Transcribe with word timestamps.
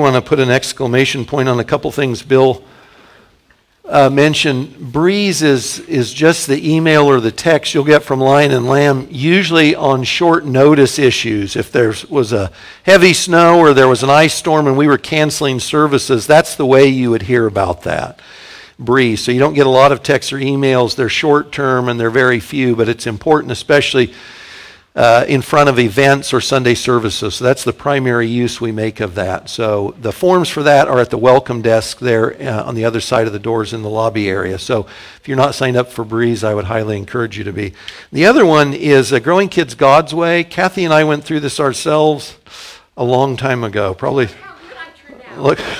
I 0.00 0.02
want 0.02 0.24
to 0.24 0.26
put 0.26 0.40
an 0.40 0.50
exclamation 0.50 1.26
point 1.26 1.46
on 1.46 1.60
a 1.60 1.64
couple 1.64 1.90
things 1.90 2.22
Bill 2.22 2.64
uh, 3.84 4.08
mentioned. 4.08 4.92
Breeze 4.92 5.42
is, 5.42 5.78
is 5.80 6.14
just 6.14 6.46
the 6.46 6.74
email 6.74 7.04
or 7.04 7.20
the 7.20 7.30
text 7.30 7.74
you'll 7.74 7.84
get 7.84 8.02
from 8.02 8.18
Lion 8.18 8.50
and 8.50 8.66
Lamb, 8.66 9.08
usually 9.10 9.74
on 9.74 10.02
short 10.04 10.46
notice 10.46 10.98
issues. 10.98 11.54
If 11.54 11.70
there 11.70 11.92
was 12.08 12.32
a 12.32 12.50
heavy 12.84 13.12
snow 13.12 13.58
or 13.58 13.74
there 13.74 13.88
was 13.88 14.02
an 14.02 14.08
ice 14.08 14.32
storm 14.32 14.66
and 14.66 14.78
we 14.78 14.86
were 14.86 14.96
canceling 14.96 15.60
services, 15.60 16.26
that's 16.26 16.54
the 16.54 16.64
way 16.64 16.86
you 16.86 17.10
would 17.10 17.22
hear 17.22 17.46
about 17.46 17.82
that. 17.82 18.20
Breeze. 18.78 19.22
So 19.22 19.32
you 19.32 19.38
don't 19.38 19.52
get 19.52 19.66
a 19.66 19.70
lot 19.70 19.92
of 19.92 20.02
texts 20.02 20.32
or 20.32 20.38
emails. 20.38 20.96
They're 20.96 21.10
short 21.10 21.52
term 21.52 21.90
and 21.90 22.00
they're 22.00 22.08
very 22.08 22.40
few, 22.40 22.74
but 22.74 22.88
it's 22.88 23.06
important, 23.06 23.52
especially 23.52 24.14
uh, 24.96 25.24
in 25.28 25.40
front 25.40 25.68
of 25.68 25.78
events 25.78 26.32
or 26.32 26.40
Sunday 26.40 26.74
services. 26.74 27.36
So 27.36 27.44
that's 27.44 27.62
the 27.62 27.72
primary 27.72 28.26
use 28.26 28.60
we 28.60 28.72
make 28.72 28.98
of 28.98 29.14
that. 29.14 29.48
So 29.48 29.94
the 30.00 30.12
forms 30.12 30.48
for 30.48 30.64
that 30.64 30.88
are 30.88 30.98
at 30.98 31.10
the 31.10 31.18
welcome 31.18 31.62
desk 31.62 32.00
there 32.00 32.34
uh, 32.42 32.64
on 32.64 32.74
the 32.74 32.84
other 32.84 33.00
side 33.00 33.28
of 33.28 33.32
the 33.32 33.38
doors 33.38 33.72
in 33.72 33.82
the 33.82 33.88
lobby 33.88 34.28
area. 34.28 34.58
So 34.58 34.86
if 35.20 35.28
you're 35.28 35.36
not 35.36 35.54
signed 35.54 35.76
up 35.76 35.92
for 35.92 36.04
Breeze, 36.04 36.42
I 36.42 36.54
would 36.54 36.64
highly 36.64 36.96
encourage 36.96 37.38
you 37.38 37.44
to 37.44 37.52
be. 37.52 37.72
The 38.10 38.26
other 38.26 38.44
one 38.44 38.74
is 38.74 39.12
uh, 39.12 39.20
Growing 39.20 39.48
Kids 39.48 39.76
God's 39.76 40.12
Way. 40.12 40.42
Kathy 40.42 40.84
and 40.84 40.92
I 40.92 41.04
went 41.04 41.22
through 41.22 41.40
this 41.40 41.60
ourselves 41.60 42.36
a 42.96 43.04
long 43.04 43.36
time 43.36 43.62
ago. 43.62 43.94
Probably. 43.94 44.28
Look. 45.36 45.60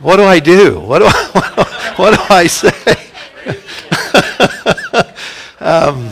what 0.00 0.16
do 0.16 0.24
I 0.24 0.40
do? 0.40 0.80
What 0.80 0.98
do 0.98 1.04
I, 1.06 1.94
what 1.96 2.14
do 2.14 2.20
I 2.34 2.48
say? 2.48 3.06
um, 5.60 6.10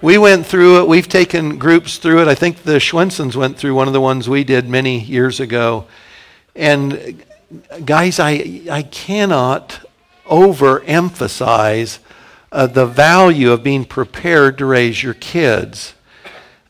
we 0.00 0.18
went 0.18 0.46
through 0.46 0.82
it. 0.82 0.88
We've 0.88 1.08
taken 1.08 1.58
groups 1.58 1.98
through 1.98 2.22
it. 2.22 2.28
I 2.28 2.34
think 2.34 2.62
the 2.62 2.78
Schwensons 2.78 3.36
went 3.36 3.56
through 3.56 3.74
one 3.74 3.86
of 3.86 3.92
the 3.92 4.00
ones 4.00 4.28
we 4.28 4.44
did 4.44 4.68
many 4.68 5.00
years 5.00 5.40
ago. 5.40 5.86
And 6.54 7.22
guys, 7.84 8.18
I, 8.18 8.62
I 8.70 8.82
cannot 8.82 9.80
overemphasize 10.26 11.98
uh, 12.50 12.66
the 12.66 12.86
value 12.86 13.50
of 13.50 13.62
being 13.62 13.84
prepared 13.84 14.58
to 14.58 14.66
raise 14.66 15.02
your 15.02 15.14
kids. 15.14 15.94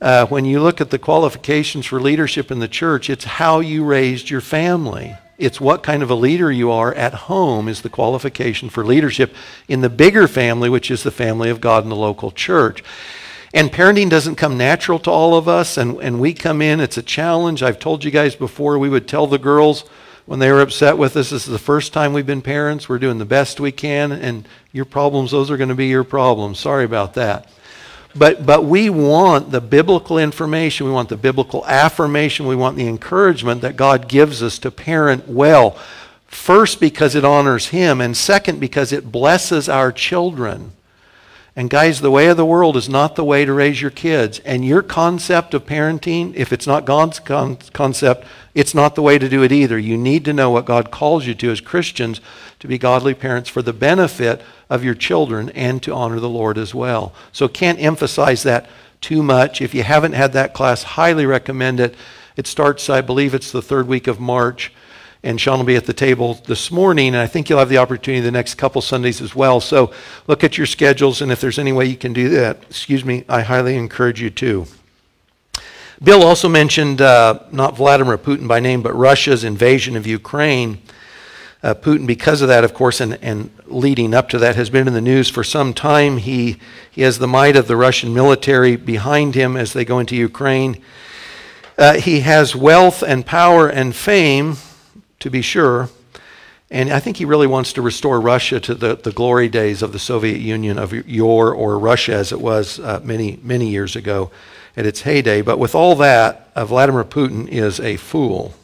Uh, 0.00 0.27
when 0.27 0.45
you 0.45 0.61
look 0.61 0.80
at 0.80 0.91
the 0.91 0.98
qualifications 0.98 1.86
for 1.86 2.00
leadership 2.00 2.50
in 2.50 2.58
the 2.58 2.69
church, 2.69 3.08
it's 3.08 3.24
how 3.24 3.61
you 3.61 3.84
raised 3.84 4.30
your 4.30 4.41
family. 4.41 5.17
It's 5.43 5.61
what 5.61 5.83
kind 5.83 6.05
of 6.05 6.11
a 6.11 6.15
leader 6.15 6.53
you 6.53 6.71
are 6.71 6.95
at 6.95 7.15
home 7.15 7.67
is 7.69 7.83
the 7.83 7.89
qualification 7.89 8.71
for 8.71 8.85
leadership 8.85 9.35
in 9.67 9.81
the 9.81 9.91
bigger 9.91 10.29
family, 10.29 10.69
which 10.69 10.89
is 10.89 11.03
the 11.03 11.11
family 11.11 11.51
of 11.51 11.61
God 11.61 11.83
in 11.83 11.91
the 11.91 11.97
local 11.97 12.31
church. 12.31 12.85
And 13.53 13.70
parenting 13.70 14.09
doesn't 14.09 14.37
come 14.37 14.57
natural 14.57 15.01
to 15.01 15.11
all 15.11 15.35
of 15.35 15.48
us, 15.48 15.77
and, 15.77 16.01
and 16.01 16.20
we 16.20 16.33
come 16.33 16.63
in, 16.63 16.79
it's 16.79 16.97
a 16.97 17.03
challenge. 17.03 17.63
I've 17.63 17.81
told 17.81 18.05
you 18.05 18.13
guys 18.13 18.37
before, 18.37 18.79
we 18.79 18.89
would 18.89 19.09
tell 19.09 19.27
the 19.27 19.37
girls 19.37 19.85
when 20.27 20.39
they 20.39 20.51
were 20.53 20.61
upset 20.61 20.97
with 20.97 21.17
us, 21.17 21.31
this 21.31 21.47
is 21.47 21.53
the 21.53 21.59
first 21.59 21.93
time 21.93 22.13
we've 22.13 22.25
been 22.25 22.41
parents, 22.41 22.89
we're 22.89 23.01
doing 23.01 23.19
the 23.19 23.25
best 23.25 23.59
we 23.59 23.73
can, 23.73 24.13
and 24.13 24.47
your 24.70 24.85
problems, 24.85 25.33
those 25.33 25.51
are 25.51 25.57
going 25.57 25.69
to 25.69 25.75
be 25.75 25.89
your 25.89 26.05
problems. 26.05 26.61
Sorry 26.61 26.85
about 26.85 27.15
that. 27.15 27.48
But, 28.14 28.44
but 28.44 28.64
we 28.64 28.91
want 28.91 29.50
the 29.50 29.60
biblical 29.60 30.18
information, 30.18 30.86
we 30.86 30.92
want 30.92 31.08
the 31.08 31.16
biblical 31.16 31.64
affirmation, 31.66 32.46
we 32.46 32.56
want 32.56 32.77
the 32.77 32.86
encouragement 32.86 33.62
that 33.62 33.77
God 33.77 34.08
gives 34.08 34.42
us 34.42 34.58
to 34.60 34.70
parent 34.70 35.28
well. 35.28 35.78
First, 36.27 36.80
because 36.80 37.14
it 37.14 37.24
honors 37.24 37.68
Him, 37.68 38.00
and 38.00 38.16
second, 38.16 38.60
because 38.60 38.92
it 38.92 39.10
blesses 39.10 39.68
our 39.68 39.92
children. 39.92 40.72
And 41.55 41.69
guys, 41.69 42.00
the 42.00 42.11
way 42.11 42.28
of 42.28 42.39
the 42.39 42.47
world 42.47 42.78
is 42.78 42.89
not 42.89 43.14
the 43.14 43.25
way 43.25 43.45
to 43.45 43.53
raise 43.53 43.83
your 43.83 43.91
kids. 43.91 44.39
And 44.41 44.64
your 44.64 44.83
concept 44.83 45.53
of 45.53 45.67
parenting, 45.67 46.34
if 46.34 46.50
it's 46.50 46.67
not 46.67 46.86
God's 46.86 47.20
con- 47.20 47.58
concept, 47.75 48.27
it's 48.55 48.75
not 48.75 48.95
the 48.95 49.03
way 49.03 49.19
to 49.19 49.28
do 49.28 49.42
it 49.42 49.53
either. 49.53 49.78
You 49.78 49.98
need 49.98 50.25
to 50.25 50.33
know 50.33 50.50
what 50.50 50.64
God 50.64 50.91
calls 50.91 51.27
you 51.27 51.34
to 51.34 51.50
as 51.50 51.61
Christians 51.61 52.23
to 52.61 52.69
be 52.69 52.78
godly 52.78 53.13
parents 53.13 53.51
for 53.51 53.61
the 53.61 53.74
benefit 53.74 54.40
of 54.70 54.83
your 54.83 54.95
children 54.95 55.51
and 55.51 55.83
to 55.83 55.92
honor 55.92 56.20
the 56.20 56.29
Lord 56.29 56.57
as 56.57 56.74
well. 56.74 57.13
So 57.33 57.48
can't 57.48 57.80
emphasize 57.80 58.42
that 58.45 58.67
too 59.02 59.23
much. 59.23 59.61
If 59.61 59.74
you 59.74 59.83
haven't 59.83 60.13
had 60.13 60.33
that 60.33 60.55
class, 60.55 60.83
highly 60.83 61.27
recommend 61.27 61.80
it. 61.80 61.95
It 62.34 62.46
starts, 62.46 62.89
I 62.89 63.02
believe 63.02 63.34
it's 63.34 63.52
the 63.52 63.61
third 63.61 63.86
week 63.86 64.07
of 64.07 64.19
March. 64.19 64.73
And 65.24 65.40
Sean 65.40 65.58
will 65.58 65.66
be 65.66 65.77
at 65.77 65.86
the 65.86 65.92
table 65.92 66.34
this 66.46 66.72
morning, 66.72 67.08
and 67.08 67.16
I 67.16 67.28
think 67.28 67.48
you'll 67.48 67.60
have 67.60 67.68
the 67.68 67.78
opportunity 67.78 68.20
the 68.20 68.33
next 68.33 68.56
couple 68.56 68.83
Sundays 68.83 69.20
as 69.20 69.36
well. 69.36 69.60
So 69.60 69.92
look 70.27 70.42
at 70.42 70.58
your 70.58 70.66
schedules, 70.66 71.22
and 71.22 71.30
if 71.30 71.40
there's 71.40 71.60
any 71.60 71.72
way 71.72 71.86
you 71.86 71.96
can 71.96 72.12
do 72.12 72.28
that, 72.30 72.62
excuse 72.64 73.05
me, 73.05 73.24
I 73.28 73.42
highly 73.42 73.77
encourage 73.77 74.20
you 74.20 74.30
to. 74.30 74.66
Bill 76.02 76.24
also 76.24 76.48
mentioned 76.48 77.00
uh, 77.00 77.38
not 77.52 77.77
Vladimir 77.77 78.18
Putin 78.18 78.48
by 78.48 78.58
name, 78.58 78.83
but 78.83 78.92
Russia's 78.94 79.44
invasion 79.44 79.96
of 79.96 80.05
Ukraine. 80.05 80.83
Uh, 81.62 81.74
Putin, 81.74 82.08
because 82.08 82.42
of 82.42 82.48
that, 82.48 82.64
of 82.64 82.74
course, 82.74 83.00
and, 83.00 83.16
and 83.22 83.48
leading 83.66 84.12
up 84.12 84.28
to 84.30 84.39
that, 84.40 84.56
has 84.56 84.68
been 84.68 84.89
in 84.89 84.94
the 84.94 85.00
news 85.00 85.30
for 85.30 85.44
some 85.44 85.72
time. 85.72 86.16
He, 86.16 86.58
he 86.90 87.02
has 87.02 87.20
the 87.20 87.28
might 87.28 87.54
of 87.54 87.68
the 87.68 87.77
Russian 87.77 88.12
military 88.12 88.74
behind 88.74 89.36
him 89.36 89.56
as 89.56 89.72
they 89.72 89.84
go 89.84 90.00
into 90.00 90.16
Ukraine. 90.16 90.83
Uh, 91.78 91.94
he 91.94 92.20
has 92.20 92.56
wealth 92.56 93.04
and 93.04 93.24
power 93.24 93.68
and 93.68 93.94
fame, 93.94 94.56
to 95.22 95.30
be 95.30 95.42
sure. 95.42 95.88
And 96.70 96.90
I 96.90 97.00
think 97.00 97.18
he 97.18 97.24
really 97.24 97.46
wants 97.46 97.72
to 97.74 97.83
restore 97.83 98.20
Russia 98.20 98.58
to 98.60 98.74
the, 98.74 98.96
the 98.96 99.12
glory 99.12 99.48
days 99.48 99.83
of 99.83 99.92
the 99.92 99.98
Soviet 99.98 100.38
Union, 100.38 100.78
of 100.78 100.92
your 100.92 101.52
or 101.52 101.78
Russia 101.78 102.14
as 102.14 102.33
it 102.33 102.40
was 102.40 102.80
uh, 102.80 103.00
many, 103.05 103.38
many 103.42 103.68
years 103.68 103.94
ago 103.94 104.30
at 104.77 104.86
its 104.86 105.02
heyday. 105.02 105.42
But 105.42 105.58
with 105.58 105.74
all 105.74 105.94
that, 105.96 106.50
uh, 106.56 106.64
Vladimir 106.64 107.05
Putin 107.05 107.46
is 107.48 107.78
a 107.78 107.96
fool. 107.98 108.55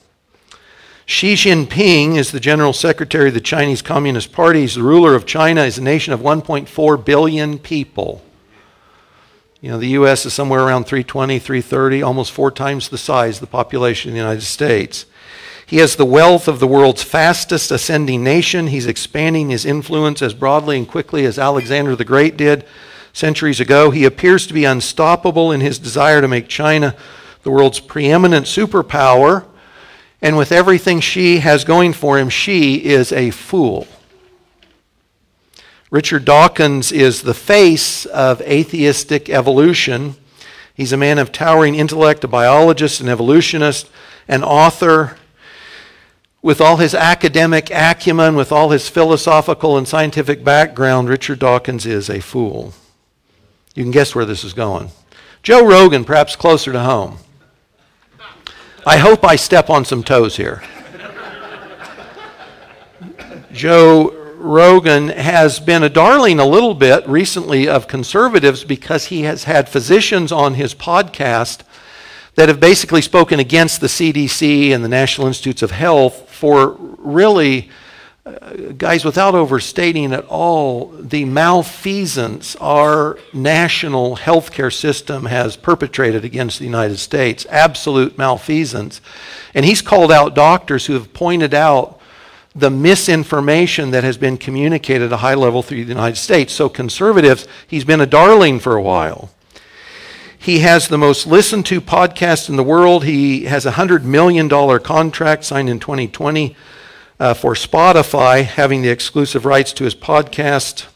Xi 1.04 1.34
Jinping 1.34 2.16
is 2.16 2.32
the 2.32 2.40
general 2.40 2.72
secretary 2.72 3.28
of 3.28 3.34
the 3.34 3.40
Chinese 3.40 3.82
Communist 3.82 4.32
Party. 4.32 4.62
He's 4.62 4.74
the 4.74 4.82
ruler 4.82 5.14
of 5.14 5.26
China. 5.26 5.64
He's 5.64 5.78
a 5.78 5.82
nation 5.82 6.12
of 6.12 6.20
1.4 6.20 7.04
billion 7.04 7.58
people. 7.58 8.22
You 9.60 9.70
know, 9.70 9.78
the 9.78 9.88
U.S. 9.88 10.24
is 10.24 10.32
somewhere 10.32 10.60
around 10.60 10.84
320, 10.84 11.38
330, 11.38 12.02
almost 12.02 12.32
four 12.32 12.50
times 12.50 12.88
the 12.88 12.98
size 12.98 13.36
of 13.36 13.40
the 13.40 13.46
population 13.48 14.10
of 14.10 14.14
the 14.14 14.20
United 14.20 14.42
States. 14.42 15.04
He 15.68 15.76
has 15.76 15.96
the 15.96 16.04
wealth 16.04 16.48
of 16.48 16.58
the 16.58 16.66
world's 16.66 17.02
fastest 17.02 17.70
ascending 17.70 18.24
nation. 18.24 18.68
He's 18.68 18.86
expanding 18.86 19.50
his 19.50 19.64
influence 19.64 20.22
as 20.22 20.34
broadly 20.34 20.78
and 20.78 20.88
quickly 20.88 21.24
as 21.26 21.38
Alexander 21.38 21.94
the 21.94 22.04
Great 22.04 22.36
did 22.36 22.64
centuries 23.12 23.60
ago. 23.60 23.90
He 23.90 24.04
appears 24.04 24.46
to 24.46 24.54
be 24.54 24.64
unstoppable 24.64 25.52
in 25.52 25.60
his 25.60 25.78
desire 25.78 26.20
to 26.20 26.28
make 26.28 26.48
China 26.48 26.96
the 27.42 27.50
world's 27.50 27.80
preeminent 27.80 28.46
superpower 28.46 29.44
and 30.20 30.36
with 30.36 30.50
everything 30.50 31.00
Xi 31.00 31.38
has 31.38 31.64
going 31.64 31.92
for 31.92 32.18
him, 32.18 32.28
Xi 32.28 32.84
is 32.84 33.12
a 33.12 33.30
fool. 33.30 33.86
Richard 35.90 36.24
Dawkins 36.24 36.90
is 36.92 37.22
the 37.22 37.34
face 37.34 38.04
of 38.06 38.42
atheistic 38.42 39.30
evolution. 39.30 40.16
He's 40.74 40.92
a 40.92 40.96
man 40.96 41.18
of 41.18 41.32
towering 41.32 41.76
intellect, 41.76 42.24
a 42.24 42.28
biologist, 42.28 43.00
an 43.00 43.08
evolutionist, 43.08 43.88
an 44.26 44.42
author. 44.42 45.16
With 46.48 46.62
all 46.62 46.78
his 46.78 46.94
academic 46.94 47.70
acumen, 47.70 48.34
with 48.34 48.52
all 48.52 48.70
his 48.70 48.88
philosophical 48.88 49.76
and 49.76 49.86
scientific 49.86 50.42
background, 50.42 51.10
Richard 51.10 51.40
Dawkins 51.40 51.84
is 51.84 52.08
a 52.08 52.20
fool. 52.20 52.72
You 53.74 53.82
can 53.82 53.90
guess 53.90 54.14
where 54.14 54.24
this 54.24 54.44
is 54.44 54.54
going. 54.54 54.88
Joe 55.42 55.66
Rogan, 55.66 56.06
perhaps 56.06 56.36
closer 56.36 56.72
to 56.72 56.80
home. 56.80 57.18
I 58.86 58.96
hope 58.96 59.26
I 59.26 59.36
step 59.36 59.68
on 59.68 59.84
some 59.84 60.02
toes 60.02 60.38
here. 60.38 60.62
Joe 63.52 64.14
Rogan 64.38 65.10
has 65.10 65.60
been 65.60 65.82
a 65.82 65.90
darling 65.90 66.40
a 66.40 66.46
little 66.46 66.74
bit 66.74 67.06
recently 67.06 67.68
of 67.68 67.88
conservatives 67.88 68.64
because 68.64 69.08
he 69.08 69.24
has 69.24 69.44
had 69.44 69.68
physicians 69.68 70.32
on 70.32 70.54
his 70.54 70.74
podcast 70.74 71.60
that 72.38 72.48
have 72.48 72.60
basically 72.60 73.02
spoken 73.02 73.40
against 73.40 73.80
the 73.80 73.88
CDC 73.88 74.72
and 74.72 74.84
the 74.84 74.88
National 74.88 75.26
Institutes 75.26 75.60
of 75.60 75.72
Health 75.72 76.30
for 76.30 76.76
really 76.98 77.68
uh, 78.24 78.72
guys, 78.76 79.04
without 79.04 79.34
overstating 79.34 80.12
at 80.12 80.24
all, 80.26 80.86
the 81.00 81.24
malfeasance 81.24 82.54
our 82.60 83.18
national 83.32 84.18
healthcare 84.18 84.72
system 84.72 85.26
has 85.26 85.56
perpetrated 85.56 86.24
against 86.24 86.60
the 86.60 86.64
United 86.64 86.98
States, 86.98 87.44
absolute 87.50 88.16
malfeasance. 88.16 89.00
And 89.52 89.64
he's 89.64 89.82
called 89.82 90.12
out 90.12 90.36
doctors 90.36 90.86
who 90.86 90.92
have 90.92 91.12
pointed 91.12 91.54
out 91.54 92.00
the 92.54 92.70
misinformation 92.70 93.90
that 93.90 94.04
has 94.04 94.16
been 94.16 94.36
communicated 94.36 95.06
at 95.06 95.12
a 95.12 95.16
high 95.16 95.34
level 95.34 95.60
through 95.60 95.84
the 95.84 95.92
United 95.92 96.16
States. 96.16 96.52
So, 96.52 96.68
conservatives, 96.68 97.48
he's 97.66 97.84
been 97.84 98.00
a 98.00 98.06
darling 98.06 98.60
for 98.60 98.76
a 98.76 98.82
while. 98.82 99.30
He 100.40 100.60
has 100.60 100.86
the 100.86 100.98
most 100.98 101.26
listened 101.26 101.66
to 101.66 101.80
podcast 101.80 102.48
in 102.48 102.54
the 102.56 102.62
world. 102.62 103.04
He 103.04 103.44
has 103.44 103.66
a 103.66 103.72
$100 103.72 104.04
million 104.04 104.48
contract 104.78 105.44
signed 105.44 105.68
in 105.68 105.80
2020 105.80 106.56
uh, 107.18 107.34
for 107.34 107.54
Spotify, 107.54 108.44
having 108.44 108.80
the 108.80 108.88
exclusive 108.88 109.44
rights 109.44 109.72
to 109.74 109.84
his 109.84 109.96
podcast. 109.96 110.86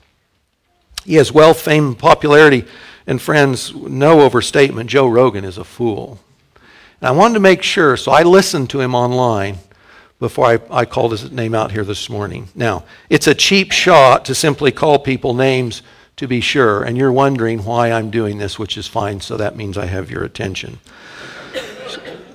He 1.04 1.16
has 1.16 1.32
wealth, 1.32 1.60
fame, 1.60 1.96
popularity 1.96 2.64
And 3.04 3.20
friends, 3.20 3.74
no 3.74 4.20
overstatement, 4.20 4.88
Joe 4.88 5.08
Rogan 5.08 5.44
is 5.44 5.58
a 5.58 5.64
fool. 5.64 6.20
And 7.00 7.08
I 7.08 7.10
wanted 7.10 7.34
to 7.34 7.40
make 7.40 7.64
sure, 7.64 7.96
so 7.96 8.12
I 8.12 8.22
listened 8.22 8.70
to 8.70 8.80
him 8.80 8.94
online 8.94 9.58
before 10.20 10.46
I, 10.46 10.60
I 10.70 10.84
called 10.84 11.10
his 11.10 11.32
name 11.32 11.52
out 11.52 11.72
here 11.72 11.84
this 11.84 12.08
morning. 12.08 12.48
Now, 12.54 12.84
it's 13.10 13.26
a 13.26 13.34
cheap 13.34 13.72
shot 13.72 14.24
to 14.26 14.36
simply 14.36 14.70
call 14.70 15.00
people 15.00 15.34
names 15.34 15.82
to 16.22 16.28
be 16.28 16.40
sure, 16.40 16.84
and 16.84 16.96
you're 16.96 17.10
wondering 17.10 17.64
why 17.64 17.90
I'm 17.90 18.08
doing 18.08 18.38
this, 18.38 18.56
which 18.56 18.78
is 18.78 18.86
fine, 18.86 19.20
so 19.20 19.36
that 19.36 19.56
means 19.56 19.76
I 19.76 19.86
have 19.86 20.08
your 20.08 20.22
attention. 20.22 20.78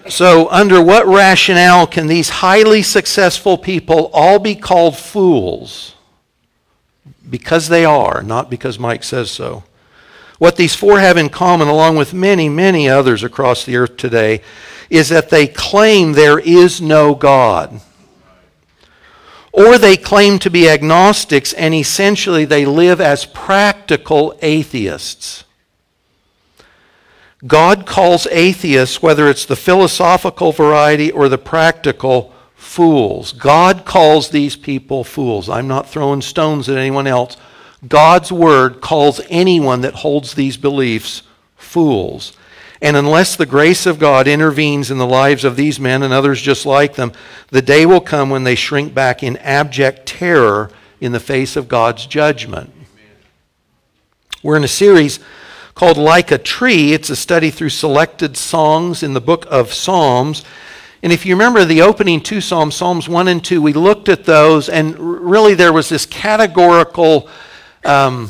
So, 0.09 0.49
under 0.49 0.81
what 0.81 1.07
rationale 1.07 1.87
can 1.87 2.07
these 2.07 2.27
highly 2.27 2.81
successful 2.81 3.57
people 3.57 4.09
all 4.13 4.39
be 4.39 4.55
called 4.55 4.97
fools? 4.97 5.95
Because 7.29 7.69
they 7.69 7.85
are, 7.85 8.21
not 8.21 8.49
because 8.49 8.77
Mike 8.77 9.05
says 9.05 9.31
so. 9.31 9.63
What 10.37 10.57
these 10.57 10.75
four 10.75 10.99
have 10.99 11.15
in 11.15 11.29
common, 11.29 11.69
along 11.69 11.95
with 11.95 12.13
many, 12.13 12.49
many 12.49 12.89
others 12.89 13.23
across 13.23 13.63
the 13.63 13.77
earth 13.77 13.95
today, 13.95 14.41
is 14.89 15.07
that 15.09 15.29
they 15.29 15.47
claim 15.47 16.11
there 16.11 16.39
is 16.39 16.81
no 16.81 17.15
God. 17.15 17.79
Or 19.51 19.77
they 19.77 19.97
claim 19.97 20.39
to 20.39 20.49
be 20.49 20.69
agnostics 20.69 21.53
and 21.53 21.73
essentially 21.73 22.45
they 22.45 22.65
live 22.65 23.01
as 23.01 23.25
practical 23.25 24.37
atheists. 24.41 25.43
God 27.45 27.85
calls 27.85 28.27
atheists, 28.27 29.01
whether 29.01 29.27
it's 29.29 29.45
the 29.45 29.55
philosophical 29.55 30.51
variety 30.51 31.11
or 31.11 31.29
the 31.29 31.37
practical, 31.37 32.33
fools. 32.55 33.31
God 33.31 33.85
calls 33.85 34.29
these 34.29 34.55
people 34.55 35.03
fools. 35.03 35.49
I'm 35.49 35.67
not 35.67 35.89
throwing 35.89 36.21
stones 36.21 36.67
at 36.67 36.77
anyone 36.77 37.07
else. 37.07 37.37
God's 37.87 38.31
word 38.31 38.81
calls 38.81 39.21
anyone 39.29 39.81
that 39.81 39.95
holds 39.95 40.33
these 40.33 40.57
beliefs 40.57 41.21
fools. 41.55 42.33
And 42.81 42.95
unless 42.95 43.35
the 43.35 43.45
grace 43.45 43.85
of 43.85 43.99
God 43.99 44.27
intervenes 44.27 44.91
in 44.91 44.97
the 44.97 45.07
lives 45.07 45.43
of 45.43 45.55
these 45.55 45.79
men 45.79 46.03
and 46.03 46.13
others 46.13 46.41
just 46.41 46.65
like 46.65 46.95
them, 46.95 47.11
the 47.49 47.61
day 47.61 47.85
will 47.85 48.01
come 48.01 48.29
when 48.29 48.43
they 48.43 48.55
shrink 48.55 48.93
back 48.93 49.23
in 49.23 49.37
abject 49.37 50.05
terror 50.05 50.69
in 51.01 51.11
the 51.11 51.19
face 51.19 51.55
of 51.55 51.67
God's 51.67 52.05
judgment. 52.05 52.71
We're 54.43 54.57
in 54.57 54.63
a 54.63 54.67
series 54.67 55.19
called 55.73 55.97
Like 55.97 56.31
a 56.31 56.37
Tree. 56.37 56.93
It's 56.93 57.09
a 57.09 57.15
study 57.15 57.49
through 57.49 57.69
selected 57.69 58.37
songs 58.37 59.03
in 59.03 59.13
the 59.13 59.21
book 59.21 59.45
of 59.49 59.73
Psalms. 59.73 60.43
And 61.03 61.11
if 61.11 61.25
you 61.25 61.35
remember 61.35 61.65
the 61.65 61.83
opening 61.83 62.21
two 62.21 62.41
Psalms, 62.41 62.75
Psalms 62.75 63.07
1 63.07 63.27
and 63.27 63.43
2, 63.43 63.61
we 63.61 63.73
looked 63.73 64.09
at 64.09 64.23
those, 64.23 64.69
and 64.69 64.97
really 64.97 65.53
there 65.53 65.73
was 65.73 65.89
this 65.89 66.05
categorical 66.05 67.29
um, 67.85 68.29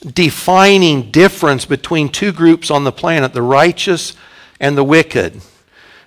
defining 0.00 1.10
difference 1.10 1.64
between 1.64 2.08
two 2.08 2.32
groups 2.32 2.70
on 2.70 2.84
the 2.84 2.92
planet 2.92 3.32
the 3.32 3.42
righteous 3.42 4.14
and 4.58 4.76
the 4.76 4.84
wicked. 4.84 5.40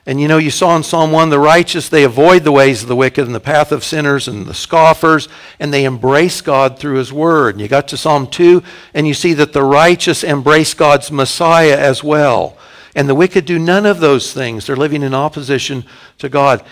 And 0.05 0.19
you 0.19 0.27
know, 0.27 0.37
you 0.37 0.51
saw 0.51 0.75
in 0.75 0.83
Psalm 0.83 1.13
1 1.13 1.29
the 1.29 1.39
righteous, 1.39 1.87
they 1.87 2.03
avoid 2.03 2.43
the 2.43 2.51
ways 2.51 2.81
of 2.81 2.89
the 2.89 2.95
wicked 2.95 3.25
and 3.25 3.33
the 3.33 3.39
path 3.39 3.71
of 3.71 3.85
sinners 3.85 4.27
and 4.27 4.45
the 4.45 4.53
scoffers, 4.53 5.29
and 5.59 5.73
they 5.73 5.85
embrace 5.85 6.41
God 6.41 6.77
through 6.77 6.97
His 6.97 7.13
Word. 7.13 7.55
And 7.55 7.61
you 7.61 7.69
got 7.69 7.87
to 7.89 7.97
Psalm 7.97 8.27
2, 8.27 8.61
and 8.93 9.07
you 9.07 9.13
see 9.13 9.33
that 9.35 9.53
the 9.53 9.63
righteous 9.63 10.23
embrace 10.23 10.73
God's 10.73 11.09
Messiah 11.09 11.77
as 11.77 12.03
well. 12.03 12.57
And 12.95 13.07
the 13.07 13.15
wicked 13.15 13.45
do 13.45 13.57
none 13.57 13.85
of 13.85 14.01
those 14.01 14.33
things. 14.33 14.67
They're 14.67 14.75
living 14.75 15.03
in 15.03 15.13
opposition 15.13 15.85
to 16.17 16.27
God. 16.27 16.63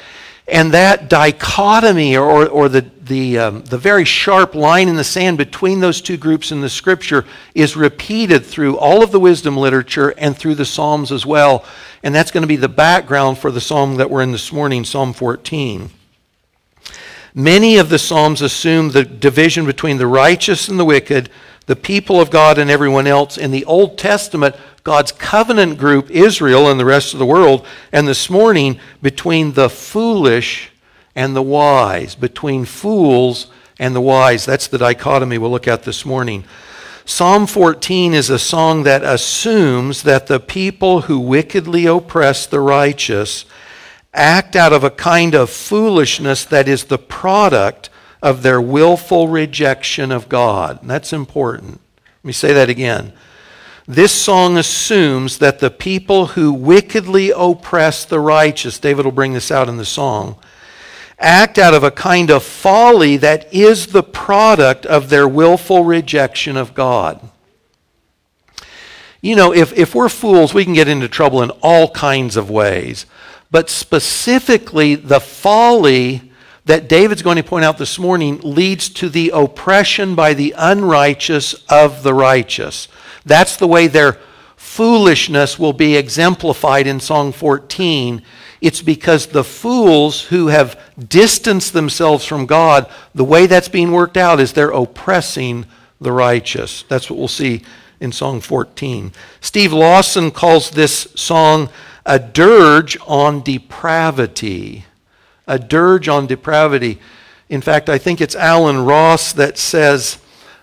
And 0.52 0.74
that 0.74 1.10
dichotomy, 1.10 2.18
or, 2.18 2.46
or 2.46 2.68
the, 2.68 2.82
the, 3.04 3.40
um, 3.40 3.64
the 3.64 3.78
very 3.78 4.04
sharp 4.04 4.54
line 4.54 4.90
in 4.90 4.98
the 4.98 5.04
sand 5.04 5.38
between 5.38 5.80
those 5.80 6.02
two 6.02 6.18
groups 6.18 6.52
in 6.52 6.60
the 6.60 6.70
scripture, 6.70 7.24
is 7.56 7.78
repeated 7.78 8.46
through 8.46 8.78
all 8.78 9.02
of 9.02 9.14
the 9.14 9.20
wisdom 9.20 9.56
literature 9.56 10.10
and 10.18 10.38
through 10.38 10.56
the 10.56 10.66
Psalms 10.66 11.10
as 11.10 11.26
well. 11.26 11.64
And 12.04 12.14
that's 12.14 12.32
going 12.32 12.42
to 12.42 12.48
be 12.48 12.58
the 12.58 12.68
background 12.68 13.38
for 13.38 13.50
the 13.50 13.62
psalm 13.62 13.96
that 13.96 14.10
we're 14.10 14.24
in 14.24 14.34
this 14.34 14.52
morning, 14.52 14.84
Psalm 14.84 15.14
14. 15.14 15.90
Many 17.34 17.78
of 17.78 17.90
the 17.90 18.00
Psalms 18.00 18.42
assume 18.42 18.90
the 18.90 19.04
division 19.04 19.66
between 19.66 19.98
the 19.98 20.08
righteous 20.08 20.68
and 20.68 20.80
the 20.80 20.86
wicked, 20.86 21.30
the 21.66 21.76
people 21.76 22.20
of 22.20 22.30
God 22.30 22.58
and 22.58 22.70
everyone 22.70 23.08
else. 23.08 23.38
In 23.38 23.52
the 23.52 23.64
Old 23.66 23.98
Testament, 23.98 24.56
God's 24.84 25.12
covenant 25.12 25.78
group, 25.78 26.10
Israel, 26.10 26.70
and 26.70 26.80
the 26.80 26.86
rest 26.86 27.14
of 27.14 27.20
the 27.20 27.26
world, 27.26 27.66
and 27.92 28.08
this 28.08 28.30
morning 28.30 28.80
between 29.02 29.54
the 29.54 29.70
foolish 29.70 30.72
and 31.16 31.36
the 31.36 31.42
wise, 31.42 32.16
between 32.16 32.66
fools 32.66 33.48
and 33.80 33.96
the 33.96 34.02
wise. 34.02 34.46
That's 34.46 34.68
the 34.68 34.78
dichotomy 34.78 35.38
we'll 35.38 35.52
look 35.52 35.68
at 35.68 35.84
this 35.84 36.06
morning. 36.06 36.44
Psalm 37.06 37.48
14 37.48 38.14
is 38.14 38.30
a 38.30 38.40
song 38.40 38.84
that 38.84 39.04
assumes 39.04 40.04
that 40.04 40.28
the 40.28 40.40
people 40.40 41.02
who 41.02 41.20
wickedly 41.20 41.86
oppress 41.86 42.46
the 42.46 42.60
righteous 42.60 43.46
act 44.14 44.56
out 44.56 44.74
of 44.74 44.84
a 44.84 44.90
kind 44.90 45.36
of 45.36 45.50
foolishness 45.50 46.46
that 46.46 46.68
is 46.68 46.86
the 46.86 46.98
product 46.98 47.90
of 48.22 48.44
their 48.44 48.62
willful 48.62 49.28
rejection 49.28 50.12
of 50.12 50.30
God. 50.30 50.82
And 50.82 50.90
that's 50.90 51.14
important. 51.14 51.80
Let 52.06 52.26
me 52.26 52.34
say 52.34 52.54
that 52.54 52.70
again. 52.70 53.14
This 53.88 54.12
song 54.12 54.58
assumes 54.58 55.40
that 55.40 55.60
the 55.60 55.72
people 55.72 56.28
who 56.28 56.54
wickedly 56.54 57.32
oppress 57.36 58.06
the 58.06 58.20
righteous, 58.20 58.80
David 58.80 59.06
will 59.06 59.12
bring 59.12 59.34
this 59.34 59.52
out 59.52 59.68
in 59.68 59.78
the 59.78 59.86
song, 59.86 60.38
act 61.18 61.58
out 61.58 61.74
of 61.74 61.84
a 61.84 61.92
kind 61.92 62.30
of 62.30 62.44
folly 62.44 63.18
that 63.18 63.52
is 63.54 63.88
the 63.88 64.04
product 64.04 64.86
of 64.86 65.10
their 65.10 65.28
willful 65.28 65.84
rejection 65.84 66.58
of 66.58 66.74
God. 66.74 67.20
You 69.22 69.36
know, 69.36 69.54
if, 69.54 69.74
if 69.74 69.94
we're 69.94 70.10
fools, 70.10 70.54
we 70.54 70.64
can 70.64 70.74
get 70.74 70.88
into 70.88 71.08
trouble 71.08 71.44
in 71.44 71.52
all 71.62 71.90
kinds 71.90 72.38
of 72.38 72.50
ways. 72.50 73.06
But 73.52 73.70
specifically, 73.70 74.96
the 74.96 75.20
folly 75.20 76.32
that 76.66 76.88
David's 76.88 77.22
going 77.22 77.38
to 77.38 77.44
point 77.44 77.66
out 77.66 77.78
this 77.78 78.00
morning 78.00 78.40
leads 78.44 78.88
to 78.90 79.10
the 79.10 79.32
oppression 79.34 80.16
by 80.16 80.34
the 80.34 80.54
unrighteous 80.58 81.54
of 81.70 82.04
the 82.04 82.14
righteous. 82.14 82.88
That's 83.26 83.58
the 83.58 83.68
way 83.68 83.88
their 83.88 84.18
foolishness 84.56 85.60
will 85.60 85.74
be 85.74 85.96
exemplified 85.96 86.88
in 86.88 87.00
Psalm 87.00 87.32
14. 87.32 88.22
It's 88.62 88.82
because 88.82 89.28
the 89.28 89.44
fools 89.44 90.24
who 90.26 90.48
have 90.48 90.80
distanced 91.10 91.74
themselves 91.74 92.26
from 92.26 92.46
God, 92.46 92.90
the 93.14 93.26
way 93.26 93.48
that's 93.48 93.68
being 93.68 93.92
worked 93.92 94.18
out 94.18 94.40
is 94.40 94.54
they're 94.54 94.70
oppressing 94.70 95.66
the 96.00 96.12
righteous. 96.12 96.84
That's 96.84 97.10
what 97.10 97.18
we'll 97.18 97.28
see 97.28 97.64
in 98.00 98.12
Psalm 98.12 98.40
14. 98.40 99.12
Steve 99.42 99.74
Lawson 99.74 100.32
calls 100.32 100.70
this 100.70 101.08
song 101.16 101.70
a 102.06 102.20
dirge 102.20 102.98
on 103.08 103.42
depravity. 103.42 104.86
A 105.48 105.60
dirge 105.60 106.08
on 106.08 106.28
depravity. 106.28 107.00
In 107.50 107.62
fact, 107.62 107.90
I 107.90 107.98
think 107.98 108.22
it's 108.22 108.36
Alan 108.36 108.86
Ross 108.86 109.34
that 109.34 109.58
says 109.58 110.18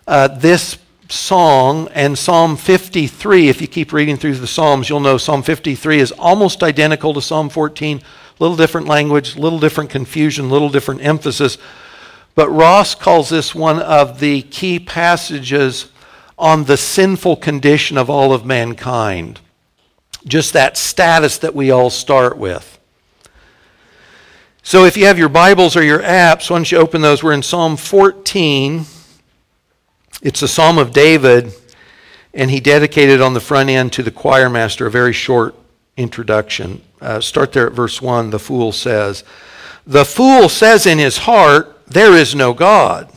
uh, 0.06 0.28
this 0.28 0.78
song 1.10 1.88
and 1.94 2.18
Psalm 2.18 2.56
53, 2.56 3.48
if 3.48 3.60
you 3.60 3.66
keep 3.66 3.92
reading 3.92 4.16
through 4.16 4.34
the 4.34 4.46
Psalms, 4.46 4.88
you'll 4.88 5.00
know 5.00 5.18
Psalm 5.18 5.42
53 5.42 6.00
is 6.00 6.12
almost 6.12 6.62
identical 6.62 7.14
to 7.14 7.22
Psalm 7.22 7.48
14. 7.48 7.98
A 7.98 8.02
little 8.42 8.56
different 8.56 8.86
language, 8.86 9.36
a 9.36 9.40
little 9.40 9.58
different 9.58 9.90
confusion, 9.90 10.46
a 10.46 10.48
little 10.48 10.68
different 10.68 11.02
emphasis. 11.02 11.58
But 12.34 12.50
Ross 12.50 12.94
calls 12.94 13.30
this 13.30 13.54
one 13.54 13.80
of 13.80 14.20
the 14.20 14.42
key 14.42 14.78
passages 14.78 15.88
on 16.38 16.64
the 16.64 16.76
sinful 16.76 17.36
condition 17.36 17.98
of 17.98 18.08
all 18.08 18.32
of 18.32 18.46
mankind. 18.46 19.40
Just 20.28 20.52
that 20.52 20.76
status 20.76 21.38
that 21.38 21.54
we 21.54 21.70
all 21.70 21.90
start 21.90 22.36
with. 22.36 22.78
So 24.62 24.84
if 24.84 24.98
you 24.98 25.06
have 25.06 25.18
your 25.18 25.30
Bibles 25.30 25.74
or 25.74 25.82
your 25.82 26.00
apps, 26.00 26.50
once 26.50 26.70
you 26.70 26.76
open 26.76 27.00
those, 27.00 27.22
we're 27.22 27.32
in 27.32 27.42
Psalm 27.42 27.78
14. 27.78 28.84
It's 30.20 30.42
a 30.42 30.48
psalm 30.48 30.76
of 30.76 30.92
David, 30.92 31.52
and 32.34 32.50
he 32.50 32.60
dedicated 32.60 33.22
on 33.22 33.32
the 33.32 33.40
front 33.40 33.70
end 33.70 33.94
to 33.94 34.02
the 34.02 34.10
choir 34.10 34.50
master 34.50 34.86
a 34.86 34.90
very 34.90 35.14
short 35.14 35.54
introduction. 35.96 36.82
Uh, 37.00 37.20
start 37.20 37.52
there 37.52 37.66
at 37.66 37.72
verse 37.72 38.02
1. 38.02 38.28
The 38.28 38.38
fool 38.38 38.72
says, 38.72 39.24
The 39.86 40.04
fool 40.04 40.50
says 40.50 40.86
in 40.86 40.98
his 40.98 41.18
heart, 41.18 41.80
There 41.86 42.14
is 42.14 42.34
no 42.34 42.52
God. 42.52 43.10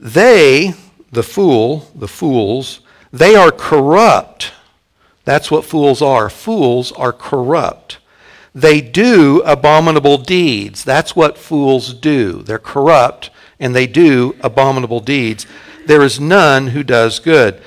They, 0.00 0.74
the 1.12 1.22
fool, 1.22 1.88
the 1.94 2.08
fools, 2.08 2.80
they 3.12 3.36
are 3.36 3.52
corrupt. 3.52 4.52
That's 5.24 5.50
what 5.50 5.64
fools 5.64 6.02
are. 6.02 6.28
Fools 6.28 6.92
are 6.92 7.12
corrupt. 7.12 7.98
They 8.54 8.80
do 8.80 9.42
abominable 9.44 10.18
deeds. 10.18 10.84
That's 10.84 11.16
what 11.16 11.38
fools 11.38 11.94
do. 11.94 12.42
They're 12.42 12.58
corrupt 12.58 13.30
and 13.58 13.74
they 13.74 13.86
do 13.86 14.36
abominable 14.40 15.00
deeds 15.00 15.46
there 15.86 16.02
is 16.02 16.20
none 16.20 16.68
who 16.68 16.82
does 16.82 17.18
good. 17.18 17.60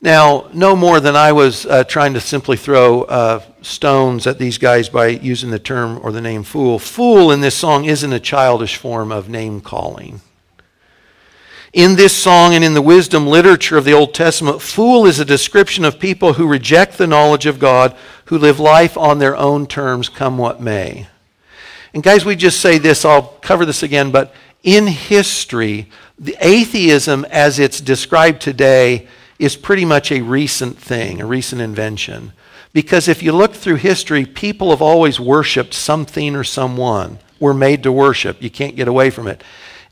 Now, 0.00 0.48
no 0.52 0.76
more 0.76 1.00
than 1.00 1.16
I 1.16 1.32
was 1.32 1.66
uh, 1.66 1.84
trying 1.84 2.14
to 2.14 2.20
simply 2.20 2.56
throw 2.56 3.02
uh, 3.02 3.40
stones 3.62 4.26
at 4.26 4.38
these 4.38 4.58
guys 4.58 4.88
by 4.88 5.08
using 5.08 5.50
the 5.50 5.58
term 5.58 5.98
or 6.02 6.12
the 6.12 6.20
name 6.20 6.42
fool. 6.42 6.78
Fool 6.78 7.32
in 7.32 7.40
this 7.40 7.56
song 7.56 7.86
isn't 7.86 8.12
a 8.12 8.20
childish 8.20 8.76
form 8.76 9.10
of 9.10 9.28
name 9.28 9.60
calling. 9.60 10.20
In 11.76 11.94
this 11.94 12.16
song 12.16 12.54
and 12.54 12.64
in 12.64 12.72
the 12.72 12.80
wisdom 12.80 13.26
literature 13.26 13.76
of 13.76 13.84
the 13.84 13.92
Old 13.92 14.14
Testament, 14.14 14.62
fool 14.62 15.04
is 15.04 15.20
a 15.20 15.26
description 15.26 15.84
of 15.84 15.98
people 15.98 16.32
who 16.32 16.48
reject 16.48 16.96
the 16.96 17.06
knowledge 17.06 17.44
of 17.44 17.58
God, 17.58 17.94
who 18.24 18.38
live 18.38 18.58
life 18.58 18.96
on 18.96 19.18
their 19.18 19.36
own 19.36 19.66
terms, 19.66 20.08
come 20.08 20.38
what 20.38 20.58
may. 20.58 21.06
And 21.92 22.02
guys, 22.02 22.24
we 22.24 22.34
just 22.34 22.62
say 22.62 22.78
this, 22.78 23.04
I'll 23.04 23.24
cover 23.42 23.66
this 23.66 23.82
again, 23.82 24.10
but 24.10 24.34
in 24.62 24.86
history, 24.86 25.90
the 26.18 26.34
atheism 26.40 27.26
as 27.26 27.58
it's 27.58 27.82
described 27.82 28.40
today 28.40 29.06
is 29.38 29.54
pretty 29.54 29.84
much 29.84 30.10
a 30.10 30.22
recent 30.22 30.78
thing, 30.78 31.20
a 31.20 31.26
recent 31.26 31.60
invention. 31.60 32.32
Because 32.72 33.06
if 33.06 33.22
you 33.22 33.32
look 33.32 33.52
through 33.52 33.76
history, 33.76 34.24
people 34.24 34.70
have 34.70 34.80
always 34.80 35.20
worshiped 35.20 35.74
something 35.74 36.36
or 36.36 36.42
someone. 36.42 37.18
We're 37.38 37.52
made 37.52 37.82
to 37.82 37.92
worship. 37.92 38.42
You 38.42 38.48
can't 38.48 38.76
get 38.76 38.88
away 38.88 39.10
from 39.10 39.26
it. 39.26 39.44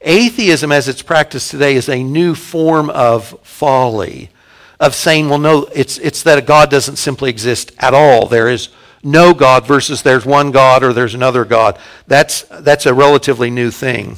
Atheism, 0.05 0.71
as 0.71 0.89
it's 0.89 1.03
practiced 1.03 1.51
today, 1.51 1.75
is 1.75 1.89
a 1.89 2.03
new 2.03 2.35
form 2.35 2.91
of 2.91 3.39
folly, 3.43 4.31
of 4.79 4.95
saying, 4.95 5.29
well, 5.29 5.39
no, 5.39 5.65
it's, 5.75 5.99
it's 5.99 6.23
that 6.23 6.39
a 6.39 6.43
God 6.43 6.71
doesn't 6.71 6.97
simply 6.97 7.31
exist 7.31 7.73
at 7.79 7.95
all. 7.95 8.27
There 8.27 8.49
is 8.49 8.69
no 9.03 9.35
God 9.35 9.67
versus 9.67 10.03
there's 10.03 10.25
one 10.25 10.51
God 10.51 10.83
or 10.83 10.93
there's 10.93 11.15
another 11.15 11.45
God. 11.45 11.79
That's, 12.07 12.43
that's 12.43 12.87
a 12.87 12.95
relatively 12.95 13.51
new 13.51 13.71
thing. 13.71 14.17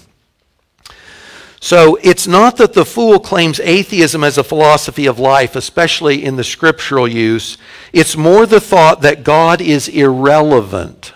So 1.61 1.99
it's 2.03 2.27
not 2.29 2.59
that 2.59 2.75
the 2.75 2.85
fool 2.85 3.19
claims 3.19 3.59
atheism 3.61 4.23
as 4.23 4.39
a 4.39 4.45
philosophy 4.45 5.07
of 5.07 5.19
life, 5.19 5.57
especially 5.57 6.25
in 6.25 6.37
the 6.37 6.45
scriptural 6.45 7.09
use. 7.09 7.59
It's 7.93 8.17
more 8.17 8.47
the 8.47 8.61
thought 8.61 9.01
that 9.03 9.25
God 9.25 9.61
is 9.61 9.89
irrelevant. 9.89 11.13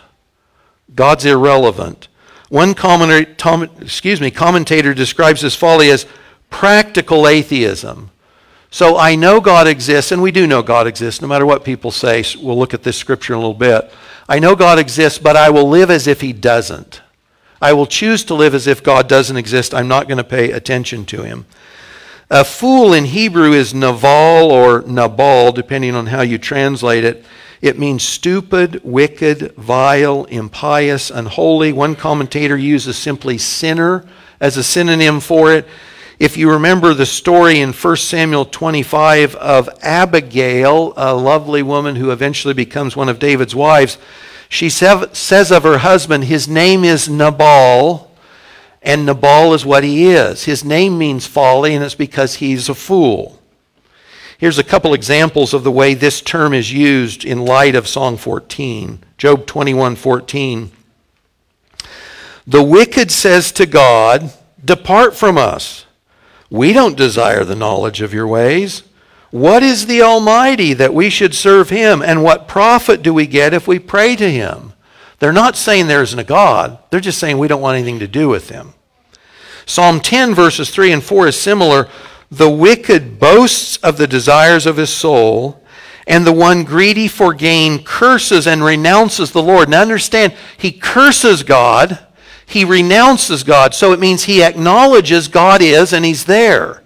God's 0.94 1.24
irrelevant. 1.24 2.08
One 2.50 2.70
excuse 3.80 4.20
me, 4.20 4.30
commentator 4.32 4.92
describes 4.92 5.40
this 5.40 5.54
folly 5.54 5.88
as 5.88 6.04
practical 6.50 7.28
atheism. 7.28 8.10
So 8.72 8.98
I 8.98 9.14
know 9.14 9.40
God 9.40 9.68
exists, 9.68 10.12
and 10.12 10.20
we 10.20 10.32
do 10.32 10.48
know 10.48 10.60
God 10.60 10.88
exists, 10.88 11.22
no 11.22 11.28
matter 11.28 11.46
what 11.46 11.64
people 11.64 11.92
say. 11.92 12.24
We'll 12.40 12.58
look 12.58 12.74
at 12.74 12.82
this 12.82 12.96
scripture 12.96 13.34
in 13.34 13.38
a 13.38 13.40
little 13.40 13.54
bit. 13.54 13.90
I 14.28 14.40
know 14.40 14.56
God 14.56 14.80
exists, 14.80 15.18
but 15.18 15.36
I 15.36 15.48
will 15.50 15.68
live 15.68 15.90
as 15.90 16.08
if 16.08 16.20
He 16.20 16.32
doesn't. 16.32 17.00
I 17.62 17.72
will 17.72 17.86
choose 17.86 18.24
to 18.24 18.34
live 18.34 18.54
as 18.54 18.66
if 18.66 18.82
God 18.82 19.08
doesn't 19.08 19.36
exist. 19.36 19.72
I'm 19.72 19.88
not 19.88 20.08
going 20.08 20.18
to 20.18 20.24
pay 20.24 20.50
attention 20.50 21.04
to 21.06 21.22
Him. 21.22 21.46
A 22.30 22.44
fool 22.44 22.92
in 22.92 23.06
Hebrew 23.06 23.52
is 23.52 23.74
Naval 23.74 24.50
or 24.50 24.82
Nabal, 24.82 25.52
depending 25.52 25.94
on 25.94 26.06
how 26.06 26.22
you 26.22 26.38
translate 26.38 27.04
it. 27.04 27.24
It 27.60 27.78
means 27.78 28.02
stupid, 28.02 28.80
wicked, 28.82 29.54
vile, 29.56 30.24
impious, 30.24 31.10
unholy. 31.10 31.72
One 31.72 31.94
commentator 31.94 32.56
uses 32.56 32.96
simply 32.96 33.36
sinner 33.36 34.06
as 34.40 34.56
a 34.56 34.64
synonym 34.64 35.20
for 35.20 35.52
it. 35.52 35.66
If 36.18 36.36
you 36.36 36.50
remember 36.50 36.94
the 36.94 37.06
story 37.06 37.60
in 37.60 37.72
1 37.72 37.96
Samuel 37.96 38.44
25 38.44 39.34
of 39.36 39.68
Abigail, 39.82 40.92
a 40.96 41.14
lovely 41.14 41.62
woman 41.62 41.96
who 41.96 42.10
eventually 42.10 42.54
becomes 42.54 42.96
one 42.96 43.08
of 43.08 43.18
David's 43.18 43.54
wives, 43.54 43.98
she 44.48 44.68
says 44.68 45.52
of 45.52 45.62
her 45.62 45.78
husband, 45.78 46.24
his 46.24 46.48
name 46.48 46.84
is 46.84 47.08
Nabal, 47.08 48.10
and 48.82 49.06
Nabal 49.06 49.54
is 49.54 49.64
what 49.64 49.84
he 49.84 50.10
is. 50.10 50.44
His 50.44 50.64
name 50.64 50.98
means 50.98 51.26
folly, 51.26 51.74
and 51.74 51.84
it's 51.84 51.94
because 51.94 52.36
he's 52.36 52.68
a 52.68 52.74
fool. 52.74 53.39
Here's 54.40 54.58
a 54.58 54.64
couple 54.64 54.94
examples 54.94 55.52
of 55.52 55.64
the 55.64 55.70
way 55.70 55.92
this 55.92 56.22
term 56.22 56.54
is 56.54 56.72
used 56.72 57.26
in 57.26 57.44
light 57.44 57.74
of 57.74 57.86
Psalm 57.86 58.16
14. 58.16 59.04
Job 59.18 59.44
21 59.44 59.96
14. 59.96 60.72
The 62.46 62.62
wicked 62.62 63.10
says 63.10 63.52
to 63.52 63.66
God, 63.66 64.32
Depart 64.64 65.14
from 65.14 65.36
us. 65.36 65.84
We 66.48 66.72
don't 66.72 66.96
desire 66.96 67.44
the 67.44 67.54
knowledge 67.54 68.00
of 68.00 68.14
your 68.14 68.26
ways. 68.26 68.82
What 69.30 69.62
is 69.62 69.84
the 69.84 70.00
Almighty 70.00 70.72
that 70.72 70.94
we 70.94 71.10
should 71.10 71.34
serve 71.34 71.68
him? 71.68 72.00
And 72.00 72.24
what 72.24 72.48
profit 72.48 73.02
do 73.02 73.12
we 73.12 73.26
get 73.26 73.52
if 73.52 73.68
we 73.68 73.78
pray 73.78 74.16
to 74.16 74.30
him? 74.30 74.72
They're 75.18 75.34
not 75.34 75.54
saying 75.54 75.86
there 75.86 76.02
isn't 76.02 76.18
a 76.18 76.24
God. 76.24 76.78
They're 76.88 77.00
just 77.00 77.18
saying 77.18 77.36
we 77.36 77.46
don't 77.46 77.60
want 77.60 77.76
anything 77.76 77.98
to 77.98 78.08
do 78.08 78.30
with 78.30 78.48
him. 78.48 78.72
Psalm 79.66 80.00
10, 80.00 80.34
verses 80.34 80.70
3 80.70 80.92
and 80.92 81.04
4 81.04 81.28
is 81.28 81.38
similar. 81.38 81.90
The 82.30 82.50
wicked 82.50 83.18
boasts 83.18 83.76
of 83.78 83.96
the 83.96 84.06
desires 84.06 84.66
of 84.66 84.76
his 84.76 84.90
soul, 84.90 85.62
and 86.06 86.26
the 86.26 86.32
one 86.32 86.64
greedy 86.64 87.08
for 87.08 87.34
gain 87.34 87.82
curses 87.84 88.46
and 88.46 88.64
renounces 88.64 89.32
the 89.32 89.42
Lord. 89.42 89.68
Now 89.68 89.82
understand, 89.82 90.34
he 90.56 90.72
curses 90.72 91.42
God, 91.42 91.98
he 92.46 92.64
renounces 92.64 93.44
God, 93.44 93.74
so 93.74 93.92
it 93.92 94.00
means 94.00 94.24
he 94.24 94.42
acknowledges 94.42 95.28
God 95.28 95.62
is 95.62 95.92
and 95.92 96.04
he's 96.04 96.24
there. 96.24 96.82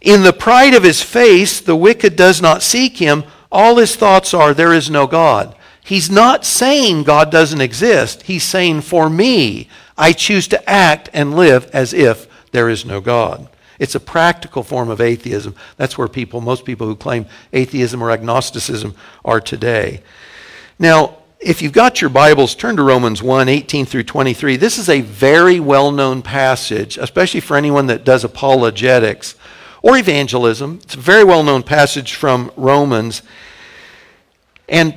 In 0.00 0.22
the 0.22 0.32
pride 0.32 0.74
of 0.74 0.82
his 0.82 1.02
face, 1.02 1.60
the 1.60 1.76
wicked 1.76 2.16
does 2.16 2.40
not 2.40 2.62
seek 2.62 2.98
him. 2.98 3.24
All 3.50 3.76
his 3.76 3.96
thoughts 3.96 4.34
are, 4.34 4.54
there 4.54 4.72
is 4.72 4.90
no 4.90 5.06
God. 5.06 5.56
He's 5.84 6.10
not 6.10 6.44
saying 6.44 7.04
God 7.04 7.30
doesn't 7.30 7.60
exist. 7.60 8.22
He's 8.22 8.42
saying, 8.42 8.80
for 8.82 9.08
me, 9.08 9.68
I 9.96 10.12
choose 10.12 10.48
to 10.48 10.68
act 10.68 11.08
and 11.12 11.36
live 11.36 11.70
as 11.72 11.92
if 11.92 12.26
there 12.50 12.68
is 12.68 12.84
no 12.84 13.00
God. 13.00 13.48
It's 13.78 13.94
a 13.94 14.00
practical 14.00 14.62
form 14.62 14.88
of 14.88 15.00
atheism. 15.00 15.54
That's 15.76 15.98
where 15.98 16.08
people, 16.08 16.40
most 16.40 16.64
people 16.64 16.86
who 16.86 16.96
claim 16.96 17.26
atheism 17.52 18.02
or 18.02 18.10
agnosticism 18.10 18.94
are 19.24 19.40
today. 19.40 20.02
Now, 20.78 21.18
if 21.38 21.60
you've 21.60 21.72
got 21.72 22.00
your 22.00 22.10
Bibles, 22.10 22.54
turn 22.54 22.76
to 22.76 22.82
Romans 22.82 23.22
1 23.22 23.48
18 23.48 23.86
through 23.86 24.04
23. 24.04 24.56
This 24.56 24.78
is 24.78 24.88
a 24.88 25.02
very 25.02 25.60
well 25.60 25.90
known 25.92 26.22
passage, 26.22 26.96
especially 26.98 27.40
for 27.40 27.56
anyone 27.56 27.86
that 27.86 28.04
does 28.04 28.24
apologetics 28.24 29.34
or 29.82 29.96
evangelism. 29.96 30.80
It's 30.82 30.94
a 30.94 31.00
very 31.00 31.24
well 31.24 31.42
known 31.42 31.62
passage 31.62 32.14
from 32.14 32.50
Romans. 32.56 33.22
And 34.68 34.94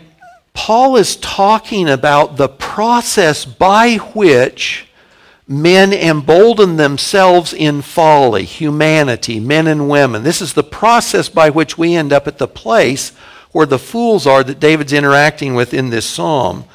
Paul 0.54 0.96
is 0.96 1.16
talking 1.18 1.90
about 1.90 2.38
the 2.38 2.50
process 2.50 3.46
by 3.46 3.96
which 3.96 4.89
men 5.50 5.92
embolden 5.92 6.78
themselves 6.78 7.54
in 7.54 7.82
folly, 7.82 8.46
humanity, 8.46 9.40
men 9.40 9.66
and 9.66 9.90
women. 9.90 10.22
This 10.22 10.42
is 10.44 10.54
the 10.54 10.64
process 10.64 11.28
by 11.28 11.50
which 11.50 11.76
we 11.76 11.96
end 11.96 12.14
up 12.14 12.28
at 12.28 12.38
the 12.38 12.48
place 12.48 13.10
where 13.52 13.66
the 13.66 13.80
fools 13.80 14.28
are 14.28 14.44
that 14.44 14.60
David's 14.60 14.94
interacting 14.94 15.56
with 15.56 15.74
in 15.74 15.90
this 15.90 16.06
psalm. 16.06 16.66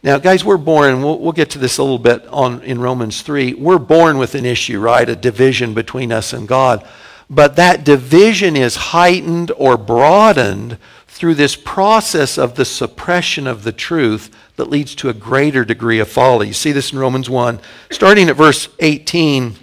Now, 0.00 0.18
guys, 0.18 0.44
we're 0.44 0.58
born, 0.58 1.02
we'll, 1.02 1.18
we'll 1.18 1.32
get 1.32 1.50
to 1.50 1.58
this 1.58 1.78
a 1.78 1.82
little 1.82 1.98
bit 1.98 2.24
on, 2.28 2.62
in 2.62 2.80
Romans 2.80 3.20
3. 3.22 3.54
We're 3.54 3.78
born 3.78 4.16
with 4.16 4.36
an 4.36 4.46
issue, 4.46 4.78
right? 4.78 5.08
A 5.08 5.16
division 5.16 5.74
between 5.74 6.12
us 6.12 6.32
and 6.32 6.46
God. 6.46 6.86
But 7.28 7.56
that 7.56 7.82
division 7.82 8.56
is 8.56 8.76
heightened 8.76 9.50
or 9.56 9.76
broadened 9.76 10.78
through 11.08 11.34
this 11.34 11.56
process 11.56 12.38
of 12.38 12.54
the 12.54 12.64
suppression 12.64 13.48
of 13.48 13.64
the 13.64 13.72
truth 13.72 14.30
that 14.62 14.70
leads 14.70 14.94
to 14.94 15.08
a 15.08 15.12
greater 15.12 15.64
degree 15.64 15.98
of 15.98 16.08
folly. 16.08 16.46
You 16.46 16.52
see 16.52 16.70
this 16.70 16.92
in 16.92 16.98
Romans 17.00 17.28
1. 17.28 17.58
Starting 17.90 18.28
at 18.28 18.36
verse 18.36 18.68
18, 18.78 19.56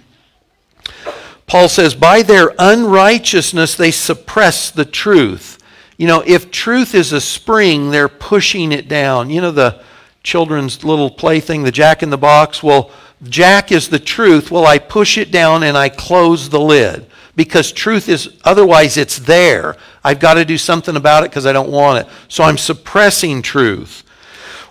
Paul 1.46 1.70
says, 1.70 1.94
By 1.94 2.20
their 2.20 2.52
unrighteousness 2.58 3.76
they 3.76 3.92
suppress 3.92 4.70
the 4.70 4.84
truth. 4.84 5.56
You 5.96 6.06
know, 6.06 6.22
if 6.26 6.50
truth 6.50 6.94
is 6.94 7.14
a 7.14 7.20
spring, 7.20 7.90
they're 7.90 8.10
pushing 8.10 8.72
it 8.72 8.88
down. 8.88 9.30
You 9.30 9.40
know, 9.40 9.52
the 9.52 9.82
children's 10.22 10.84
little 10.84 11.10
plaything, 11.10 11.62
the 11.62 11.72
jack 11.72 12.02
in 12.02 12.10
the 12.10 12.18
box? 12.18 12.62
Well, 12.62 12.90
jack 13.22 13.72
is 13.72 13.88
the 13.88 13.98
truth. 13.98 14.50
Well, 14.50 14.66
I 14.66 14.78
push 14.78 15.16
it 15.16 15.30
down 15.30 15.62
and 15.62 15.78
I 15.78 15.88
close 15.88 16.50
the 16.50 16.60
lid 16.60 17.06
because 17.36 17.72
truth 17.72 18.10
is, 18.10 18.36
otherwise, 18.44 18.98
it's 18.98 19.18
there. 19.18 19.78
I've 20.04 20.20
got 20.20 20.34
to 20.34 20.44
do 20.44 20.58
something 20.58 20.94
about 20.94 21.24
it 21.24 21.30
because 21.30 21.46
I 21.46 21.54
don't 21.54 21.70
want 21.70 22.06
it. 22.06 22.12
So 22.28 22.44
I'm 22.44 22.58
suppressing 22.58 23.40
truth. 23.40 24.04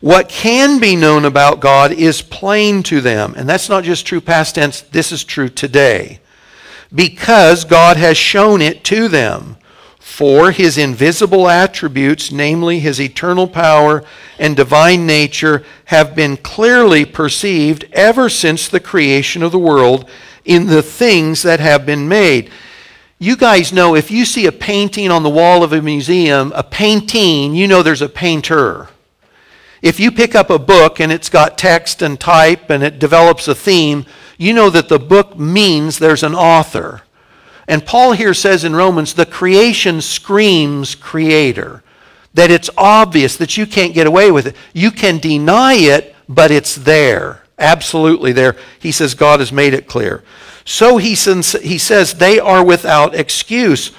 What 0.02 0.30
can 0.30 0.80
be 0.80 0.96
known 0.96 1.26
about 1.26 1.60
God 1.60 1.92
is 1.92 2.22
plain 2.22 2.84
to 2.84 3.02
them. 3.02 3.34
And 3.36 3.50
that's 3.50 3.68
not 3.68 3.84
just 3.84 4.06
true 4.06 4.22
past 4.22 4.56
tense, 4.56 4.82
this 4.82 5.12
is 5.12 5.24
true 5.24 5.50
today. 5.50 6.20
Because 6.94 7.66
God 7.66 7.98
has 7.98 8.18
shown 8.18 8.62
it 8.62 8.84
to 8.86 9.08
them. 9.08 9.58
For 10.00 10.52
his 10.52 10.78
invisible 10.78 11.48
attributes, 11.48 12.32
namely 12.32 12.80
his 12.80 13.00
eternal 13.00 13.48
power 13.48 14.04
and 14.40 14.56
divine 14.56 15.06
nature, 15.06 15.64
have 15.86 16.16
been 16.16 16.36
clearly 16.38 17.06
perceived 17.06 17.86
ever 17.94 18.28
since 18.28 18.68
the 18.68 18.80
creation 18.80 19.44
of 19.44 19.52
the 19.52 19.60
world 19.60 20.10
in 20.46 20.66
the 20.66 20.82
things 20.82 21.44
that 21.44 21.60
have 21.60 21.86
been 21.86 22.08
made. 22.08 22.50
You 23.20 23.36
guys 23.36 23.72
know 23.72 23.96
if 23.96 24.10
you 24.10 24.26
see 24.26 24.46
a 24.46 24.52
painting 24.52 25.12
on 25.12 25.24
the 25.24 25.30
wall 25.30 25.64
of 25.64 25.74
a 25.74 25.82
museum, 25.82 26.52
a 26.56 26.64
painting, 26.64 27.54
you 27.54 27.68
know 27.68 27.84
there's 27.84 28.02
a 28.02 28.10
painter. 28.10 28.90
If 29.82 30.00
you 30.00 30.12
pick 30.12 30.36
up 30.36 30.50
a 30.50 30.60
book 30.60 31.00
and 31.00 31.12
it's 31.12 31.30
got 31.30 31.58
text 31.58 32.02
and 32.02 32.20
type 32.20 32.70
and 32.70 32.84
it 32.84 33.00
develops 33.00 33.48
a 33.48 33.56
theme, 33.56 34.06
you 34.38 34.54
know 34.54 34.70
that 34.70 34.90
the 34.90 35.00
book 35.00 35.38
means 35.38 36.00
there's 36.00 36.24
an 36.24 36.36
author. 36.36 37.02
And 37.68 37.86
Paul 37.86 38.14
here 38.14 38.34
says 38.34 38.64
in 38.64 38.76
Romans, 38.76 39.14
the 39.14 39.26
creation 39.26 40.02
screams 40.02 40.96
creator. 40.96 41.84
That 42.34 42.52
it's 42.52 42.70
obvious 42.78 43.38
that 43.38 43.58
you 43.58 43.66
can't 43.66 43.94
get 43.94 44.08
away 44.08 44.32
with 44.32 44.48
it. 44.48 44.56
You 44.74 44.92
can 44.92 45.20
deny 45.20 45.74
it, 45.74 46.16
but 46.28 46.52
it's 46.52 46.76
there. 46.76 47.44
Absolutely 47.58 48.32
there. 48.32 48.56
He 48.80 48.92
says 48.92 49.14
God 49.14 49.40
has 49.40 49.52
made 49.52 49.74
it 49.74 49.88
clear. 49.88 50.24
So 50.66 50.98
he, 50.98 51.10
he 51.10 51.78
says 51.78 52.14
they 52.14 52.40
are 52.40 52.64
without 52.64 53.16
excuse, 53.16 53.92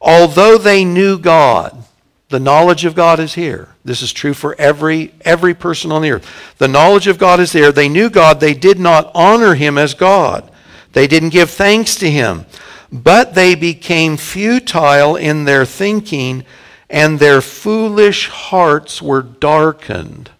although 0.00 0.58
they 0.58 0.84
knew 0.84 1.18
God. 1.18 1.85
The 2.28 2.40
knowledge 2.40 2.84
of 2.84 2.96
God 2.96 3.20
is 3.20 3.34
here. 3.34 3.68
This 3.84 4.02
is 4.02 4.12
true 4.12 4.34
for 4.34 4.56
every, 4.58 5.14
every 5.20 5.54
person 5.54 5.92
on 5.92 6.02
the 6.02 6.10
earth. 6.10 6.54
The 6.58 6.66
knowledge 6.66 7.06
of 7.06 7.18
God 7.18 7.38
is 7.38 7.52
there. 7.52 7.70
They 7.70 7.88
knew 7.88 8.10
God. 8.10 8.40
They 8.40 8.54
did 8.54 8.80
not 8.80 9.12
honor 9.14 9.54
him 9.54 9.78
as 9.78 9.94
God. 9.94 10.50
They 10.92 11.06
didn't 11.06 11.28
give 11.28 11.50
thanks 11.50 11.94
to 11.96 12.10
him. 12.10 12.46
But 12.90 13.34
they 13.34 13.54
became 13.54 14.16
futile 14.16 15.16
in 15.16 15.44
their 15.44 15.64
thinking, 15.64 16.44
and 16.90 17.18
their 17.18 17.40
foolish 17.40 18.28
hearts 18.28 19.00
were 19.00 19.22
darkened. 19.22 20.30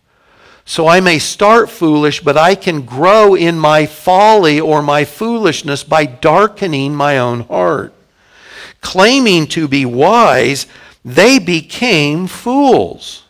So 0.64 0.88
I 0.88 0.98
may 0.98 1.20
start 1.20 1.70
foolish, 1.70 2.20
but 2.20 2.36
I 2.36 2.56
can 2.56 2.82
grow 2.82 3.36
in 3.36 3.56
my 3.56 3.86
folly 3.86 4.60
or 4.60 4.82
my 4.82 5.04
foolishness 5.04 5.84
by 5.84 6.06
darkening 6.06 6.96
my 6.96 7.18
own 7.18 7.42
heart. 7.42 7.92
Claiming 8.80 9.46
to 9.48 9.68
be 9.68 9.84
wise, 9.86 10.66
they 11.06 11.38
became 11.38 12.26
fools. 12.26 13.22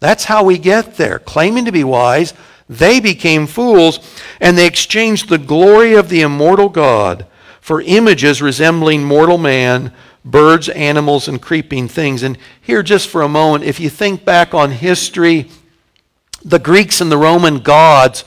That's 0.00 0.24
how 0.24 0.42
we 0.42 0.58
get 0.58 0.96
there. 0.96 1.20
Claiming 1.20 1.64
to 1.66 1.72
be 1.72 1.84
wise, 1.84 2.34
they 2.68 2.98
became 2.98 3.46
fools, 3.46 4.00
and 4.40 4.58
they 4.58 4.66
exchanged 4.66 5.28
the 5.28 5.38
glory 5.38 5.94
of 5.94 6.08
the 6.08 6.22
immortal 6.22 6.68
God 6.68 7.26
for 7.60 7.82
images 7.82 8.42
resembling 8.42 9.04
mortal 9.04 9.38
man, 9.38 9.92
birds, 10.24 10.68
animals, 10.70 11.28
and 11.28 11.40
creeping 11.40 11.86
things. 11.86 12.24
And 12.24 12.36
here, 12.60 12.82
just 12.82 13.08
for 13.08 13.22
a 13.22 13.28
moment, 13.28 13.62
if 13.62 13.78
you 13.78 13.90
think 13.90 14.24
back 14.24 14.52
on 14.52 14.72
history, 14.72 15.48
the 16.44 16.58
Greeks 16.58 17.00
and 17.00 17.12
the 17.12 17.18
Roman 17.18 17.60
gods 17.60 18.24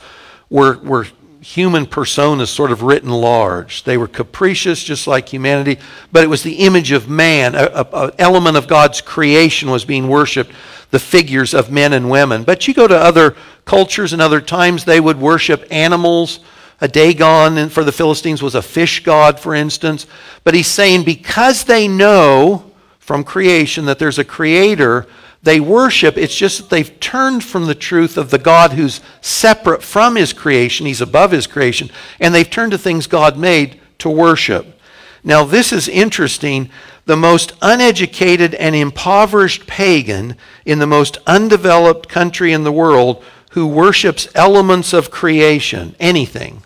were, 0.48 0.78
were 0.78 1.08
human 1.44 1.84
personas 1.84 2.48
sort 2.48 2.72
of 2.72 2.82
written 2.82 3.10
large. 3.10 3.84
They 3.84 3.98
were 3.98 4.08
capricious, 4.08 4.82
just 4.82 5.06
like 5.06 5.28
humanity, 5.28 5.78
but 6.10 6.24
it 6.24 6.28
was 6.28 6.42
the 6.42 6.54
image 6.54 6.90
of 6.90 7.06
man. 7.06 7.54
An 7.54 8.12
element 8.18 8.56
of 8.56 8.66
God's 8.66 9.02
creation 9.02 9.70
was 9.70 9.84
being 9.84 10.08
worshiped, 10.08 10.52
the 10.90 10.98
figures 10.98 11.52
of 11.52 11.70
men 11.70 11.92
and 11.92 12.08
women. 12.08 12.44
But 12.44 12.66
you 12.66 12.72
go 12.72 12.88
to 12.88 12.96
other 12.96 13.36
cultures 13.66 14.14
and 14.14 14.22
other 14.22 14.40
times, 14.40 14.86
they 14.86 15.00
would 15.00 15.20
worship 15.20 15.66
animals. 15.70 16.40
A 16.80 16.88
Dagon 16.88 17.68
for 17.68 17.84
the 17.84 17.92
Philistines 17.92 18.42
was 18.42 18.54
a 18.54 18.62
fish 18.62 19.04
god, 19.04 19.38
for 19.38 19.54
instance. 19.54 20.06
But 20.44 20.54
he's 20.54 20.66
saying 20.66 21.04
because 21.04 21.64
they 21.64 21.88
know 21.88 22.72
from 23.00 23.22
creation 23.22 23.84
that 23.84 23.98
there's 23.98 24.18
a 24.18 24.24
creator, 24.24 25.06
they 25.44 25.60
worship. 25.60 26.16
It's 26.16 26.34
just 26.34 26.58
that 26.58 26.70
they've 26.70 27.00
turned 27.00 27.44
from 27.44 27.66
the 27.66 27.74
truth 27.74 28.16
of 28.16 28.30
the 28.30 28.38
God 28.38 28.72
who's 28.72 29.00
separate 29.20 29.82
from 29.82 30.16
his 30.16 30.32
creation, 30.32 30.86
he's 30.86 31.02
above 31.02 31.30
his 31.30 31.46
creation, 31.46 31.90
and 32.18 32.34
they've 32.34 32.48
turned 32.48 32.72
to 32.72 32.78
things 32.78 33.06
God 33.06 33.38
made 33.38 33.80
to 33.98 34.10
worship. 34.10 34.80
Now, 35.22 35.44
this 35.44 35.72
is 35.72 35.86
interesting. 35.86 36.70
The 37.04 37.16
most 37.16 37.52
uneducated 37.60 38.54
and 38.54 38.74
impoverished 38.74 39.66
pagan 39.66 40.36
in 40.64 40.78
the 40.78 40.86
most 40.86 41.18
undeveloped 41.26 42.08
country 42.08 42.52
in 42.52 42.64
the 42.64 42.72
world 42.72 43.22
who 43.50 43.66
worships 43.66 44.26
elements 44.34 44.92
of 44.94 45.10
creation, 45.10 45.94
anything, 46.00 46.62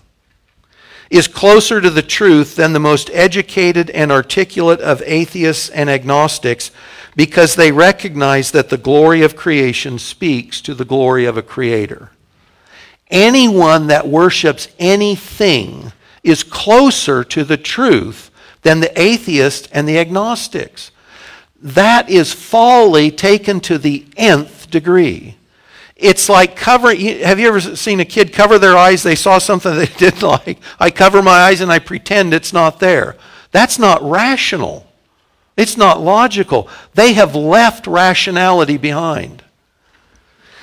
is 1.10 1.26
closer 1.26 1.80
to 1.80 1.90
the 1.90 2.02
truth 2.02 2.54
than 2.54 2.72
the 2.72 2.80
most 2.80 3.10
educated 3.12 3.90
and 3.90 4.12
articulate 4.12 4.80
of 4.80 5.02
atheists 5.04 5.68
and 5.70 5.90
agnostics 5.90 6.70
because 7.18 7.56
they 7.56 7.72
recognize 7.72 8.52
that 8.52 8.68
the 8.68 8.76
glory 8.76 9.22
of 9.22 9.34
creation 9.34 9.98
speaks 9.98 10.60
to 10.60 10.72
the 10.72 10.84
glory 10.84 11.24
of 11.24 11.36
a 11.36 11.42
creator. 11.42 12.12
Anyone 13.10 13.88
that 13.88 14.06
worships 14.06 14.68
anything 14.78 15.90
is 16.22 16.44
closer 16.44 17.24
to 17.24 17.42
the 17.42 17.56
truth 17.56 18.30
than 18.62 18.78
the 18.78 19.00
atheist 19.00 19.68
and 19.72 19.88
the 19.88 19.98
agnostics. 19.98 20.92
That 21.60 22.08
is 22.08 22.32
folly 22.32 23.10
taken 23.10 23.58
to 23.62 23.78
the 23.78 24.06
nth 24.16 24.70
degree. 24.70 25.34
It's 25.96 26.28
like 26.28 26.54
covering. 26.54 27.00
Have 27.00 27.40
you 27.40 27.48
ever 27.48 27.60
seen 27.60 27.98
a 27.98 28.04
kid 28.04 28.32
cover 28.32 28.60
their 28.60 28.76
eyes? 28.76 29.02
They 29.02 29.16
saw 29.16 29.38
something 29.38 29.74
they 29.74 29.86
didn't 29.96 30.22
like. 30.22 30.60
I 30.78 30.92
cover 30.92 31.20
my 31.20 31.32
eyes 31.32 31.60
and 31.60 31.72
I 31.72 31.80
pretend 31.80 32.32
it's 32.32 32.52
not 32.52 32.78
there. 32.78 33.16
That's 33.50 33.76
not 33.76 34.08
rational. 34.08 34.87
It's 35.58 35.76
not 35.76 36.00
logical. 36.00 36.68
They 36.94 37.14
have 37.14 37.34
left 37.34 37.88
rationality 37.88 38.76
behind. 38.76 39.42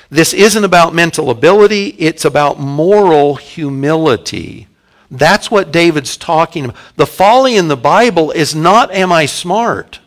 This 0.09 0.33
isn't 0.33 0.63
about 0.63 0.95
mental 0.95 1.29
ability, 1.29 1.87
it's 1.99 2.23
about 2.23 2.59
moral 2.59 3.35
humility. 3.35 4.67
That's 5.11 5.51
what 5.51 5.73
David's 5.73 6.15
talking 6.15 6.65
about. 6.65 6.77
The 6.95 7.05
folly 7.05 7.57
in 7.57 7.67
the 7.67 7.75
Bible 7.75 8.31
is 8.31 8.55
not, 8.55 8.89
am 8.91 9.11
I 9.11 9.25
smart? 9.25 9.99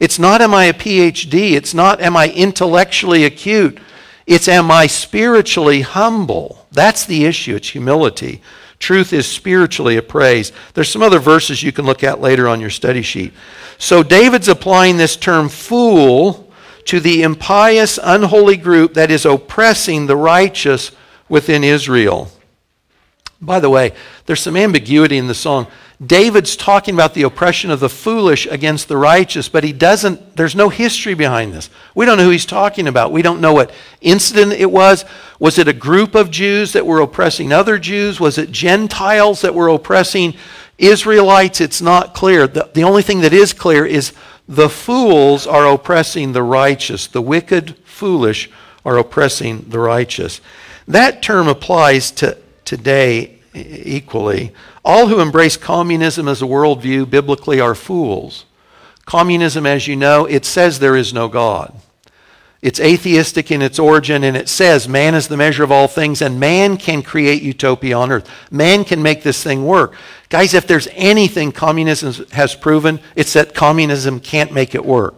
It's 0.00 0.18
not, 0.18 0.40
am 0.40 0.54
I 0.54 0.64
a 0.64 0.72
PhD? 0.72 1.52
It's 1.52 1.74
not, 1.74 2.00
am 2.00 2.16
I 2.16 2.30
intellectually 2.30 3.24
acute? 3.24 3.78
It's, 4.26 4.48
am 4.48 4.70
I 4.70 4.86
spiritually 4.86 5.82
humble? 5.82 6.66
That's 6.72 7.04
the 7.04 7.26
issue. 7.26 7.56
It's 7.56 7.70
humility. 7.70 8.40
Truth 8.78 9.12
is 9.12 9.26
spiritually 9.26 9.96
appraised. 9.96 10.52
There's 10.74 10.90
some 10.90 11.02
other 11.02 11.18
verses 11.18 11.62
you 11.62 11.72
can 11.72 11.86
look 11.86 12.04
at 12.04 12.20
later 12.20 12.46
on 12.48 12.60
your 12.60 12.70
study 12.70 13.02
sheet. 13.02 13.32
So 13.78 14.02
David's 14.02 14.48
applying 14.48 14.96
this 14.96 15.16
term 15.16 15.48
fool 15.48 16.52
to 16.84 17.00
the 17.00 17.22
impious, 17.22 17.98
unholy 18.02 18.56
group 18.56 18.94
that 18.94 19.10
is 19.10 19.24
oppressing 19.24 20.06
the 20.06 20.16
righteous 20.16 20.92
within 21.28 21.64
Israel. 21.64 22.30
By 23.40 23.60
the 23.60 23.70
way, 23.70 23.92
there's 24.26 24.40
some 24.40 24.56
ambiguity 24.56 25.18
in 25.18 25.26
the 25.26 25.34
song. 25.34 25.66
David's 26.04 26.56
talking 26.56 26.94
about 26.94 27.14
the 27.14 27.22
oppression 27.22 27.70
of 27.70 27.80
the 27.80 27.88
foolish 27.88 28.46
against 28.46 28.86
the 28.86 28.98
righteous, 28.98 29.48
but 29.48 29.64
he 29.64 29.72
doesn't, 29.72 30.36
there's 30.36 30.54
no 30.54 30.68
history 30.68 31.14
behind 31.14 31.54
this. 31.54 31.70
We 31.94 32.04
don't 32.04 32.18
know 32.18 32.24
who 32.24 32.30
he's 32.30 32.44
talking 32.44 32.86
about. 32.86 33.12
We 33.12 33.22
don't 33.22 33.40
know 33.40 33.54
what 33.54 33.72
incident 34.02 34.52
it 34.52 34.70
was. 34.70 35.06
Was 35.38 35.58
it 35.58 35.68
a 35.68 35.72
group 35.72 36.14
of 36.14 36.30
Jews 36.30 36.74
that 36.74 36.86
were 36.86 37.00
oppressing 37.00 37.50
other 37.50 37.78
Jews? 37.78 38.20
Was 38.20 38.36
it 38.36 38.52
Gentiles 38.52 39.40
that 39.40 39.54
were 39.54 39.68
oppressing 39.68 40.34
Israelites? 40.76 41.62
It's 41.62 41.80
not 41.80 42.12
clear. 42.12 42.46
The, 42.46 42.68
the 42.74 42.84
only 42.84 43.02
thing 43.02 43.22
that 43.22 43.32
is 43.32 43.54
clear 43.54 43.86
is 43.86 44.12
the 44.46 44.68
fools 44.68 45.46
are 45.46 45.66
oppressing 45.66 46.32
the 46.32 46.42
righteous. 46.42 47.06
The 47.06 47.22
wicked, 47.22 47.74
foolish 47.84 48.50
are 48.84 48.98
oppressing 48.98 49.64
the 49.68 49.78
righteous. 49.78 50.42
That 50.86 51.22
term 51.22 51.48
applies 51.48 52.10
to 52.12 52.36
today 52.66 53.38
equally. 53.54 54.52
All 54.86 55.08
who 55.08 55.18
embrace 55.18 55.56
communism 55.56 56.28
as 56.28 56.40
a 56.40 56.46
worldview 56.46 57.10
biblically 57.10 57.60
are 57.60 57.74
fools. 57.74 58.44
Communism, 59.04 59.66
as 59.66 59.88
you 59.88 59.96
know, 59.96 60.26
it 60.26 60.44
says 60.44 60.78
there 60.78 60.94
is 60.94 61.12
no 61.12 61.26
God. 61.26 61.74
It's 62.62 62.78
atheistic 62.78 63.50
in 63.50 63.62
its 63.62 63.80
origin, 63.80 64.22
and 64.22 64.36
it 64.36 64.48
says 64.48 64.88
man 64.88 65.16
is 65.16 65.26
the 65.26 65.36
measure 65.36 65.64
of 65.64 65.72
all 65.72 65.88
things, 65.88 66.22
and 66.22 66.38
man 66.38 66.76
can 66.76 67.02
create 67.02 67.42
utopia 67.42 67.98
on 67.98 68.12
earth. 68.12 68.30
Man 68.52 68.84
can 68.84 69.02
make 69.02 69.24
this 69.24 69.42
thing 69.42 69.66
work. 69.66 69.94
Guys, 70.28 70.54
if 70.54 70.68
there's 70.68 70.86
anything 70.92 71.50
communism 71.50 72.24
has 72.30 72.54
proven, 72.54 73.00
it's 73.16 73.32
that 73.32 73.54
communism 73.54 74.20
can't 74.20 74.52
make 74.52 74.72
it 74.76 74.84
work. 74.84 75.16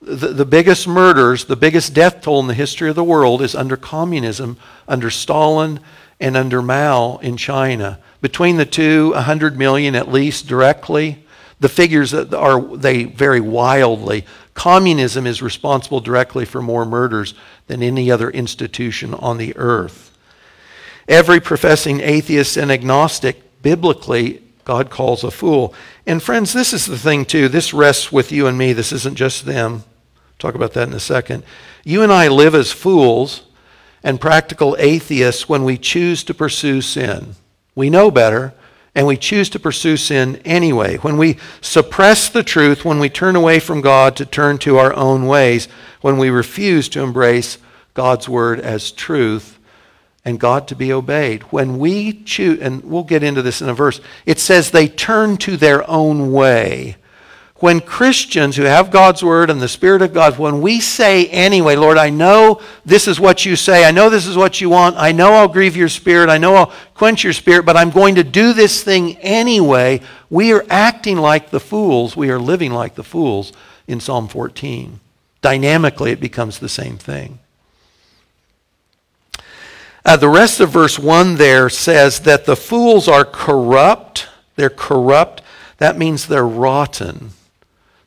The, 0.00 0.28
the 0.28 0.44
biggest 0.44 0.88
murders, 0.88 1.44
the 1.44 1.54
biggest 1.54 1.94
death 1.94 2.20
toll 2.20 2.40
in 2.40 2.48
the 2.48 2.54
history 2.54 2.90
of 2.90 2.96
the 2.96 3.04
world 3.04 3.42
is 3.42 3.54
under 3.54 3.76
communism, 3.76 4.56
under 4.88 5.08
Stalin 5.08 5.78
and 6.18 6.36
under 6.36 6.60
Mao 6.60 7.18
in 7.18 7.36
China. 7.36 8.00
Between 8.22 8.56
the 8.56 8.64
two, 8.64 9.10
100 9.10 9.58
million 9.58 9.94
at 9.94 10.10
least 10.10 10.46
directly. 10.46 11.26
The 11.60 11.68
figures 11.68 12.14
are, 12.14 12.76
they 12.76 13.04
vary 13.04 13.40
wildly. 13.40 14.24
Communism 14.54 15.26
is 15.26 15.42
responsible 15.42 16.00
directly 16.00 16.44
for 16.44 16.62
more 16.62 16.84
murders 16.84 17.34
than 17.66 17.82
any 17.82 18.10
other 18.10 18.30
institution 18.30 19.12
on 19.12 19.38
the 19.38 19.54
earth. 19.56 20.16
Every 21.08 21.40
professing 21.40 22.00
atheist 22.00 22.56
and 22.56 22.70
agnostic, 22.70 23.62
biblically, 23.62 24.42
God 24.64 24.88
calls 24.90 25.24
a 25.24 25.30
fool. 25.30 25.74
And 26.06 26.22
friends, 26.22 26.52
this 26.52 26.72
is 26.72 26.86
the 26.86 26.98
thing 26.98 27.24
too. 27.24 27.48
This 27.48 27.74
rests 27.74 28.12
with 28.12 28.30
you 28.30 28.46
and 28.46 28.56
me. 28.56 28.72
This 28.72 28.92
isn't 28.92 29.16
just 29.16 29.44
them. 29.44 29.84
Talk 30.38 30.54
about 30.54 30.74
that 30.74 30.88
in 30.88 30.94
a 30.94 31.00
second. 31.00 31.42
You 31.84 32.02
and 32.02 32.12
I 32.12 32.28
live 32.28 32.54
as 32.54 32.70
fools 32.70 33.42
and 34.04 34.20
practical 34.20 34.76
atheists 34.78 35.48
when 35.48 35.64
we 35.64 35.76
choose 35.78 36.22
to 36.24 36.34
pursue 36.34 36.80
sin. 36.80 37.34
We 37.74 37.90
know 37.90 38.10
better, 38.10 38.54
and 38.94 39.06
we 39.06 39.16
choose 39.16 39.48
to 39.50 39.58
pursue 39.58 39.96
sin 39.96 40.40
anyway. 40.44 40.98
When 40.98 41.16
we 41.16 41.38
suppress 41.60 42.28
the 42.28 42.42
truth, 42.42 42.84
when 42.84 42.98
we 42.98 43.08
turn 43.08 43.36
away 43.36 43.58
from 43.58 43.80
God 43.80 44.16
to 44.16 44.26
turn 44.26 44.58
to 44.58 44.78
our 44.78 44.92
own 44.94 45.26
ways, 45.26 45.68
when 46.02 46.18
we 46.18 46.30
refuse 46.30 46.88
to 46.90 47.02
embrace 47.02 47.58
God's 47.94 48.28
word 48.28 48.60
as 48.60 48.90
truth 48.90 49.58
and 50.24 50.38
God 50.38 50.68
to 50.68 50.76
be 50.76 50.92
obeyed. 50.92 51.42
When 51.44 51.78
we 51.78 52.22
choose, 52.22 52.60
and 52.60 52.84
we'll 52.84 53.02
get 53.02 53.22
into 53.22 53.42
this 53.42 53.60
in 53.60 53.68
a 53.68 53.74
verse, 53.74 54.00
it 54.24 54.38
says 54.38 54.70
they 54.70 54.88
turn 54.88 55.36
to 55.38 55.56
their 55.56 55.88
own 55.90 56.32
way. 56.32 56.96
When 57.62 57.78
Christians 57.78 58.56
who 58.56 58.64
have 58.64 58.90
God's 58.90 59.22
word 59.22 59.48
and 59.48 59.62
the 59.62 59.68
Spirit 59.68 60.02
of 60.02 60.12
God, 60.12 60.36
when 60.36 60.60
we 60.60 60.80
say 60.80 61.28
anyway, 61.28 61.76
Lord, 61.76 61.96
I 61.96 62.10
know 62.10 62.60
this 62.84 63.06
is 63.06 63.20
what 63.20 63.46
you 63.46 63.54
say, 63.54 63.84
I 63.84 63.92
know 63.92 64.10
this 64.10 64.26
is 64.26 64.36
what 64.36 64.60
you 64.60 64.68
want, 64.68 64.96
I 64.96 65.12
know 65.12 65.34
I'll 65.34 65.46
grieve 65.46 65.76
your 65.76 65.88
spirit, 65.88 66.28
I 66.28 66.38
know 66.38 66.56
I'll 66.56 66.72
quench 66.94 67.22
your 67.22 67.32
spirit, 67.32 67.64
but 67.64 67.76
I'm 67.76 67.90
going 67.90 68.16
to 68.16 68.24
do 68.24 68.52
this 68.52 68.82
thing 68.82 69.16
anyway, 69.18 70.00
we 70.28 70.52
are 70.52 70.66
acting 70.68 71.18
like 71.18 71.50
the 71.50 71.60
fools, 71.60 72.16
we 72.16 72.32
are 72.32 72.38
living 72.40 72.72
like 72.72 72.96
the 72.96 73.04
fools 73.04 73.52
in 73.86 74.00
Psalm 74.00 74.26
14. 74.26 74.98
Dynamically, 75.40 76.10
it 76.10 76.20
becomes 76.20 76.58
the 76.58 76.68
same 76.68 76.98
thing. 76.98 77.38
Uh, 80.04 80.16
the 80.16 80.28
rest 80.28 80.58
of 80.58 80.70
verse 80.70 80.98
1 80.98 81.36
there 81.36 81.68
says 81.68 82.22
that 82.22 82.44
the 82.44 82.56
fools 82.56 83.06
are 83.06 83.24
corrupt. 83.24 84.26
They're 84.56 84.68
corrupt. 84.68 85.42
That 85.78 85.96
means 85.96 86.26
they're 86.26 86.44
rotten. 86.44 87.30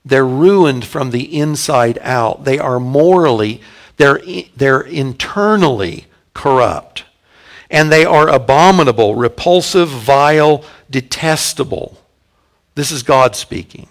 They're 0.06 0.26
ruined 0.26 0.86
from 0.86 1.10
the 1.10 1.38
inside 1.38 1.98
out. 2.02 2.46
They 2.46 2.60
are 2.60 2.80
morally, 2.80 3.62
they're, 3.98 4.22
they're 4.56 4.82
internally 4.82 6.06
corrupt. 6.36 7.06
And 7.72 7.92
they 7.92 8.06
are 8.06 8.30
abominable, 8.30 9.16
repulsive, 9.16 9.90
vile, 9.90 10.64
detestable. 10.92 11.98
This 12.76 12.92
is 12.92 13.02
God 13.02 13.36
speaking. 13.36 13.88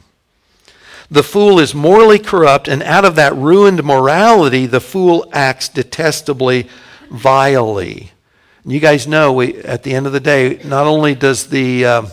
The 1.11 1.25
fool 1.25 1.59
is 1.59 1.75
morally 1.75 2.19
corrupt, 2.19 2.69
and 2.69 2.83
out 2.83 3.05
of 3.05 3.17
that 3.17 3.35
ruined 3.35 3.83
morality, 3.83 4.67
the 4.67 4.81
fool 4.81 5.29
acts 5.33 5.69
detestably, 5.69 6.69
vilely. 7.11 8.13
You 8.65 8.81
guys 8.81 9.07
know, 9.07 9.33
we, 9.33 9.57
at 9.57 9.83
the 9.83 9.95
end 9.95 10.07
of 10.07 10.13
the 10.13 10.21
day, 10.21 10.61
not 10.65 10.87
only 10.87 11.15
does 11.15 11.49
the. 11.49 11.85
Uh, 11.85 12.07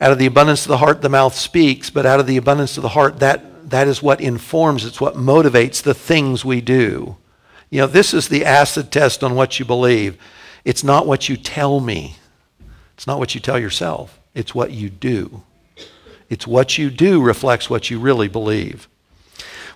out 0.00 0.12
of 0.12 0.18
the 0.18 0.26
abundance 0.26 0.62
of 0.62 0.68
the 0.68 0.78
heart, 0.78 1.02
the 1.02 1.08
mouth 1.08 1.34
speaks, 1.34 1.90
but 1.90 2.06
out 2.06 2.20
of 2.20 2.26
the 2.26 2.38
abundance 2.38 2.76
of 2.76 2.82
the 2.82 2.90
heart, 2.90 3.18
that, 3.18 3.70
that 3.70 3.86
is 3.86 4.02
what 4.02 4.20
informs, 4.20 4.84
it's 4.84 5.00
what 5.00 5.14
motivates 5.14 5.82
the 5.82 5.94
things 5.94 6.44
we 6.44 6.60
do. 6.60 7.16
You 7.68 7.82
know, 7.82 7.86
this 7.86 8.14
is 8.14 8.28
the 8.28 8.44
acid 8.44 8.90
test 8.90 9.22
on 9.22 9.34
what 9.34 9.58
you 9.58 9.64
believe. 9.64 10.16
It's 10.64 10.82
not 10.82 11.06
what 11.06 11.28
you 11.28 11.36
tell 11.36 11.80
me, 11.80 12.16
it's 12.94 13.06
not 13.06 13.18
what 13.18 13.34
you 13.34 13.40
tell 13.40 13.58
yourself, 13.58 14.18
it's 14.34 14.54
what 14.54 14.70
you 14.70 14.88
do. 14.88 15.42
It's 16.30 16.46
what 16.46 16.78
you 16.78 16.90
do 16.90 17.20
reflects 17.20 17.68
what 17.68 17.90
you 17.90 17.98
really 17.98 18.28
believe. 18.28 18.88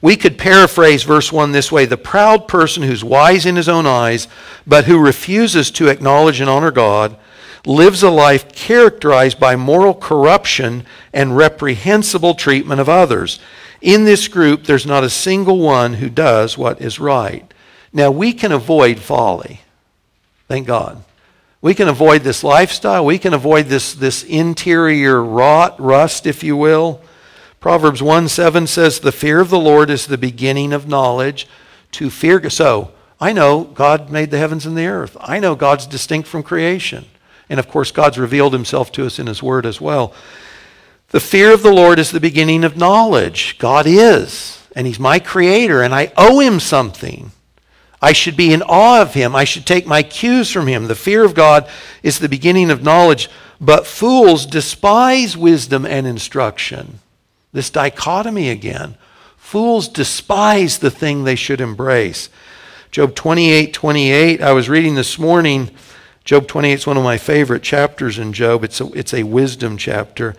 We 0.00 0.16
could 0.16 0.38
paraphrase 0.38 1.02
verse 1.02 1.32
1 1.32 1.52
this 1.52 1.72
way 1.72 1.84
The 1.84 1.96
proud 1.96 2.46
person 2.46 2.82
who's 2.82 3.02
wise 3.02 3.44
in 3.44 3.56
his 3.56 3.68
own 3.68 3.86
eyes, 3.86 4.28
but 4.66 4.84
who 4.84 4.98
refuses 4.98 5.70
to 5.72 5.88
acknowledge 5.88 6.40
and 6.40 6.48
honor 6.48 6.70
God 6.70 7.16
lives 7.66 8.02
a 8.02 8.10
life 8.10 8.52
characterized 8.52 9.40
by 9.40 9.56
moral 9.56 9.94
corruption 9.94 10.84
and 11.12 11.36
reprehensible 11.36 12.34
treatment 12.34 12.80
of 12.80 12.88
others. 12.88 13.40
In 13.80 14.04
this 14.04 14.28
group, 14.28 14.64
there's 14.64 14.86
not 14.86 15.04
a 15.04 15.10
single 15.10 15.58
one 15.58 15.94
who 15.94 16.08
does 16.08 16.56
what 16.56 16.80
is 16.80 16.98
right. 16.98 17.52
Now, 17.92 18.10
we 18.10 18.32
can 18.32 18.52
avoid 18.52 18.98
folly. 18.98 19.60
Thank 20.48 20.66
God. 20.66 21.02
We 21.60 21.74
can 21.74 21.88
avoid 21.88 22.22
this 22.22 22.44
lifestyle. 22.44 23.06
We 23.06 23.18
can 23.18 23.32
avoid 23.32 23.66
this, 23.66 23.94
this 23.94 24.22
interior 24.22 25.22
rot, 25.22 25.80
rust, 25.80 26.26
if 26.26 26.42
you 26.42 26.56
will. 26.56 27.00
Proverbs 27.60 28.02
1 28.02 28.28
7 28.28 28.66
says, 28.66 29.00
The 29.00 29.12
fear 29.12 29.40
of 29.40 29.48
the 29.48 29.58
Lord 29.58 29.88
is 29.88 30.06
the 30.06 30.18
beginning 30.18 30.74
of 30.74 30.88
knowledge. 30.88 31.48
To 31.92 32.10
fear. 32.10 32.50
So, 32.50 32.90
I 33.20 33.32
know 33.32 33.64
God 33.64 34.10
made 34.10 34.30
the 34.30 34.38
heavens 34.38 34.66
and 34.66 34.76
the 34.76 34.86
earth. 34.86 35.16
I 35.20 35.38
know 35.38 35.54
God's 35.54 35.86
distinct 35.86 36.28
from 36.28 36.42
creation. 36.42 37.06
And 37.48 37.60
of 37.60 37.68
course, 37.68 37.90
God's 37.90 38.18
revealed 38.18 38.52
himself 38.52 38.90
to 38.92 39.06
us 39.06 39.18
in 39.18 39.26
his 39.26 39.42
word 39.42 39.66
as 39.66 39.80
well. 39.80 40.14
The 41.10 41.20
fear 41.20 41.52
of 41.52 41.62
the 41.62 41.72
Lord 41.72 41.98
is 41.98 42.10
the 42.10 42.20
beginning 42.20 42.64
of 42.64 42.76
knowledge. 42.76 43.58
God 43.58 43.86
is, 43.86 44.66
and 44.74 44.86
he's 44.86 44.98
my 44.98 45.18
creator, 45.18 45.82
and 45.82 45.94
I 45.94 46.12
owe 46.16 46.40
him 46.40 46.58
something. 46.58 47.30
I 48.02 48.12
should 48.12 48.36
be 48.36 48.52
in 48.52 48.62
awe 48.62 49.00
of 49.00 49.14
him. 49.14 49.34
I 49.34 49.44
should 49.44 49.66
take 49.66 49.86
my 49.86 50.02
cues 50.02 50.50
from 50.50 50.66
him. 50.66 50.88
The 50.88 50.94
fear 50.94 51.24
of 51.24 51.34
God 51.34 51.68
is 52.02 52.18
the 52.18 52.28
beginning 52.28 52.70
of 52.70 52.82
knowledge, 52.82 53.30
but 53.60 53.86
fools 53.86 54.44
despise 54.44 55.36
wisdom 55.36 55.86
and 55.86 56.06
instruction. 56.06 56.98
This 57.52 57.70
dichotomy 57.70 58.50
again. 58.50 58.96
Fools 59.36 59.88
despise 59.88 60.78
the 60.78 60.90
thing 60.90 61.24
they 61.24 61.36
should 61.36 61.60
embrace. 61.60 62.28
Job 62.90 63.14
28 63.14 63.72
28, 63.72 64.42
I 64.42 64.52
was 64.52 64.68
reading 64.68 64.96
this 64.96 65.18
morning 65.18 65.70
Job 66.24 66.48
28 66.48 66.72
is 66.72 66.86
one 66.86 66.96
of 66.96 67.04
my 67.04 67.18
favorite 67.18 67.62
chapters 67.62 68.18
in 68.18 68.32
Job. 68.32 68.64
It's 68.64 68.80
a, 68.80 68.86
it's 68.92 69.12
a 69.12 69.24
wisdom 69.24 69.76
chapter. 69.76 70.34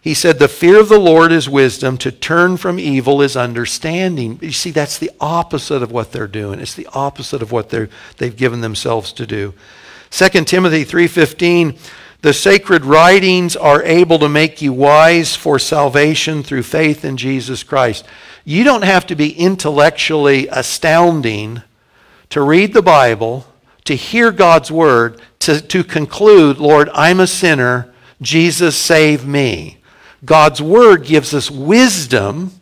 He 0.00 0.14
said, 0.14 0.38
The 0.38 0.46
fear 0.46 0.78
of 0.78 0.88
the 0.88 1.00
Lord 1.00 1.32
is 1.32 1.48
wisdom. 1.48 1.98
To 1.98 2.12
turn 2.12 2.56
from 2.56 2.78
evil 2.78 3.20
is 3.20 3.36
understanding. 3.36 4.38
You 4.40 4.52
see, 4.52 4.70
that's 4.70 4.96
the 4.96 5.10
opposite 5.20 5.82
of 5.82 5.90
what 5.90 6.12
they're 6.12 6.28
doing. 6.28 6.60
It's 6.60 6.74
the 6.74 6.86
opposite 6.92 7.42
of 7.42 7.50
what 7.50 7.70
they're, 7.70 7.88
they've 8.18 8.36
given 8.36 8.60
themselves 8.60 9.12
to 9.14 9.26
do. 9.26 9.54
2 10.10 10.28
Timothy 10.44 10.84
3.15, 10.84 11.78
the 12.22 12.32
sacred 12.32 12.84
writings 12.84 13.56
are 13.56 13.82
able 13.82 14.20
to 14.20 14.28
make 14.28 14.62
you 14.62 14.72
wise 14.72 15.34
for 15.34 15.58
salvation 15.58 16.44
through 16.44 16.62
faith 16.62 17.04
in 17.04 17.16
Jesus 17.16 17.64
Christ. 17.64 18.06
You 18.44 18.62
don't 18.62 18.84
have 18.84 19.04
to 19.08 19.16
be 19.16 19.32
intellectually 19.32 20.46
astounding 20.46 21.62
to 22.30 22.40
read 22.40 22.72
the 22.72 22.82
Bible 22.82 23.46
to 23.84 23.94
hear 23.94 24.32
God's 24.32 24.70
word, 24.72 25.20
to, 25.40 25.60
to 25.60 25.84
conclude, 25.84 26.58
Lord, 26.58 26.88
I'm 26.94 27.20
a 27.20 27.26
sinner, 27.26 27.92
Jesus, 28.20 28.76
save 28.76 29.26
me. 29.26 29.78
God's 30.24 30.62
word 30.62 31.04
gives 31.04 31.34
us 31.34 31.50
wisdom 31.50 32.52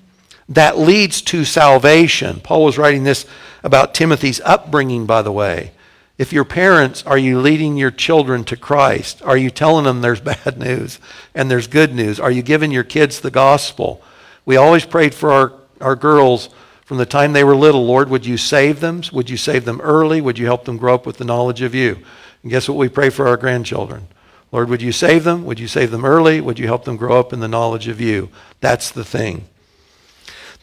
that 0.49 0.79
leads 0.79 1.23
to 1.23 1.45
salvation. 1.45 2.41
Paul 2.41 2.65
was 2.65 2.79
writing 2.79 3.05
this 3.05 3.27
about 3.63 3.95
Timothy's 3.95 4.41
upbringing, 4.41 5.07
by 5.07 5.23
the 5.23 5.33
way. 5.33 5.73
If 6.19 6.33
your 6.33 6.45
parents, 6.45 7.05
are 7.07 7.19
you 7.19 7.41
leading 7.41 7.77
your 7.77 7.91
children 7.91 8.45
to 8.45 8.57
Christ? 8.57 9.23
Are 9.23 9.37
you 9.37 9.51
telling 9.51 9.85
them 9.85 10.01
there's 10.01 10.21
bad 10.35 10.59
news 10.59 10.99
and 11.35 11.51
there's 11.51 11.67
good 11.67 11.95
news? 11.95 12.21
Are 12.21 12.31
you 12.31 12.43
giving 12.43 12.71
your 12.71 12.85
kids 12.85 13.21
the 13.21 13.31
gospel? 13.31 14.03
We 14.45 14.57
always 14.57 14.85
prayed 14.85 15.15
for 15.15 15.33
our, 15.33 15.53
our 15.81 15.97
girls 15.97 16.51
from 16.93 16.99
the 16.99 17.07
time 17.07 17.33
they 17.33 17.43
were 17.43 17.57
little, 17.57 17.87
Lord, 17.87 18.11
would 18.11 18.27
you 18.27 18.37
save 18.37 18.81
them? 18.81 19.01
Would 19.15 19.31
you 19.31 19.39
save 19.39 19.65
them 19.65 19.81
early? 19.81 20.21
Would 20.21 20.39
you 20.39 20.45
help 20.45 20.67
them 20.67 20.77
grow 20.77 20.95
up 20.95 21.07
with 21.07 21.17
the 21.17 21.25
knowledge 21.25 21.63
of 21.63 21.75
you? 21.75 21.97
And 22.43 22.51
guess 22.51 22.69
what 22.69 22.77
we 22.77 22.91
pray 22.91 23.09
for 23.09 23.27
our 23.27 23.39
grandchildren? 23.39 24.09
Lord, 24.53 24.69
would 24.69 24.83
you 24.83 24.93
save 24.93 25.25
them? 25.25 25.47
Would 25.47 25.59
you 25.59 25.69
save 25.69 25.91
them 25.91 26.05
early? 26.05 26.43
Would 26.43 26.59
you 26.59 26.67
help 26.67 26.85
them 26.85 26.99
grow 26.99 27.19
up 27.19 27.33
in 27.33 27.41
the 27.41 27.49
knowledge 27.49 27.89
of 27.89 27.99
you? 27.99 28.29
That's 28.61 28.91
the 28.91 29.07
thing. 29.07 29.47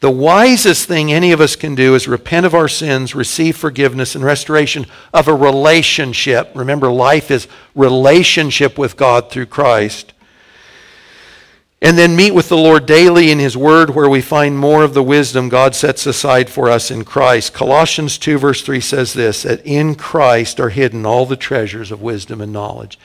The 0.01 0.11
wisest 0.11 0.87
thing 0.87 1.11
any 1.11 1.31
of 1.31 1.41
us 1.41 1.55
can 1.55 1.73
do 1.73 1.95
is 1.95 2.07
repent 2.07 2.45
of 2.45 2.53
our 2.53 2.67
sins, 2.67 3.15
receive 3.15 3.57
forgiveness, 3.57 4.13
and 4.13 4.23
restoration 4.23 4.85
of 5.11 5.27
a 5.27 5.33
relationship. 5.33 6.51
Remember, 6.53 6.91
life 6.91 7.31
is 7.31 7.47
relationship 7.73 8.77
with 8.77 8.97
God 8.97 9.31
through 9.31 9.47
Christ. 9.47 10.13
And 11.81 11.97
then 11.97 12.15
meet 12.15 12.33
with 12.33 12.49
the 12.49 12.57
Lord 12.57 12.85
daily 12.85 13.31
in 13.31 13.39
His 13.39 13.55
Word, 13.55 13.91
where 13.91 14.09
we 14.09 14.21
find 14.21 14.59
more 14.59 14.83
of 14.83 14.93
the 14.93 15.03
wisdom 15.03 15.47
God 15.47 15.75
sets 15.75 16.05
aside 16.05 16.49
for 16.49 16.69
us 16.69 16.91
in 16.91 17.05
Christ. 17.05 17.53
Colossians 17.53 18.17
2, 18.17 18.37
verse 18.37 18.61
3 18.61 18.81
says 18.81 19.13
this 19.13 19.43
that 19.43 19.65
in 19.65 19.95
Christ 19.95 20.59
are 20.59 20.69
hidden 20.69 21.05
all 21.05 21.25
the 21.25 21.37
treasures 21.37 21.91
of 21.91 22.01
wisdom 22.01 22.41
and 22.41 22.51
knowledge. 22.51 22.99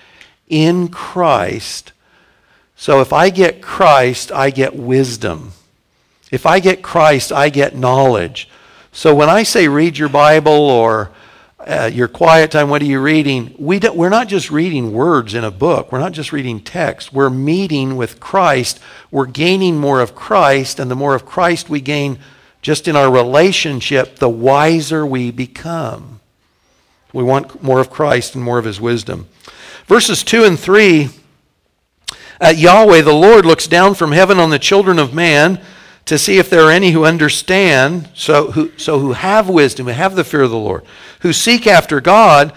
In 0.48 0.88
Christ. 0.88 1.92
So 2.76 3.00
if 3.00 3.12
I 3.12 3.30
get 3.30 3.62
Christ, 3.62 4.32
I 4.32 4.50
get 4.50 4.74
wisdom. 4.74 5.52
If 6.32 6.46
I 6.46 6.58
get 6.58 6.82
Christ, 6.82 7.30
I 7.30 7.48
get 7.50 7.76
knowledge. 7.76 8.48
So 8.90 9.14
when 9.14 9.28
I 9.28 9.44
say 9.44 9.68
read 9.68 9.98
your 9.98 10.08
Bible 10.08 10.52
or 10.52 11.10
uh, 11.66 11.90
your 11.92 12.08
quiet 12.08 12.50
time, 12.50 12.68
what 12.68 12.82
are 12.82 12.86
you 12.86 13.00
reading? 13.00 13.54
We 13.58 13.78
don't, 13.78 13.96
we're 13.96 14.10
not 14.10 14.28
just 14.28 14.50
reading 14.50 14.92
words 14.92 15.32
in 15.32 15.44
a 15.44 15.50
book. 15.50 15.90
We're 15.90 15.98
not 15.98 16.12
just 16.12 16.30
reading 16.30 16.60
text. 16.60 17.12
We're 17.12 17.30
meeting 17.30 17.96
with 17.96 18.20
Christ. 18.20 18.78
We're 19.10 19.26
gaining 19.26 19.78
more 19.78 20.00
of 20.00 20.14
Christ, 20.14 20.78
and 20.78 20.90
the 20.90 20.96
more 20.96 21.14
of 21.14 21.24
Christ 21.24 21.70
we 21.70 21.80
gain 21.80 22.18
just 22.60 22.86
in 22.86 22.96
our 22.96 23.10
relationship, 23.10 24.16
the 24.16 24.28
wiser 24.28 25.06
we 25.06 25.30
become. 25.30 26.20
We 27.14 27.22
want 27.22 27.62
more 27.62 27.80
of 27.80 27.90
Christ 27.90 28.34
and 28.34 28.44
more 28.44 28.58
of 28.58 28.64
his 28.66 28.80
wisdom. 28.80 29.28
Verses 29.86 30.22
2 30.22 30.44
and 30.44 30.58
3 30.58 31.08
At 32.40 32.58
Yahweh, 32.58 33.00
the 33.00 33.12
Lord 33.12 33.46
looks 33.46 33.66
down 33.66 33.94
from 33.94 34.12
heaven 34.12 34.38
on 34.38 34.50
the 34.50 34.58
children 34.58 34.98
of 34.98 35.14
man 35.14 35.60
to 36.06 36.18
see 36.18 36.38
if 36.38 36.50
there 36.50 36.62
are 36.62 36.70
any 36.70 36.90
who 36.90 37.04
understand, 37.04 38.10
so 38.14 38.50
who, 38.50 38.70
so 38.76 38.98
who 38.98 39.12
have 39.12 39.48
wisdom, 39.48 39.86
who 39.86 39.92
have 39.92 40.14
the 40.14 40.24
fear 40.24 40.42
of 40.42 40.50
the 40.50 40.56
Lord, 40.56 40.84
who 41.20 41.32
seek 41.32 41.66
after 41.66 42.00
God. 42.00 42.52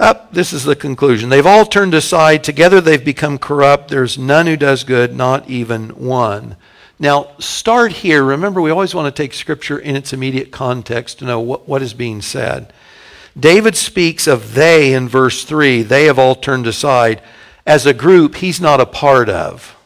Up, 0.00 0.32
this 0.32 0.52
is 0.52 0.64
the 0.64 0.74
conclusion. 0.74 1.28
They've 1.28 1.46
all 1.46 1.64
turned 1.64 1.94
aside. 1.94 2.42
Together 2.42 2.80
they've 2.80 3.04
become 3.04 3.38
corrupt. 3.38 3.88
There's 3.88 4.18
none 4.18 4.46
who 4.46 4.56
does 4.56 4.82
good, 4.82 5.14
not 5.14 5.48
even 5.48 5.90
one. 5.90 6.56
Now, 6.98 7.30
start 7.38 7.92
here. 7.92 8.24
Remember, 8.24 8.60
we 8.60 8.70
always 8.70 8.94
want 8.94 9.14
to 9.14 9.22
take 9.22 9.32
Scripture 9.32 9.78
in 9.78 9.94
its 9.94 10.12
immediate 10.12 10.50
context 10.50 11.18
to 11.18 11.24
know 11.24 11.38
what, 11.38 11.68
what 11.68 11.82
is 11.82 11.94
being 11.94 12.20
said. 12.20 12.72
David 13.38 13.76
speaks 13.76 14.26
of 14.26 14.54
they 14.54 14.92
in 14.92 15.08
verse 15.08 15.44
3. 15.44 15.82
They 15.82 16.06
have 16.06 16.18
all 16.18 16.34
turned 16.34 16.66
aside 16.66 17.22
as 17.64 17.86
a 17.86 17.94
group 17.94 18.36
he's 18.36 18.60
not 18.60 18.80
a 18.80 18.86
part 18.86 19.28
of 19.28 19.76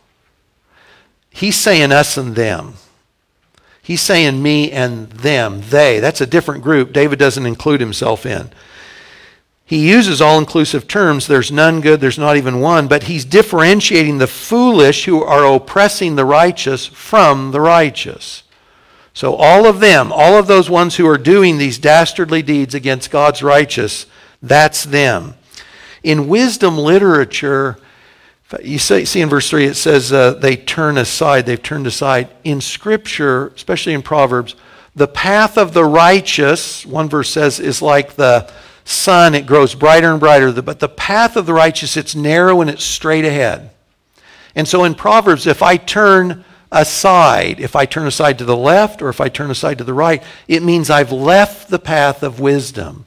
He's 1.37 1.57
saying 1.57 1.93
us 1.93 2.17
and 2.17 2.35
them. 2.35 2.77
He's 3.87 4.01
saying 4.01 4.43
me 4.43 4.73
and 4.73 5.09
them, 5.11 5.61
they. 5.61 6.01
That's 6.01 6.21
a 6.21 6.27
different 6.27 6.65
group 6.65 6.93
David 6.93 7.21
doesn't 7.21 7.47
include 7.47 7.79
himself 7.81 8.27
in. 8.27 8.51
He 9.65 9.89
uses 9.89 10.21
all 10.21 10.41
inclusive 10.41 10.89
terms. 10.89 11.29
There's 11.29 11.53
none 11.53 11.81
good, 11.81 12.01
there's 12.01 12.19
not 12.19 12.37
even 12.37 12.59
one, 12.59 12.89
but 12.89 13.05
he's 13.05 13.25
differentiating 13.25 14.19
the 14.19 14.27
foolish 14.27 15.05
who 15.05 15.23
are 15.23 15.47
oppressing 15.47 16.17
the 16.17 16.25
righteous 16.25 16.85
from 16.85 17.53
the 17.53 17.61
righteous. 17.61 18.43
So, 19.15 19.37
all 19.37 19.67
of 19.67 19.79
them, 19.79 20.11
all 20.13 20.37
of 20.37 20.49
those 20.49 20.69
ones 20.69 20.97
who 20.97 21.07
are 21.07 21.17
doing 21.17 21.57
these 21.57 21.79
dastardly 21.79 22.43
deeds 22.43 22.75
against 22.75 23.13
God's 23.13 23.41
righteous, 23.41 24.07
that's 24.43 24.83
them. 24.83 25.35
In 26.03 26.27
wisdom 26.27 26.77
literature, 26.77 27.79
you 28.63 28.79
see 28.79 29.21
in 29.21 29.29
verse 29.29 29.51
3, 29.51 29.67
it 29.67 29.75
says 29.75 30.13
uh, 30.13 30.35
they 30.35 30.57
turn 30.57 30.99
aside, 30.99 31.47
they've 31.47 31.63
turned 31.63 31.87
aside. 31.87 32.29
In 32.45 32.61
Scripture, 32.61 33.49
especially 33.49 33.93
in 33.93 34.03
Proverbs, 34.03 34.55
the 34.95 35.09
path 35.09 35.59
of 35.59 35.75
the 35.75 35.85
righteous, 35.85 36.87
one 36.87 37.09
verse 37.09 37.29
says, 37.31 37.61
is 37.61 37.83
like 37.83 38.15
the 38.15 38.51
sun, 38.85 39.35
it 39.35 39.47
grows 39.47 39.75
brighter 39.75 40.11
and 40.11 40.21
brighter. 40.21 40.53
But 40.63 40.79
the 40.79 40.89
path 40.89 41.37
of 41.37 41.45
the 41.47 41.53
righteous, 41.53 41.97
it's 41.97 42.15
narrow 42.15 42.61
and 42.61 42.71
it's 42.71 42.85
straight 42.85 43.25
ahead. 43.25 43.71
And 44.55 44.67
so 44.67 44.85
in 44.85 44.95
Proverbs, 44.95 45.47
if 45.47 45.63
I 45.63 45.77
turn 45.77 46.45
aside, 46.73 47.61
if 47.61 47.77
I 47.77 47.85
turn 47.85 48.07
aside 48.07 48.39
to 48.39 48.45
the 48.45 48.57
left 48.57 49.03
or 49.03 49.09
if 49.09 49.21
I 49.21 49.29
turn 49.29 49.51
aside 49.51 49.79
to 49.79 49.85
the 49.85 49.93
right, 49.93 50.23
it 50.49 50.63
means 50.63 50.89
I've 50.89 51.13
left 51.13 51.69
the 51.69 51.79
path 51.79 52.23
of 52.23 52.41
wisdom. 52.41 53.07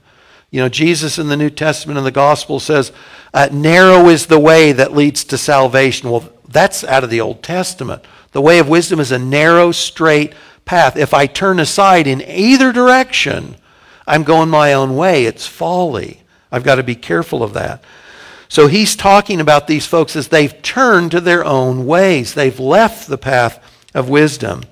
You 0.51 0.62
know, 0.62 0.69
Jesus 0.69 1.19
in 1.19 1.27
the 1.27 1.38
New 1.38 1.49
Testament 1.49 1.97
and 1.97 2.07
the 2.07 2.12
Gospel 2.12 2.59
says, 2.59 2.91
uh, 3.33 3.49
narrow 3.51 4.09
is 4.09 4.25
the 4.25 4.39
way 4.39 4.71
that 4.71 4.95
leads 4.95 5.23
to 5.25 5.38
salvation. 5.38 6.09
Well, 6.09 6.29
that's 6.47 6.83
out 6.83 7.03
of 7.03 7.09
the 7.09 7.21
Old 7.21 7.43
Testament. 7.43 8.03
The 8.31 8.41
way 8.41 8.59
of 8.59 8.67
wisdom 8.67 8.99
is 8.99 9.12
a 9.12 9.19
narrow, 9.19 9.71
straight 9.71 10.33
path. 10.65 10.97
If 10.97 11.13
I 11.13 11.27
turn 11.27 11.59
aside 11.59 12.07
in 12.07 12.21
either 12.23 12.71
direction, 12.71 13.55
I'm 14.07 14.23
going 14.23 14.49
my 14.49 14.73
own 14.73 14.95
way. 14.95 15.25
It's 15.25 15.45
folly. 15.45 16.23
I've 16.51 16.63
got 16.63 16.75
to 16.75 16.83
be 16.83 16.95
careful 16.95 17.43
of 17.43 17.53
that. 17.53 17.83
So 18.47 18.65
he's 18.65 18.95
talking 18.95 19.39
about 19.39 19.67
these 19.67 19.85
folks 19.85 20.15
as 20.15 20.29
they've 20.29 20.59
turned 20.63 21.12
to 21.12 21.21
their 21.21 21.45
own 21.45 21.85
ways. 21.85 22.33
They've 22.33 22.59
left 22.59 23.07
the 23.07 23.17
path 23.19 23.63
of 23.93 24.09
wisdom. 24.09 24.63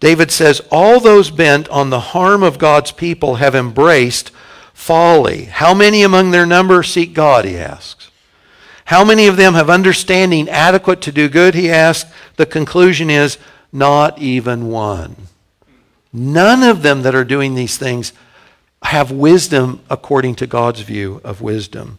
David 0.00 0.30
says, 0.30 0.62
All 0.70 0.98
those 0.98 1.30
bent 1.30 1.68
on 1.68 1.90
the 1.90 2.00
harm 2.00 2.42
of 2.42 2.58
God's 2.58 2.90
people 2.90 3.34
have 3.34 3.54
embraced 3.54 4.30
folly. 4.74 5.44
How 5.44 5.74
many 5.74 6.02
among 6.02 6.30
their 6.30 6.46
number 6.46 6.82
seek 6.82 7.14
God, 7.14 7.44
he 7.44 7.56
asks. 7.56 8.10
How 8.86 9.04
many 9.04 9.26
of 9.26 9.36
them 9.36 9.54
have 9.54 9.70
understanding 9.70 10.48
adequate 10.48 11.00
to 11.02 11.12
do 11.12 11.28
good, 11.28 11.54
he 11.54 11.70
asks. 11.70 12.10
The 12.36 12.46
conclusion 12.46 13.10
is, 13.10 13.38
not 13.72 14.18
even 14.18 14.68
one. 14.68 15.16
None 16.12 16.62
of 16.62 16.82
them 16.82 17.02
that 17.02 17.14
are 17.14 17.24
doing 17.24 17.54
these 17.54 17.78
things 17.78 18.12
have 18.82 19.10
wisdom 19.10 19.80
according 19.88 20.34
to 20.36 20.46
God's 20.46 20.80
view 20.80 21.20
of 21.24 21.40
wisdom. 21.40 21.98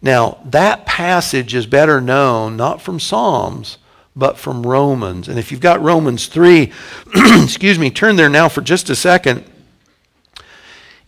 Now, 0.00 0.38
that 0.44 0.86
passage 0.86 1.54
is 1.54 1.66
better 1.66 2.00
known 2.00 2.56
not 2.56 2.80
from 2.80 2.98
Psalms, 2.98 3.78
but 4.16 4.38
from 4.38 4.66
Romans. 4.66 5.28
And 5.28 5.38
if 5.38 5.52
you've 5.52 5.60
got 5.60 5.80
Romans 5.80 6.26
3, 6.26 6.72
excuse 7.14 7.78
me, 7.78 7.90
turn 7.90 8.16
there 8.16 8.28
now 8.28 8.48
for 8.48 8.60
just 8.60 8.90
a 8.90 8.96
second. 8.96 9.44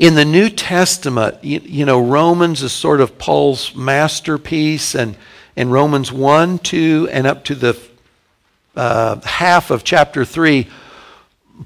In 0.00 0.14
the 0.14 0.24
New 0.24 0.48
Testament, 0.48 1.44
you, 1.44 1.60
you, 1.62 1.84
know, 1.84 2.00
Romans 2.00 2.62
is 2.62 2.72
sort 2.72 3.02
of 3.02 3.18
Paul's 3.18 3.74
masterpiece, 3.74 4.94
and 4.94 5.14
in 5.56 5.68
Romans 5.68 6.10
1, 6.10 6.60
2, 6.60 7.10
and 7.12 7.26
up 7.26 7.44
to 7.44 7.54
the 7.54 7.78
uh, 8.74 9.20
half 9.20 9.70
of 9.70 9.84
chapter 9.84 10.24
3, 10.24 10.66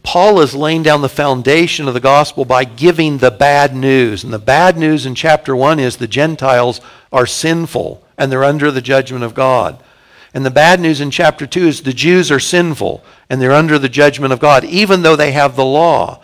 Paul 0.03 0.41
is 0.41 0.53
laying 0.53 0.83
down 0.83 1.01
the 1.01 1.09
foundation 1.09 1.87
of 1.87 1.95
the 1.95 2.01
gospel 2.01 2.45
by 2.45 2.65
giving 2.65 3.19
the 3.19 3.31
bad 3.31 3.73
news. 3.73 4.25
And 4.25 4.33
the 4.33 4.41
bad 4.41 4.77
news 4.77 5.07
in 5.07 5.15
chapter 5.15 5.55
1 5.55 5.79
is 5.79 5.99
the 5.99 6.09
Gentiles 6.09 6.81
are 7.13 7.27
sinful 7.27 8.05
and 8.19 8.33
they're 8.33 8.43
under 8.43 8.73
the 8.73 8.83
judgment 8.83 9.23
of 9.23 9.35
God. 9.35 9.81
And 10.35 10.45
the 10.45 10.51
bad 10.51 10.81
news 10.81 11.01
in 11.01 11.13
chapter 11.13 11.47
2 11.47 11.69
is 11.69 11.83
the 11.83 11.93
Jews 11.93 12.33
are 12.33 12.41
sinful 12.41 13.05
and 13.31 13.41
they're 13.41 13.53
under 13.53 13.79
the 13.79 13.89
judgment 13.89 14.33
of 14.33 14.41
God, 14.41 14.65
even 14.65 15.03
though 15.03 15.15
they 15.15 15.31
have 15.31 15.55
the 15.55 15.65
law. 15.65 16.21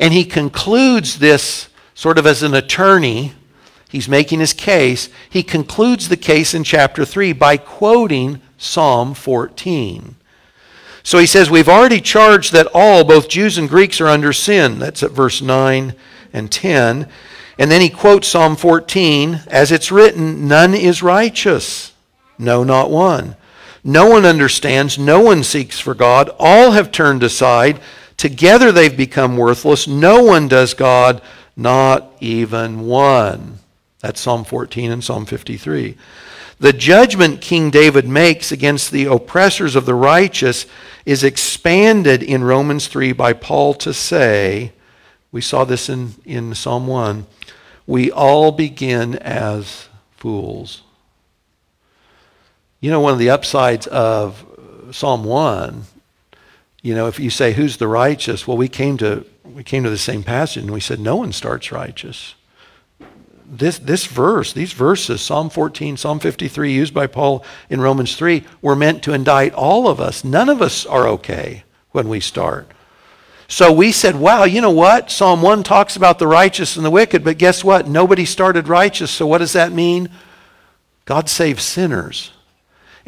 And 0.00 0.14
he 0.14 0.24
concludes 0.24 1.18
this 1.18 1.68
sort 1.94 2.18
of 2.18 2.26
as 2.26 2.42
an 2.42 2.54
attorney. 2.54 3.34
He's 3.90 4.08
making 4.08 4.40
his 4.40 4.54
case. 4.54 5.10
He 5.28 5.42
concludes 5.42 6.08
the 6.08 6.16
case 6.16 6.54
in 6.54 6.64
chapter 6.64 7.04
3 7.04 7.34
by 7.34 7.58
quoting 7.58 8.40
Psalm 8.56 9.12
14. 9.14 10.16
So 11.02 11.18
he 11.18 11.26
says, 11.26 11.50
We've 11.50 11.68
already 11.68 12.00
charged 12.00 12.52
that 12.52 12.68
all, 12.72 13.04
both 13.04 13.28
Jews 13.28 13.58
and 13.58 13.68
Greeks, 13.68 14.00
are 14.00 14.08
under 14.08 14.32
sin. 14.32 14.78
That's 14.78 15.02
at 15.02 15.10
verse 15.10 15.42
9 15.42 15.94
and 16.32 16.50
10. 16.50 17.08
And 17.58 17.70
then 17.70 17.82
he 17.82 17.90
quotes 17.90 18.28
Psalm 18.28 18.56
14 18.56 19.42
As 19.48 19.70
it's 19.70 19.92
written, 19.92 20.48
none 20.48 20.72
is 20.72 21.02
righteous, 21.02 21.92
no, 22.38 22.64
not 22.64 22.90
one. 22.90 23.36
No 23.84 24.08
one 24.08 24.24
understands, 24.24 24.98
no 24.98 25.20
one 25.20 25.42
seeks 25.42 25.78
for 25.78 25.94
God. 25.94 26.30
All 26.38 26.72
have 26.72 26.92
turned 26.92 27.22
aside. 27.22 27.80
Together 28.20 28.70
they've 28.70 28.98
become 28.98 29.38
worthless. 29.38 29.88
No 29.88 30.22
one 30.22 30.46
does 30.46 30.74
God, 30.74 31.22
not 31.56 32.12
even 32.20 32.80
one. 32.82 33.60
That's 34.00 34.20
Psalm 34.20 34.44
14 34.44 34.90
and 34.90 35.02
Psalm 35.02 35.24
53. 35.24 35.96
The 36.58 36.74
judgment 36.74 37.40
King 37.40 37.70
David 37.70 38.06
makes 38.06 38.52
against 38.52 38.90
the 38.90 39.06
oppressors 39.06 39.74
of 39.74 39.86
the 39.86 39.94
righteous 39.94 40.66
is 41.06 41.24
expanded 41.24 42.22
in 42.22 42.44
Romans 42.44 42.88
3 42.88 43.12
by 43.12 43.32
Paul 43.32 43.72
to 43.76 43.94
say, 43.94 44.72
we 45.32 45.40
saw 45.40 45.64
this 45.64 45.88
in, 45.88 46.12
in 46.26 46.54
Psalm 46.54 46.86
1, 46.86 47.26
we 47.86 48.10
all 48.10 48.52
begin 48.52 49.16
as 49.16 49.88
fools. 50.18 50.82
You 52.80 52.90
know, 52.90 53.00
one 53.00 53.14
of 53.14 53.18
the 53.18 53.30
upsides 53.30 53.86
of 53.86 54.44
Psalm 54.90 55.24
1 55.24 55.84
you 56.82 56.94
know, 56.94 57.06
if 57.06 57.20
you 57.20 57.30
say, 57.30 57.52
who's 57.52 57.76
the 57.76 57.88
righteous? 57.88 58.46
Well, 58.46 58.56
we 58.56 58.68
came 58.68 58.96
to, 58.98 59.26
we 59.44 59.62
came 59.62 59.84
to 59.84 59.90
the 59.90 59.98
same 59.98 60.22
passage 60.22 60.62
and 60.62 60.72
we 60.72 60.80
said, 60.80 60.98
no 60.98 61.16
one 61.16 61.32
starts 61.32 61.70
righteous. 61.70 62.34
This, 63.44 63.78
this 63.78 64.06
verse, 64.06 64.52
these 64.52 64.72
verses, 64.72 65.20
Psalm 65.20 65.50
14, 65.50 65.96
Psalm 65.96 66.20
53, 66.20 66.72
used 66.72 66.94
by 66.94 67.06
Paul 67.08 67.44
in 67.68 67.80
Romans 67.80 68.16
3, 68.16 68.44
were 68.62 68.76
meant 68.76 69.02
to 69.02 69.12
indict 69.12 69.52
all 69.54 69.88
of 69.88 70.00
us. 70.00 70.22
None 70.22 70.48
of 70.48 70.62
us 70.62 70.86
are 70.86 71.08
okay 71.08 71.64
when 71.90 72.08
we 72.08 72.20
start. 72.20 72.68
So 73.48 73.72
we 73.72 73.90
said, 73.90 74.14
wow, 74.14 74.44
you 74.44 74.60
know 74.60 74.70
what? 74.70 75.10
Psalm 75.10 75.42
1 75.42 75.64
talks 75.64 75.96
about 75.96 76.20
the 76.20 76.28
righteous 76.28 76.76
and 76.76 76.86
the 76.86 76.90
wicked, 76.90 77.24
but 77.24 77.36
guess 77.36 77.64
what? 77.64 77.88
Nobody 77.88 78.24
started 78.24 78.68
righteous. 78.68 79.10
So 79.10 79.26
what 79.26 79.38
does 79.38 79.54
that 79.54 79.72
mean? 79.72 80.08
God 81.04 81.28
saves 81.28 81.64
sinners. 81.64 82.30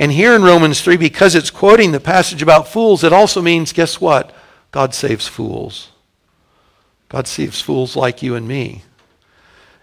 And 0.03 0.11
here 0.11 0.35
in 0.35 0.43
Romans 0.43 0.81
3, 0.81 0.97
because 0.97 1.37
it's 1.37 1.49
quoting 1.49 1.93
the 1.93 2.01
passage 2.01 2.43
about 2.43 2.67
fools, 2.67 3.05
it 3.05 3.12
also 3.12 3.41
means, 3.41 3.73
guess 3.73 4.01
what? 4.01 4.35
God 4.73 4.95
saves 4.95 5.29
fools. 5.29 5.93
God 7.09 7.29
saves 7.29 7.61
fools 7.61 7.95
like 7.95 8.21
you 8.21 8.35
and 8.35 8.49
me. 8.49 8.83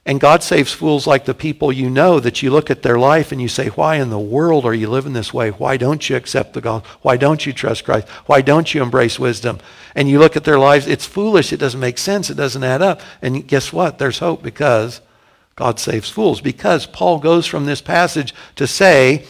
And 0.05 0.19
God 0.19 0.43
saves 0.43 0.73
fools 0.73 1.07
like 1.07 1.23
the 1.23 1.33
people 1.33 1.71
you 1.71 1.89
know 1.89 2.19
that 2.19 2.43
you 2.43 2.51
look 2.51 2.69
at 2.69 2.81
their 2.81 2.99
life 2.99 3.31
and 3.31 3.41
you 3.41 3.47
say, 3.47 3.69
Why 3.69 3.95
in 3.95 4.09
the 4.09 4.19
world 4.19 4.65
are 4.65 4.73
you 4.73 4.89
living 4.89 5.13
this 5.13 5.33
way? 5.33 5.51
Why 5.51 5.77
don't 5.77 6.09
you 6.09 6.17
accept 6.17 6.51
the 6.51 6.59
gospel? 6.59 6.99
Why 7.01 7.15
don't 7.15 7.45
you 7.45 7.53
trust 7.53 7.85
Christ? 7.85 8.09
Why 8.25 8.41
don't 8.41 8.73
you 8.73 8.83
embrace 8.83 9.19
wisdom? 9.19 9.59
And 9.95 10.09
you 10.09 10.19
look 10.19 10.35
at 10.35 10.43
their 10.43 10.59
lives, 10.59 10.85
it's 10.85 11.05
foolish. 11.05 11.53
It 11.53 11.61
doesn't 11.61 11.79
make 11.79 11.97
sense. 11.97 12.29
It 12.29 12.35
doesn't 12.35 12.61
add 12.61 12.81
up. 12.81 12.99
And 13.21 13.47
guess 13.47 13.71
what? 13.71 13.99
There's 13.99 14.19
hope 14.19 14.43
because 14.43 14.99
God 15.55 15.79
saves 15.79 16.09
fools. 16.09 16.41
Because 16.41 16.85
Paul 16.85 17.19
goes 17.19 17.47
from 17.47 17.65
this 17.65 17.79
passage 17.79 18.33
to 18.57 18.67
say, 18.67 19.25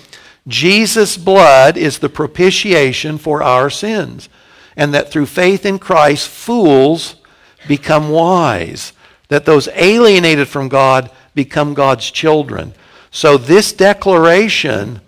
Jesus' 0.49 1.15
blood 1.15 1.77
is 1.77 1.99
the 1.99 2.09
propitiation 2.09 3.17
for 3.17 3.41
our 3.41 3.69
sins, 3.69 4.27
and 4.75 4.93
that 4.93 5.11
through 5.11 5.27
faith 5.27 5.65
in 5.65 5.79
Christ, 5.79 6.27
fools 6.27 7.15
become 7.67 8.09
wise, 8.09 8.93
that 9.29 9.45
those 9.45 9.69
alienated 9.69 10.47
from 10.47 10.67
God 10.67 11.11
become 11.35 11.73
God's 11.73 12.09
children. 12.11 12.73
So, 13.11 13.37
this 13.37 13.71
declaration, 13.71 15.01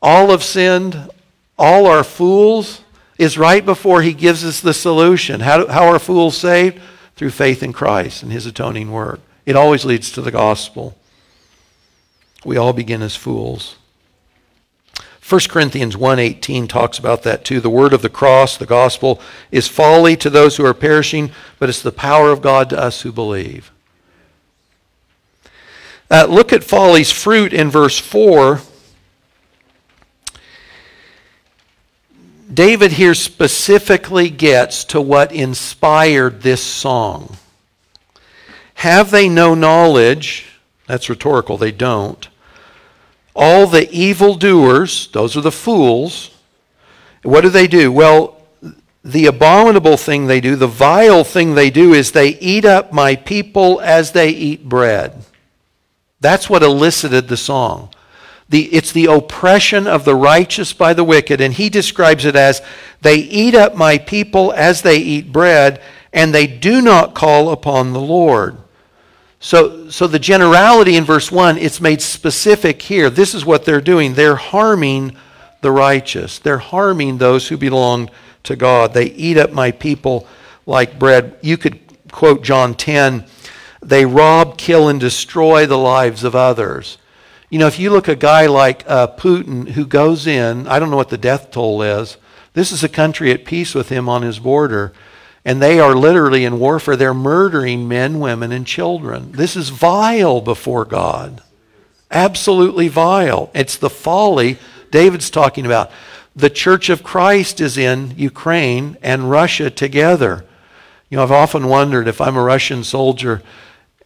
all 0.00 0.30
have 0.30 0.42
sinned, 0.42 1.10
all 1.58 1.86
are 1.86 2.04
fools, 2.04 2.80
is 3.18 3.38
right 3.38 3.64
before 3.64 4.02
he 4.02 4.12
gives 4.12 4.44
us 4.44 4.60
the 4.60 4.74
solution. 4.74 5.40
How, 5.40 5.66
how 5.66 5.86
are 5.86 5.98
fools 5.98 6.36
saved? 6.36 6.80
Through 7.16 7.30
faith 7.30 7.62
in 7.62 7.72
Christ 7.72 8.22
and 8.22 8.32
his 8.32 8.46
atoning 8.46 8.90
work. 8.90 9.20
It 9.46 9.54
always 9.54 9.84
leads 9.84 10.10
to 10.12 10.22
the 10.22 10.32
gospel. 10.32 10.96
We 12.44 12.56
all 12.56 12.72
begin 12.72 13.02
as 13.02 13.14
fools. 13.14 13.76
1 15.26 15.48
Corinthians 15.48 15.96
1:18 15.96 16.68
talks 16.68 16.98
about 16.98 17.22
that 17.22 17.46
too. 17.46 17.58
The 17.58 17.70
word 17.70 17.94
of 17.94 18.02
the 18.02 18.10
cross, 18.10 18.58
the 18.58 18.66
gospel, 18.66 19.22
is 19.50 19.66
folly 19.66 20.16
to 20.16 20.28
those 20.28 20.56
who 20.56 20.66
are 20.66 20.74
perishing, 20.74 21.32
but 21.58 21.70
it's 21.70 21.80
the 21.80 21.92
power 21.92 22.30
of 22.30 22.42
God 22.42 22.68
to 22.70 22.78
us 22.78 23.00
who 23.00 23.10
believe. 23.10 23.70
Uh, 26.10 26.26
look 26.28 26.52
at 26.52 26.62
folly's 26.62 27.10
fruit 27.10 27.54
in 27.54 27.70
verse 27.70 27.98
4. 27.98 28.60
David 32.52 32.92
here 32.92 33.14
specifically 33.14 34.28
gets 34.28 34.84
to 34.84 35.00
what 35.00 35.32
inspired 35.32 36.42
this 36.42 36.62
song. 36.62 37.38
Have 38.74 39.10
they 39.10 39.30
no 39.30 39.54
knowledge? 39.54 40.44
That's 40.86 41.08
rhetorical, 41.08 41.56
they 41.56 41.72
don't. 41.72 42.28
All 43.34 43.66
the 43.66 43.90
evildoers, 43.90 45.08
those 45.08 45.36
are 45.36 45.40
the 45.40 45.50
fools, 45.50 46.30
what 47.22 47.40
do 47.40 47.48
they 47.48 47.66
do? 47.66 47.90
Well, 47.90 48.40
the 49.02 49.26
abominable 49.26 49.96
thing 49.96 50.26
they 50.26 50.40
do, 50.40 50.56
the 50.56 50.66
vile 50.66 51.24
thing 51.24 51.54
they 51.54 51.70
do, 51.70 51.92
is 51.92 52.12
they 52.12 52.38
eat 52.38 52.64
up 52.64 52.92
my 52.92 53.16
people 53.16 53.80
as 53.80 54.12
they 54.12 54.28
eat 54.28 54.68
bread. 54.68 55.24
That's 56.20 56.48
what 56.48 56.62
elicited 56.62 57.28
the 57.28 57.36
song. 57.36 57.90
The, 58.48 58.64
it's 58.66 58.92
the 58.92 59.06
oppression 59.06 59.86
of 59.86 60.04
the 60.04 60.14
righteous 60.14 60.72
by 60.72 60.94
the 60.94 61.04
wicked, 61.04 61.40
and 61.40 61.52
he 61.52 61.68
describes 61.68 62.24
it 62.24 62.36
as 62.36 62.62
they 63.00 63.16
eat 63.16 63.54
up 63.54 63.74
my 63.74 63.98
people 63.98 64.52
as 64.52 64.82
they 64.82 64.98
eat 64.98 65.32
bread, 65.32 65.82
and 66.12 66.34
they 66.34 66.46
do 66.46 66.80
not 66.80 67.14
call 67.14 67.50
upon 67.50 67.92
the 67.92 68.00
Lord. 68.00 68.56
So, 69.44 69.90
so 69.90 70.06
the 70.06 70.18
generality 70.18 70.96
in 70.96 71.04
verse 71.04 71.30
1, 71.30 71.58
it's 71.58 71.78
made 71.78 72.00
specific 72.00 72.80
here. 72.80 73.10
This 73.10 73.34
is 73.34 73.44
what 73.44 73.66
they're 73.66 73.82
doing. 73.82 74.14
They're 74.14 74.36
harming 74.36 75.18
the 75.60 75.70
righteous, 75.70 76.38
they're 76.38 76.56
harming 76.56 77.18
those 77.18 77.48
who 77.48 77.58
belong 77.58 78.08
to 78.44 78.56
God. 78.56 78.94
They 78.94 79.04
eat 79.04 79.36
up 79.36 79.52
my 79.52 79.70
people 79.70 80.26
like 80.64 80.98
bread. 80.98 81.36
You 81.42 81.58
could 81.58 81.78
quote 82.10 82.42
John 82.42 82.74
10 82.74 83.26
they 83.82 84.06
rob, 84.06 84.56
kill, 84.56 84.88
and 84.88 84.98
destroy 84.98 85.66
the 85.66 85.76
lives 85.76 86.24
of 86.24 86.34
others. 86.34 86.96
You 87.50 87.58
know, 87.58 87.66
if 87.66 87.78
you 87.78 87.90
look 87.90 88.08
at 88.08 88.12
a 88.12 88.16
guy 88.16 88.46
like 88.46 88.82
uh, 88.88 89.08
Putin 89.08 89.68
who 89.68 89.84
goes 89.84 90.26
in, 90.26 90.66
I 90.68 90.78
don't 90.78 90.90
know 90.90 90.96
what 90.96 91.10
the 91.10 91.18
death 91.18 91.50
toll 91.50 91.82
is. 91.82 92.16
This 92.54 92.72
is 92.72 92.82
a 92.82 92.88
country 92.88 93.30
at 93.30 93.44
peace 93.44 93.74
with 93.74 93.90
him 93.90 94.08
on 94.08 94.22
his 94.22 94.38
border. 94.38 94.94
And 95.44 95.60
they 95.60 95.78
are 95.78 95.94
literally 95.94 96.44
in 96.44 96.58
warfare. 96.58 96.96
They're 96.96 97.12
murdering 97.12 97.86
men, 97.86 98.18
women, 98.18 98.50
and 98.50 98.66
children. 98.66 99.32
This 99.32 99.56
is 99.56 99.68
vile 99.68 100.40
before 100.40 100.84
God. 100.84 101.42
Absolutely 102.10 102.88
vile. 102.88 103.50
It's 103.54 103.76
the 103.76 103.90
folly 103.90 104.58
David's 104.90 105.30
talking 105.30 105.66
about. 105.66 105.90
The 106.34 106.50
Church 106.50 106.88
of 106.88 107.02
Christ 107.02 107.60
is 107.60 107.76
in 107.76 108.14
Ukraine 108.16 108.96
and 109.02 109.30
Russia 109.30 109.70
together. 109.70 110.44
You 111.10 111.16
know, 111.16 111.22
I've 111.22 111.30
often 111.30 111.68
wondered 111.68 112.08
if 112.08 112.20
I'm 112.20 112.36
a 112.36 112.42
Russian 112.42 112.82
soldier 112.82 113.42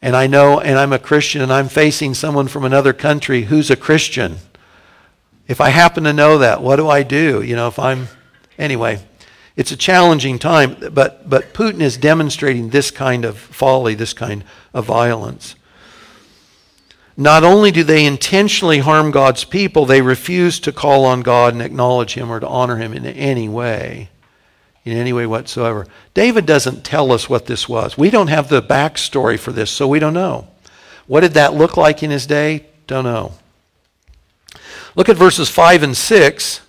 and 0.01 0.15
I 0.15 0.27
know, 0.29 0.61
and 0.61 0.79
I'm 0.79 0.93
a 0.93 0.99
Christian, 0.99 1.43
and 1.43 1.53
I'm 1.53 1.69
facing 1.69 2.15
someone 2.15 2.47
from 2.47 2.65
another 2.65 2.93
country 2.93 3.43
who's 3.43 3.71
a 3.71 3.77
Christian. 3.77 4.37
If 5.49 5.61
I 5.61 5.71
happen 5.71 6.05
to 6.05 6.13
know 6.13 6.39
that, 6.39 6.63
what 6.63 6.77
do 6.77 6.89
I 6.89 7.03
do? 7.03 7.43
You 7.43 7.57
know, 7.57 7.67
if 7.67 7.79
I'm, 7.81 8.07
anyway, 8.59 9.01
it's 9.59 9.73
a 9.73 9.77
challenging 9.77 10.39
time, 10.39 10.77
but, 10.93 11.29
but 11.29 11.53
Putin 11.53 11.81
is 11.81 11.97
demonstrating 11.97 12.71
this 12.71 12.91
kind 12.91 13.25
of 13.25 13.37
folly, 13.37 13.95
this 13.95 14.13
kind 14.13 14.45
of 14.73 14.87
violence. 14.87 15.57
Not 17.17 17.43
only 17.43 17.73
do 17.73 17.83
they 17.83 18.07
intentionally 18.07 18.79
harm 18.79 19.11
God's 19.11 19.43
people, 19.43 19.85
they 19.85 20.01
refuse 20.01 20.61
to 20.61 20.73
call 20.73 21.05
on 21.05 21.23
God 21.23 21.53
and 21.53 21.61
acknowledge 21.61 22.15
Him 22.15 22.31
or 22.31 22.39
to 22.39 22.47
honor 22.47 22.77
Him 22.77 22.95
in 22.95 23.05
any 23.05 23.49
way 23.49 24.09
in 24.85 24.97
any 24.97 25.13
way 25.13 25.27
whatsoever. 25.27 25.87
David 26.15 26.47
doesn't 26.47 26.85
tell 26.85 27.13
us 27.13 27.29
what 27.29 27.47
this 27.47 27.69
was. 27.69 27.99
We 27.99 28.11
don't 28.11 28.29
have 28.29 28.49
the 28.49 28.63
backstory 28.63 29.39
for 29.39 29.53
this, 29.53 29.71
so 29.71 29.87
we 29.87 29.99
don't 29.99 30.15
know. 30.15 30.49
What 31.07 31.21
did 31.21 31.35
that 31.35 31.53
look 31.53 31.77
like 31.77 32.03
in 32.03 32.11
his 32.11 32.27
day? 32.27 32.67
Don't 32.87 33.05
know. 33.05 33.35
Look 34.95 35.09
at 35.09 35.17
verses 35.17 35.51
5 35.51 35.83
and 35.83 35.97
6. 35.97 36.61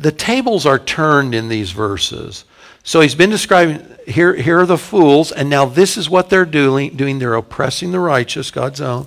The 0.00 0.12
tables 0.12 0.64
are 0.64 0.78
turned 0.78 1.34
in 1.34 1.48
these 1.48 1.70
verses. 1.72 2.44
So 2.82 3.02
he's 3.02 3.14
been 3.14 3.30
describing 3.30 3.86
here, 4.06 4.34
here 4.34 4.60
are 4.60 4.66
the 4.66 4.78
fools, 4.78 5.30
and 5.30 5.50
now 5.50 5.66
this 5.66 5.96
is 5.98 6.08
what 6.08 6.30
they're 6.30 6.46
doing, 6.46 6.96
doing. 6.96 7.18
They're 7.18 7.34
oppressing 7.34 7.92
the 7.92 8.00
righteous, 8.00 8.50
God's 8.50 8.80
own. 8.80 9.06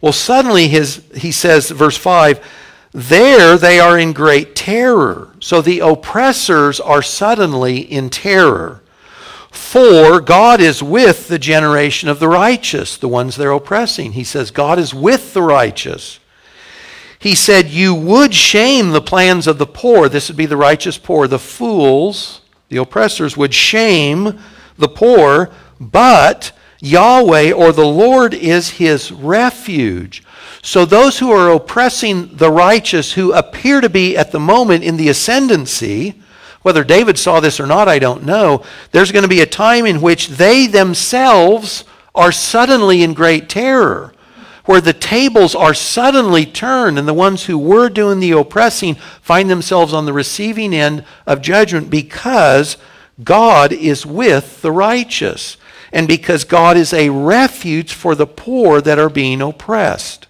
Well, 0.00 0.12
suddenly 0.12 0.68
his, 0.68 1.04
he 1.14 1.30
says, 1.30 1.70
verse 1.70 1.96
5, 1.96 2.44
there 2.92 3.56
they 3.56 3.78
are 3.78 3.98
in 3.98 4.14
great 4.14 4.56
terror. 4.56 5.28
So 5.38 5.60
the 5.60 5.80
oppressors 5.80 6.80
are 6.80 7.02
suddenly 7.02 7.78
in 7.78 8.10
terror. 8.10 8.82
For 9.50 10.18
God 10.18 10.62
is 10.62 10.82
with 10.82 11.28
the 11.28 11.38
generation 11.38 12.08
of 12.08 12.18
the 12.18 12.28
righteous, 12.28 12.96
the 12.96 13.06
ones 13.06 13.36
they're 13.36 13.52
oppressing. 13.52 14.12
He 14.12 14.24
says, 14.24 14.50
God 14.50 14.78
is 14.78 14.94
with 14.94 15.34
the 15.34 15.42
righteous. 15.42 16.18
He 17.22 17.36
said, 17.36 17.68
You 17.68 17.94
would 17.94 18.34
shame 18.34 18.90
the 18.90 19.00
plans 19.00 19.46
of 19.46 19.58
the 19.58 19.66
poor. 19.66 20.08
This 20.08 20.28
would 20.28 20.36
be 20.36 20.46
the 20.46 20.56
righteous 20.56 20.98
poor. 20.98 21.28
The 21.28 21.38
fools, 21.38 22.40
the 22.68 22.78
oppressors, 22.78 23.36
would 23.36 23.54
shame 23.54 24.40
the 24.76 24.88
poor, 24.88 25.50
but 25.78 26.50
Yahweh 26.80 27.52
or 27.52 27.70
the 27.70 27.86
Lord 27.86 28.34
is 28.34 28.70
his 28.70 29.12
refuge. 29.12 30.24
So 30.62 30.84
those 30.84 31.20
who 31.20 31.30
are 31.30 31.52
oppressing 31.52 32.36
the 32.36 32.50
righteous, 32.50 33.12
who 33.12 33.32
appear 33.32 33.80
to 33.80 33.88
be 33.88 34.16
at 34.16 34.32
the 34.32 34.40
moment 34.40 34.82
in 34.82 34.96
the 34.96 35.08
ascendancy, 35.08 36.20
whether 36.62 36.82
David 36.82 37.20
saw 37.20 37.38
this 37.38 37.60
or 37.60 37.66
not, 37.68 37.86
I 37.86 38.00
don't 38.00 38.24
know, 38.24 38.64
there's 38.90 39.12
going 39.12 39.22
to 39.22 39.28
be 39.28 39.42
a 39.42 39.46
time 39.46 39.86
in 39.86 40.00
which 40.00 40.26
they 40.26 40.66
themselves 40.66 41.84
are 42.16 42.32
suddenly 42.32 43.04
in 43.04 43.14
great 43.14 43.48
terror, 43.48 44.12
where 44.64 44.80
the 44.80 44.92
tables 44.92 45.54
are 45.54 45.74
suddenly 45.74 46.46
turned, 46.46 46.98
and 46.98 47.08
the 47.08 47.14
ones 47.14 47.44
who 47.44 47.58
were 47.58 47.88
doing 47.88 48.20
the 48.20 48.30
oppressing 48.32 48.94
find 49.20 49.50
themselves 49.50 49.92
on 49.92 50.04
the 50.04 50.12
receiving 50.12 50.74
end 50.74 51.04
of 51.26 51.42
judgment 51.42 51.90
because 51.90 52.76
God 53.22 53.72
is 53.72 54.06
with 54.06 54.62
the 54.62 54.72
righteous, 54.72 55.56
and 55.92 56.08
because 56.08 56.44
God 56.44 56.76
is 56.76 56.92
a 56.92 57.10
refuge 57.10 57.92
for 57.92 58.14
the 58.14 58.26
poor 58.26 58.80
that 58.80 58.98
are 58.98 59.10
being 59.10 59.42
oppressed. 59.42 60.26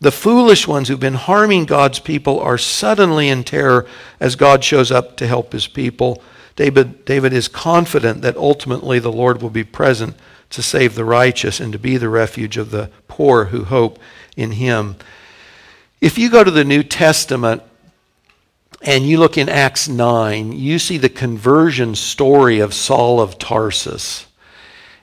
The 0.00 0.12
foolish 0.12 0.68
ones 0.68 0.88
who've 0.88 0.98
been 0.98 1.14
harming 1.14 1.66
God's 1.66 1.98
people 1.98 2.38
are 2.40 2.58
suddenly 2.58 3.28
in 3.28 3.42
terror 3.42 3.86
as 4.20 4.36
God 4.36 4.62
shows 4.62 4.90
up 4.90 5.16
to 5.16 5.26
help 5.26 5.52
his 5.52 5.66
people. 5.66 6.22
David, 6.54 7.04
David 7.04 7.32
is 7.32 7.48
confident 7.48 8.22
that 8.22 8.36
ultimately 8.36 8.98
the 8.98 9.12
Lord 9.12 9.42
will 9.42 9.50
be 9.50 9.64
present 9.64 10.16
to 10.50 10.62
save 10.62 10.94
the 10.94 11.04
righteous 11.04 11.60
and 11.60 11.72
to 11.72 11.78
be 11.78 11.96
the 11.96 12.08
refuge 12.08 12.56
of 12.56 12.70
the 12.70 12.90
poor 13.06 13.46
who 13.46 13.64
hope 13.64 13.98
in 14.36 14.52
him. 14.52 14.96
If 16.00 16.16
you 16.16 16.30
go 16.30 16.44
to 16.44 16.50
the 16.50 16.64
New 16.64 16.82
Testament 16.82 17.62
and 18.82 19.04
you 19.04 19.18
look 19.18 19.36
in 19.36 19.48
Acts 19.48 19.88
9, 19.88 20.52
you 20.52 20.78
see 20.78 20.96
the 20.96 21.08
conversion 21.08 21.94
story 21.94 22.60
of 22.60 22.72
Saul 22.72 23.20
of 23.20 23.38
Tarsus. 23.38 24.26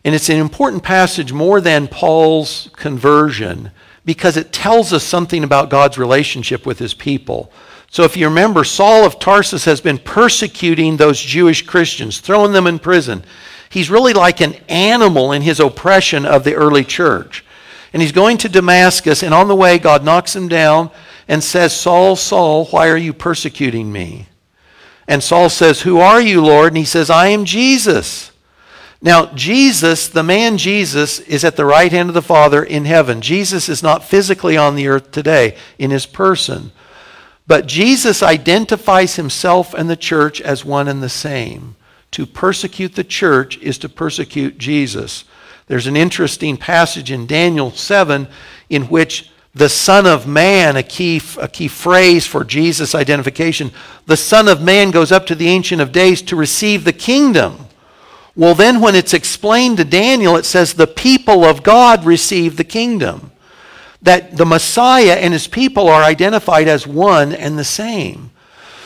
And 0.03 0.15
it's 0.15 0.29
an 0.29 0.37
important 0.37 0.83
passage 0.83 1.33
more 1.33 1.59
than 1.59 1.87
Paul's 1.87 2.69
conversion 2.73 3.71
because 4.05 4.37
it 4.37 4.53
tells 4.53 4.93
us 4.93 5.03
something 5.03 5.43
about 5.43 5.69
God's 5.69 5.97
relationship 5.97 6.65
with 6.65 6.79
his 6.79 6.93
people. 6.93 7.51
So 7.95 8.03
if 8.03 8.17
you 8.17 8.27
remember, 8.27 8.65
Saul 8.65 9.05
of 9.05 9.19
Tarsus 9.19 9.63
has 9.63 9.79
been 9.79 9.99
persecuting 9.99 10.97
those 10.97 11.17
Jewish 11.17 11.61
Christians, 11.61 12.19
throwing 12.19 12.51
them 12.51 12.67
in 12.67 12.77
prison. 12.77 13.23
He's 13.69 13.89
really 13.89 14.11
like 14.11 14.41
an 14.41 14.55
animal 14.67 15.31
in 15.31 15.43
his 15.43 15.61
oppression 15.61 16.25
of 16.25 16.43
the 16.43 16.55
early 16.55 16.83
church. 16.83 17.45
And 17.93 18.01
he's 18.01 18.11
going 18.11 18.37
to 18.39 18.49
Damascus, 18.49 19.23
and 19.23 19.33
on 19.33 19.47
the 19.47 19.55
way, 19.55 19.79
God 19.79 20.03
knocks 20.03 20.35
him 20.35 20.49
down 20.49 20.91
and 21.29 21.41
says, 21.41 21.73
Saul, 21.73 22.17
Saul, 22.17 22.65
why 22.65 22.89
are 22.89 22.97
you 22.97 23.13
persecuting 23.13 23.93
me? 23.93 24.27
And 25.07 25.23
Saul 25.23 25.49
says, 25.49 25.83
Who 25.83 25.99
are 25.99 26.19
you, 26.19 26.43
Lord? 26.43 26.73
And 26.73 26.77
he 26.77 26.83
says, 26.83 27.09
I 27.09 27.27
am 27.27 27.45
Jesus 27.45 28.33
now, 29.05 29.27
Jesus, 29.27 30.07
the 30.07 30.23
man 30.23 30.57
Jesus, 30.57 31.19
is 31.19 31.43
at 31.43 31.57
the 31.57 31.65
right 31.65 31.91
hand 31.91 32.09
of 32.09 32.15
the 32.15 32.23
Father 32.23 32.63
in 32.63 32.85
heaven. 32.85 33.21
Jesus 33.21 33.69
is 33.69 33.83
not 33.83 34.03
physically 34.03 34.57
on 34.57 34.75
the 34.75 34.87
earth 34.87 35.11
today 35.11 35.55
in 35.77 35.91
his 35.91 36.07
person. 36.07 36.71
But 37.47 37.67
Jesus 37.67 38.23
identifies 38.23 39.15
himself 39.15 39.73
and 39.73 39.89
the 39.89 39.95
church 39.95 40.41
as 40.41 40.65
one 40.65 40.87
and 40.87 41.01
the 41.01 41.09
same. 41.09 41.75
To 42.11 42.25
persecute 42.25 42.95
the 42.95 43.03
church 43.03 43.57
is 43.57 43.77
to 43.79 43.89
persecute 43.89 44.57
Jesus. 44.57 45.25
There's 45.67 45.87
an 45.87 45.97
interesting 45.97 46.57
passage 46.57 47.11
in 47.11 47.27
Daniel 47.27 47.71
7 47.71 48.27
in 48.69 48.83
which 48.83 49.31
the 49.53 49.69
Son 49.69 50.05
of 50.05 50.27
Man, 50.27 50.75
a 50.75 50.83
key, 50.83 51.21
a 51.39 51.47
key 51.47 51.67
phrase 51.67 52.25
for 52.25 52.43
Jesus' 52.43 52.93
identification, 52.93 53.71
the 54.05 54.17
Son 54.17 54.47
of 54.47 54.61
Man 54.61 54.91
goes 54.91 55.11
up 55.11 55.25
to 55.27 55.35
the 55.35 55.47
Ancient 55.47 55.81
of 55.81 55.91
Days 55.91 56.21
to 56.23 56.35
receive 56.35 56.83
the 56.83 56.93
kingdom. 56.93 57.57
Well, 58.35 58.53
then 58.53 58.81
when 58.81 58.95
it's 58.95 59.13
explained 59.13 59.77
to 59.77 59.85
Daniel, 59.85 60.35
it 60.35 60.45
says 60.45 60.73
the 60.73 60.87
people 60.87 61.45
of 61.45 61.63
God 61.63 62.05
receive 62.05 62.57
the 62.57 62.65
kingdom. 62.65 63.31
That 64.05 64.37
the 64.37 64.45
Messiah 64.45 65.13
and 65.13 65.33
his 65.33 65.47
people 65.47 65.89
are 65.89 66.01
identified 66.01 66.67
as 66.67 66.87
one 66.87 67.33
and 67.33 67.59
the 67.59 67.63
same. 67.63 68.31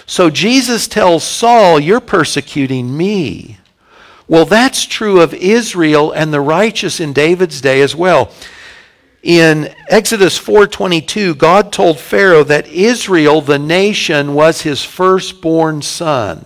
So 0.05 0.31
Jesus 0.31 0.87
tells 0.87 1.23
Saul, 1.23 1.79
You're 1.79 1.99
persecuting 1.99 2.97
me. 2.97 3.59
Well, 4.27 4.45
that's 4.45 4.85
true 4.85 5.21
of 5.21 5.33
Israel 5.33 6.11
and 6.11 6.33
the 6.33 6.41
righteous 6.41 6.99
in 6.99 7.13
David's 7.13 7.61
day 7.61 7.81
as 7.81 7.95
well. 7.95 8.31
In 9.21 9.73
Exodus 9.89 10.37
4:22, 10.37 11.35
God 11.35 11.73
told 11.73 11.99
Pharaoh 11.99 12.43
that 12.45 12.67
Israel, 12.67 13.41
the 13.41 13.59
nation, 13.59 14.33
was 14.33 14.61
his 14.61 14.83
firstborn 14.83 15.81
son. 15.81 16.45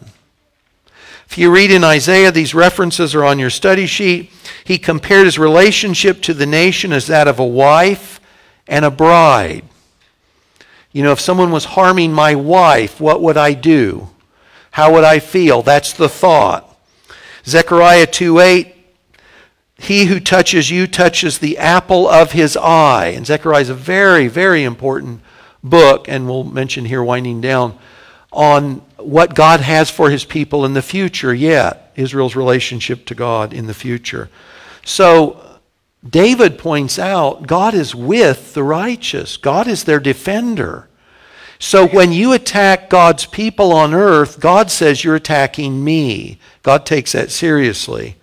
If 1.29 1.37
you 1.37 1.51
read 1.51 1.71
in 1.71 1.83
Isaiah, 1.83 2.31
these 2.31 2.55
references 2.55 3.13
are 3.13 3.23
on 3.23 3.37
your 3.37 3.49
study 3.49 3.85
sheet. 3.85 4.31
He 4.63 4.77
compared 4.77 5.25
his 5.25 5.37
relationship 5.37 6.21
to 6.23 6.33
the 6.33 6.45
nation 6.45 6.91
as 6.91 7.07
that 7.07 7.27
of 7.27 7.39
a 7.39 7.45
wife 7.45 8.19
and 8.67 8.85
a 8.85 8.91
bride. 8.91 9.63
You 10.91 11.03
know, 11.03 11.11
if 11.11 11.19
someone 11.19 11.51
was 11.51 11.65
harming 11.65 12.13
my 12.13 12.35
wife, 12.35 13.01
what 13.01 13.21
would 13.21 13.37
I 13.37 13.53
do? 13.53 14.09
How 14.71 14.93
would 14.93 15.03
I 15.03 15.19
feel? 15.19 15.61
That's 15.61 15.93
the 15.93 16.09
thought. 16.09 16.69
Zechariah 17.45 18.05
2 18.05 18.39
8, 18.39 18.75
He 19.77 20.05
who 20.05 20.19
touches 20.19 20.69
you 20.69 20.87
touches 20.87 21.39
the 21.39 21.57
apple 21.57 22.07
of 22.07 22.31
his 22.31 22.55
eye. 22.55 23.07
And 23.07 23.25
Zechariah 23.25 23.61
is 23.61 23.69
a 23.69 23.75
very, 23.75 24.27
very 24.27 24.63
important 24.63 25.21
book, 25.63 26.07
and 26.07 26.27
we'll 26.27 26.43
mention 26.43 26.85
here 26.85 27.03
winding 27.03 27.41
down 27.41 27.77
on 28.31 28.75
what 28.97 29.35
God 29.35 29.59
has 29.59 29.89
for 29.89 30.09
his 30.09 30.25
people 30.25 30.65
in 30.65 30.73
the 30.73 30.81
future 30.81 31.33
yet, 31.33 31.91
Israel's 31.95 32.35
relationship 32.35 33.05
to 33.05 33.15
God 33.15 33.53
in 33.53 33.67
the 33.67 33.73
future. 33.73 34.29
So 34.83 35.52
David 36.07 36.57
points 36.57 36.99
out 36.99 37.47
God 37.47 37.73
is 37.73 37.95
with 37.95 38.53
the 38.53 38.63
righteous, 38.63 39.37
God 39.37 39.67
is 39.67 39.83
their 39.83 39.99
defender. 39.99 40.87
So 41.59 41.87
when 41.87 42.11
you 42.11 42.33
attack 42.33 42.89
God's 42.89 43.25
people 43.25 43.71
on 43.71 43.93
earth, 43.93 44.41
God 44.41 44.69
says 44.69 45.03
you're 45.03 45.15
attacking 45.15 45.81
me. 45.81 46.37
God 46.61 46.85
takes 46.85 47.13
that 47.13 47.31
seriously. 47.31 48.17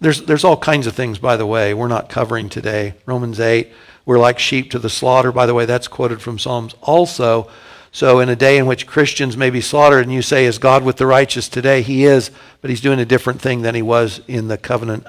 There's, 0.00 0.22
there's 0.22 0.44
all 0.44 0.56
kinds 0.56 0.86
of 0.86 0.94
things, 0.94 1.18
by 1.18 1.36
the 1.36 1.46
way, 1.46 1.74
we're 1.74 1.88
not 1.88 2.08
covering 2.08 2.48
today. 2.48 2.94
Romans 3.04 3.40
8, 3.40 3.72
we're 4.04 4.18
like 4.18 4.38
sheep 4.38 4.70
to 4.70 4.78
the 4.78 4.88
slaughter. 4.88 5.32
By 5.32 5.46
the 5.46 5.54
way, 5.54 5.64
that's 5.64 5.88
quoted 5.88 6.22
from 6.22 6.38
Psalms 6.38 6.76
also. 6.82 7.50
So, 7.90 8.20
in 8.20 8.28
a 8.28 8.36
day 8.36 8.58
in 8.58 8.66
which 8.66 8.86
Christians 8.86 9.36
may 9.36 9.50
be 9.50 9.62
slaughtered, 9.62 10.04
and 10.04 10.12
you 10.12 10.22
say, 10.22 10.44
Is 10.44 10.58
God 10.58 10.84
with 10.84 10.98
the 10.98 11.06
righteous 11.06 11.48
today? 11.48 11.80
He 11.80 12.04
is, 12.04 12.30
but 12.60 12.68
he's 12.68 12.82
doing 12.82 13.00
a 13.00 13.06
different 13.06 13.40
thing 13.40 13.62
than 13.62 13.74
he 13.74 13.82
was 13.82 14.20
in 14.28 14.48
the 14.48 14.58
covenant 14.58 15.06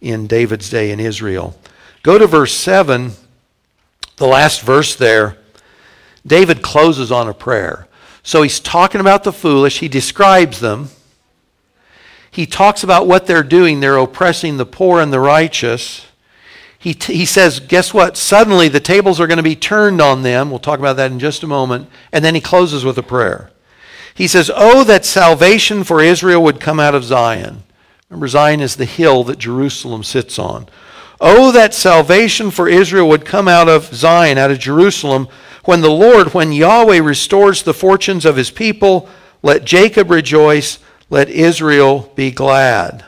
in 0.00 0.26
David's 0.26 0.70
day 0.70 0.90
in 0.90 1.00
Israel. 1.00 1.58
Go 2.02 2.18
to 2.18 2.26
verse 2.26 2.54
7, 2.54 3.12
the 4.16 4.26
last 4.26 4.62
verse 4.62 4.94
there. 4.94 5.36
David 6.26 6.62
closes 6.62 7.10
on 7.10 7.28
a 7.28 7.34
prayer. 7.34 7.86
So, 8.22 8.42
he's 8.42 8.60
talking 8.60 9.00
about 9.00 9.24
the 9.24 9.32
foolish, 9.32 9.78
he 9.78 9.88
describes 9.88 10.60
them. 10.60 10.88
He 12.30 12.46
talks 12.46 12.84
about 12.84 13.06
what 13.06 13.26
they're 13.26 13.42
doing. 13.42 13.80
They're 13.80 13.96
oppressing 13.96 14.58
the 14.58 14.66
poor 14.66 15.00
and 15.00 15.12
the 15.12 15.18
righteous 15.18 16.08
he, 16.78 16.94
t- 16.94 17.14
he 17.14 17.26
says, 17.26 17.58
guess 17.58 17.92
what? 17.92 18.16
Suddenly 18.16 18.68
the 18.68 18.80
tables 18.80 19.20
are 19.20 19.26
going 19.26 19.38
to 19.38 19.42
be 19.42 19.56
turned 19.56 20.00
on 20.00 20.22
them. 20.22 20.48
We'll 20.50 20.60
talk 20.60 20.78
about 20.78 20.96
that 20.96 21.10
in 21.10 21.18
just 21.18 21.42
a 21.42 21.48
moment. 21.48 21.88
And 22.12 22.24
then 22.24 22.34
he 22.34 22.40
closes 22.40 22.84
with 22.84 22.96
a 22.98 23.02
prayer. 23.02 23.50
He 24.14 24.28
says, 24.28 24.50
Oh, 24.54 24.84
that 24.84 25.04
salvation 25.04 25.84
for 25.84 26.00
Israel 26.00 26.42
would 26.44 26.60
come 26.60 26.78
out 26.78 26.94
of 26.94 27.04
Zion. 27.04 27.64
Remember, 28.08 28.28
Zion 28.28 28.60
is 28.60 28.76
the 28.76 28.84
hill 28.84 29.24
that 29.24 29.38
Jerusalem 29.38 30.02
sits 30.02 30.38
on. 30.38 30.68
Oh, 31.20 31.52
that 31.52 31.74
salvation 31.74 32.50
for 32.50 32.68
Israel 32.68 33.08
would 33.08 33.24
come 33.24 33.48
out 33.48 33.68
of 33.68 33.94
Zion, 33.94 34.38
out 34.38 34.50
of 34.50 34.58
Jerusalem, 34.58 35.28
when 35.64 35.80
the 35.80 35.90
Lord, 35.90 36.32
when 36.32 36.52
Yahweh 36.52 37.00
restores 37.00 37.62
the 37.62 37.74
fortunes 37.74 38.24
of 38.24 38.36
his 38.36 38.50
people, 38.50 39.08
let 39.42 39.64
Jacob 39.64 40.10
rejoice, 40.10 40.78
let 41.10 41.28
Israel 41.28 42.10
be 42.14 42.30
glad. 42.30 43.04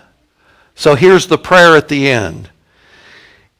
So 0.74 0.94
here's 0.94 1.26
the 1.26 1.38
prayer 1.38 1.76
at 1.76 1.88
the 1.88 2.08
end 2.08 2.50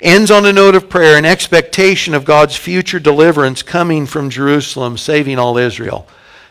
ends 0.02 0.30
on 0.30 0.46
a 0.46 0.52
note 0.52 0.74
of 0.74 0.88
prayer 0.88 1.16
and 1.16 1.26
expectation 1.26 2.14
of 2.14 2.24
God's 2.24 2.56
future 2.56 2.98
deliverance 2.98 3.62
coming 3.62 4.06
from 4.06 4.30
Jerusalem, 4.30 4.96
saving 4.96 5.38
all 5.38 5.58
Israel. 5.58 6.08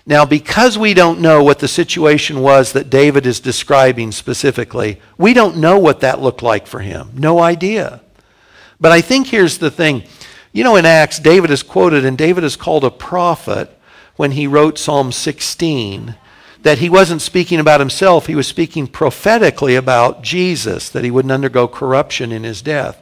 Now, 0.09 0.25
because 0.25 0.75
we 0.75 0.95
don't 0.95 1.21
know 1.21 1.43
what 1.43 1.59
the 1.59 1.67
situation 1.67 2.41
was 2.41 2.73
that 2.73 2.89
David 2.89 3.27
is 3.27 3.39
describing 3.39 4.11
specifically, 4.11 4.99
we 5.19 5.35
don't 5.35 5.57
know 5.57 5.77
what 5.77 5.99
that 5.99 6.19
looked 6.19 6.41
like 6.41 6.65
for 6.65 6.79
him. 6.79 7.11
No 7.13 7.37
idea. 7.37 8.01
But 8.79 8.91
I 8.91 9.01
think 9.01 9.27
here's 9.27 9.59
the 9.59 9.69
thing. 9.69 10.01
You 10.51 10.63
know, 10.63 10.77
in 10.77 10.85
Acts, 10.87 11.19
David 11.19 11.51
is 11.51 11.61
quoted, 11.61 12.05
and 12.05 12.17
David 12.17 12.43
is 12.43 12.55
called 12.55 12.83
a 12.83 12.89
prophet 12.89 13.69
when 14.15 14.31
he 14.31 14.47
wrote 14.47 14.79
Psalm 14.79 15.11
16, 15.11 16.15
that 16.63 16.79
he 16.79 16.89
wasn't 16.89 17.21
speaking 17.21 17.59
about 17.59 17.79
himself, 17.79 18.25
he 18.25 18.33
was 18.35 18.47
speaking 18.47 18.87
prophetically 18.87 19.75
about 19.75 20.23
Jesus, 20.23 20.89
that 20.89 21.03
he 21.03 21.11
wouldn't 21.11 21.31
undergo 21.31 21.67
corruption 21.67 22.31
in 22.31 22.41
his 22.43 22.63
death. 22.63 22.99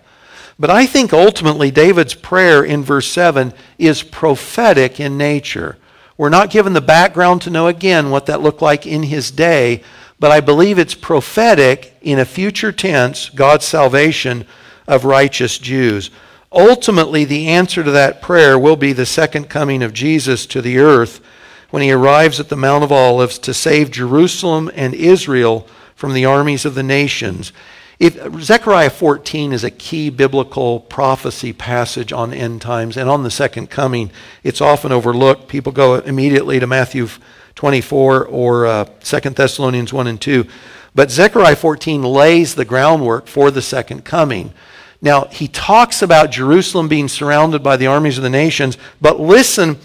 But 0.59 0.71
I 0.71 0.85
think 0.85 1.13
ultimately 1.13 1.71
David's 1.71 2.15
prayer 2.15 2.65
in 2.65 2.83
verse 2.83 3.07
7 3.07 3.53
is 3.77 4.03
prophetic 4.03 4.99
in 4.99 5.17
nature. 5.17 5.77
We're 6.17 6.29
not 6.29 6.49
given 6.49 6.73
the 6.73 6.81
background 6.81 7.43
to 7.43 7.51
know 7.51 7.67
again 7.67 8.09
what 8.09 8.25
that 8.25 8.41
looked 8.41 8.61
like 8.61 8.87
in 8.87 9.03
his 9.03 9.29
day, 9.29 9.83
but 10.19 10.31
I 10.31 10.41
believe 10.41 10.79
it's 10.79 10.95
prophetic 10.95 11.95
in 12.01 12.17
a 12.17 12.25
future 12.25 12.71
tense, 12.71 13.29
God's 13.29 13.65
salvation 13.65 14.45
of 14.87 15.05
righteous 15.05 15.59
Jews. 15.59 16.09
Ultimately, 16.51 17.23
the 17.23 17.47
answer 17.47 17.83
to 17.83 17.91
that 17.91 18.21
prayer 18.21 18.57
will 18.57 18.77
be 18.77 18.93
the 18.93 19.05
second 19.05 19.49
coming 19.49 19.83
of 19.83 19.93
Jesus 19.93 20.45
to 20.47 20.61
the 20.61 20.79
earth 20.79 21.21
when 21.69 21.83
he 21.83 21.91
arrives 21.91 22.39
at 22.39 22.49
the 22.49 22.55
Mount 22.55 22.83
of 22.83 22.91
Olives 22.91 23.37
to 23.39 23.53
save 23.53 23.91
Jerusalem 23.91 24.71
and 24.73 24.95
Israel 24.95 25.67
from 25.95 26.13
the 26.13 26.25
armies 26.25 26.65
of 26.65 26.73
the 26.73 26.83
nations. 26.83 27.51
If, 27.99 28.41
Zechariah 28.41 28.91
14 28.91 29.53
is 29.53 29.63
a 29.63 29.71
key 29.71 30.11
biblical 30.11 30.81
prophecy 30.81 31.51
passage 31.51 32.13
on 32.13 32.31
end 32.31 32.61
times 32.61 32.95
and 32.95 33.09
on 33.09 33.23
the 33.23 33.31
second 33.31 33.71
coming. 33.71 34.11
It's 34.43 34.61
often 34.61 34.91
overlooked. 34.91 35.47
People 35.47 35.71
go 35.71 35.95
immediately 35.95 36.59
to 36.59 36.67
Matthew 36.67 37.07
24 37.55 38.25
or 38.25 38.67
uh, 38.67 38.85
2 39.01 39.19
Thessalonians 39.31 39.91
1 39.91 40.05
and 40.05 40.21
2. 40.21 40.45
But 40.93 41.09
Zechariah 41.09 41.55
14 41.55 42.03
lays 42.03 42.53
the 42.53 42.65
groundwork 42.65 43.27
for 43.27 43.49
the 43.49 43.63
second 43.63 44.05
coming. 44.05 44.53
Now, 45.01 45.25
he 45.25 45.47
talks 45.47 46.01
about 46.01 46.31
Jerusalem 46.31 46.87
being 46.87 47.07
surrounded 47.07 47.63
by 47.63 47.77
the 47.77 47.87
armies 47.87 48.17
of 48.17 48.23
the 48.23 48.29
nations, 48.29 48.77
but 48.99 49.19
listen, 49.19 49.77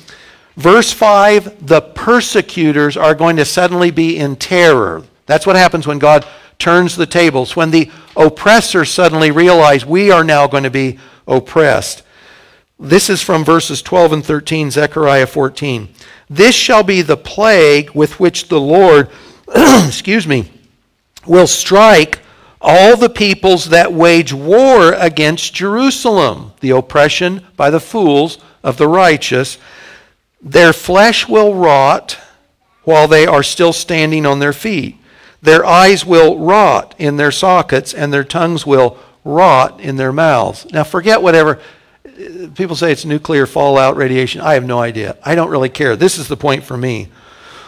verse 0.56 0.92
5 0.92 1.66
the 1.66 1.80
persecutors 1.80 2.96
are 2.96 3.14
going 3.14 3.36
to 3.36 3.44
suddenly 3.44 3.90
be 3.90 4.18
in 4.18 4.36
terror. 4.36 5.02
That's 5.26 5.46
what 5.46 5.56
happens 5.56 5.86
when 5.86 5.98
God 5.98 6.26
turns 6.58 6.96
the 6.96 7.06
tables, 7.06 7.56
when 7.56 7.70
the 7.70 7.90
oppressors 8.16 8.90
suddenly 8.90 9.30
realize 9.30 9.84
we 9.84 10.10
are 10.10 10.24
now 10.24 10.46
going 10.46 10.64
to 10.64 10.70
be 10.70 10.98
oppressed. 11.26 12.02
This 12.78 13.08
is 13.08 13.22
from 13.22 13.44
verses 13.44 13.80
12 13.82 14.12
and 14.12 14.24
13, 14.24 14.70
Zechariah 14.70 15.26
14. 15.26 15.88
This 16.28 16.54
shall 16.54 16.82
be 16.82 17.02
the 17.02 17.16
plague 17.16 17.90
with 17.90 18.18
which 18.18 18.48
the 18.48 18.60
Lord, 18.60 19.08
excuse 19.54 20.26
me, 20.26 20.50
will 21.26 21.46
strike 21.46 22.20
all 22.60 22.96
the 22.96 23.10
peoples 23.10 23.66
that 23.66 23.92
wage 23.92 24.32
war 24.32 24.92
against 24.94 25.54
Jerusalem, 25.54 26.52
the 26.60 26.70
oppression 26.70 27.46
by 27.56 27.70
the 27.70 27.80
fools 27.80 28.38
of 28.62 28.76
the 28.76 28.88
righteous. 28.88 29.58
Their 30.40 30.72
flesh 30.72 31.28
will 31.28 31.54
rot 31.54 32.18
while 32.84 33.06
they 33.06 33.26
are 33.26 33.42
still 33.42 33.72
standing 33.72 34.26
on 34.26 34.38
their 34.38 34.52
feet. 34.52 34.96
Their 35.42 35.66
eyes 35.66 36.06
will 36.06 36.38
rot 36.38 36.94
in 36.98 37.16
their 37.16 37.32
sockets, 37.32 37.92
and 37.92 38.12
their 38.12 38.24
tongues 38.24 38.64
will 38.64 38.96
rot 39.24 39.80
in 39.80 39.96
their 39.96 40.12
mouths. 40.12 40.66
Now, 40.72 40.84
forget 40.84 41.20
whatever. 41.20 41.60
People 42.54 42.76
say 42.76 42.92
it's 42.92 43.04
nuclear 43.04 43.46
fallout 43.46 43.96
radiation. 43.96 44.40
I 44.40 44.54
have 44.54 44.64
no 44.64 44.78
idea. 44.78 45.16
I 45.24 45.34
don't 45.34 45.50
really 45.50 45.68
care. 45.68 45.96
This 45.96 46.16
is 46.16 46.28
the 46.28 46.36
point 46.36 46.62
for 46.62 46.76
me. 46.76 47.08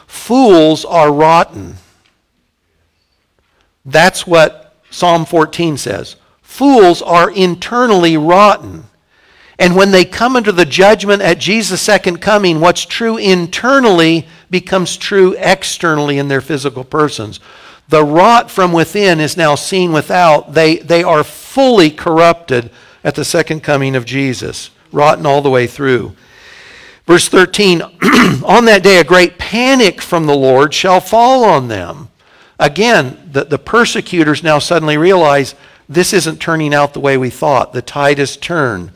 Fools 0.07 0.85
are 0.85 1.13
rotten. 1.13 1.75
That's 3.85 4.27
what 4.27 4.77
Psalm 4.91 5.25
14 5.25 5.77
says. 5.77 6.17
Fools 6.43 7.03
are 7.03 7.31
internally 7.31 8.17
rotten. 8.17 8.85
And 9.59 9.75
when 9.75 9.91
they 9.91 10.05
come 10.05 10.37
under 10.37 10.53
the 10.53 10.65
judgment 10.65 11.23
at 11.23 11.39
Jesus' 11.39 11.81
second 11.81 12.19
coming, 12.19 12.61
what's 12.61 12.85
true 12.85 13.17
internally 13.17 14.27
becomes 14.51 14.97
true 14.97 15.35
externally 15.39 16.19
in 16.19 16.29
their 16.29 16.41
physical 16.41 16.85
persons. 16.85 17.41
The 17.89 18.05
rot 18.05 18.51
from 18.51 18.73
within 18.73 19.21
is 19.21 19.37
now 19.37 19.55
seen 19.55 19.93
without. 19.93 20.55
They, 20.55 20.77
they 20.77 21.03
are 21.03 21.25
fully 21.25 21.91
corrupted 21.91 22.71
at 23.03 23.15
the 23.15 23.25
second 23.25 23.63
coming 23.63 23.95
of 23.95 24.07
Jesus, 24.07 24.71
rotten 24.91 25.27
all 25.27 25.43
the 25.43 25.51
way 25.51 25.67
through. 25.67 26.17
Verse 27.07 27.29
13 27.29 27.83
On 28.45 28.65
that 28.65 28.83
day, 28.83 28.99
a 28.99 29.05
great 29.05 29.39
panic 29.39 30.01
from 30.01 30.27
the 30.27 30.35
Lord 30.35 30.73
shall 30.73 31.01
fall 31.01 31.45
on 31.45 31.69
them. 31.69 32.09
Again, 32.59 33.29
the, 33.31 33.45
the 33.45 33.59
persecutors 33.59 34.43
now 34.43 34.59
suddenly 34.59 34.97
realize 34.97 35.55
this 35.89 36.13
isn't 36.13 36.41
turning 36.41 36.73
out 36.73 36.95
the 36.95 37.01
way 37.01 37.19
we 37.19 37.29
thought. 37.29 37.73
The 37.73 37.83
tide 37.83 38.19
has 38.19 38.37
turned. 38.37 38.93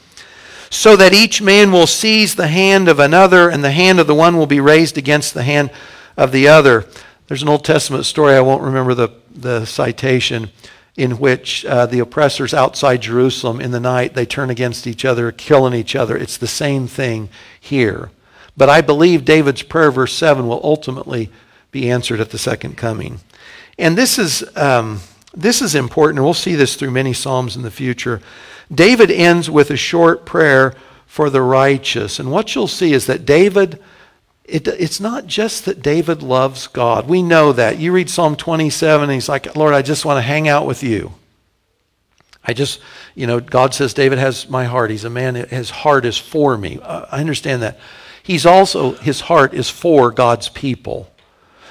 So 0.70 0.96
that 0.96 1.12
each 1.12 1.42
man 1.42 1.72
will 1.72 1.86
seize 1.86 2.34
the 2.34 2.48
hand 2.48 2.88
of 2.88 2.98
another, 2.98 3.50
and 3.50 3.62
the 3.62 3.72
hand 3.72 4.00
of 4.00 4.06
the 4.06 4.14
one 4.14 4.36
will 4.36 4.46
be 4.46 4.60
raised 4.60 4.96
against 4.96 5.34
the 5.34 5.42
hand 5.42 5.70
of 6.16 6.32
the 6.32 6.48
other. 6.48 6.86
There's 7.28 7.42
an 7.42 7.48
Old 7.48 7.62
Testament 7.62 8.06
story, 8.06 8.34
I 8.34 8.40
won't 8.40 8.62
remember 8.62 8.94
the, 8.94 9.10
the 9.30 9.66
citation. 9.66 10.50
in 10.96 11.18
which 11.18 11.64
uh, 11.66 11.86
the 11.86 12.00
oppressors 12.00 12.52
outside 12.52 13.02
Jerusalem 13.02 13.60
in 13.60 13.70
the 13.70 13.78
night, 13.78 14.14
they 14.14 14.26
turn 14.26 14.50
against 14.50 14.86
each 14.86 15.04
other, 15.04 15.30
killing 15.30 15.74
each 15.74 15.94
other. 15.94 16.16
It's 16.16 16.38
the 16.38 16.48
same 16.48 16.88
thing 16.88 17.28
here. 17.60 18.10
But 18.56 18.68
I 18.68 18.80
believe 18.80 19.24
David's 19.24 19.62
prayer, 19.62 19.92
verse 19.92 20.12
7, 20.14 20.48
will 20.48 20.60
ultimately 20.64 21.30
be 21.70 21.88
answered 21.88 22.18
at 22.18 22.30
the 22.30 22.38
second 22.38 22.76
coming. 22.76 23.20
And 23.78 23.96
this 23.96 24.18
is, 24.18 24.42
um, 24.56 25.00
this 25.32 25.62
is 25.62 25.76
important, 25.76 26.24
we'll 26.24 26.34
see 26.34 26.56
this 26.56 26.74
through 26.74 26.90
many 26.90 27.12
Psalms 27.12 27.54
in 27.54 27.62
the 27.62 27.70
future. 27.70 28.20
David 28.74 29.10
ends 29.10 29.48
with 29.48 29.70
a 29.70 29.76
short 29.76 30.24
prayer 30.24 30.74
for 31.06 31.30
the 31.30 31.42
righteous. 31.42 32.18
And 32.18 32.32
what 32.32 32.54
you'll 32.54 32.66
see 32.66 32.92
is 32.92 33.06
that 33.06 33.24
David 33.24 33.80
it, 34.48 34.66
it's 34.66 34.98
not 34.98 35.26
just 35.26 35.66
that 35.66 35.82
David 35.82 36.22
loves 36.22 36.66
God. 36.66 37.06
We 37.06 37.22
know 37.22 37.52
that. 37.52 37.78
You 37.78 37.92
read 37.92 38.08
Psalm 38.08 38.34
27, 38.34 39.04
and 39.04 39.12
he's 39.12 39.28
like, 39.28 39.54
Lord, 39.54 39.74
I 39.74 39.82
just 39.82 40.06
want 40.06 40.16
to 40.16 40.22
hang 40.22 40.48
out 40.48 40.66
with 40.66 40.82
you. 40.82 41.12
I 42.42 42.54
just, 42.54 42.80
you 43.14 43.26
know, 43.26 43.40
God 43.40 43.74
says 43.74 43.92
David 43.92 44.18
has 44.18 44.48
my 44.48 44.64
heart. 44.64 44.90
He's 44.90 45.04
a 45.04 45.10
man, 45.10 45.34
his 45.34 45.68
heart 45.68 46.06
is 46.06 46.16
for 46.16 46.56
me. 46.56 46.78
Uh, 46.82 47.04
I 47.12 47.20
understand 47.20 47.62
that. 47.62 47.78
He's 48.22 48.46
also, 48.46 48.92
his 48.92 49.20
heart 49.20 49.52
is 49.52 49.68
for 49.68 50.10
God's 50.10 50.48
people. 50.48 51.10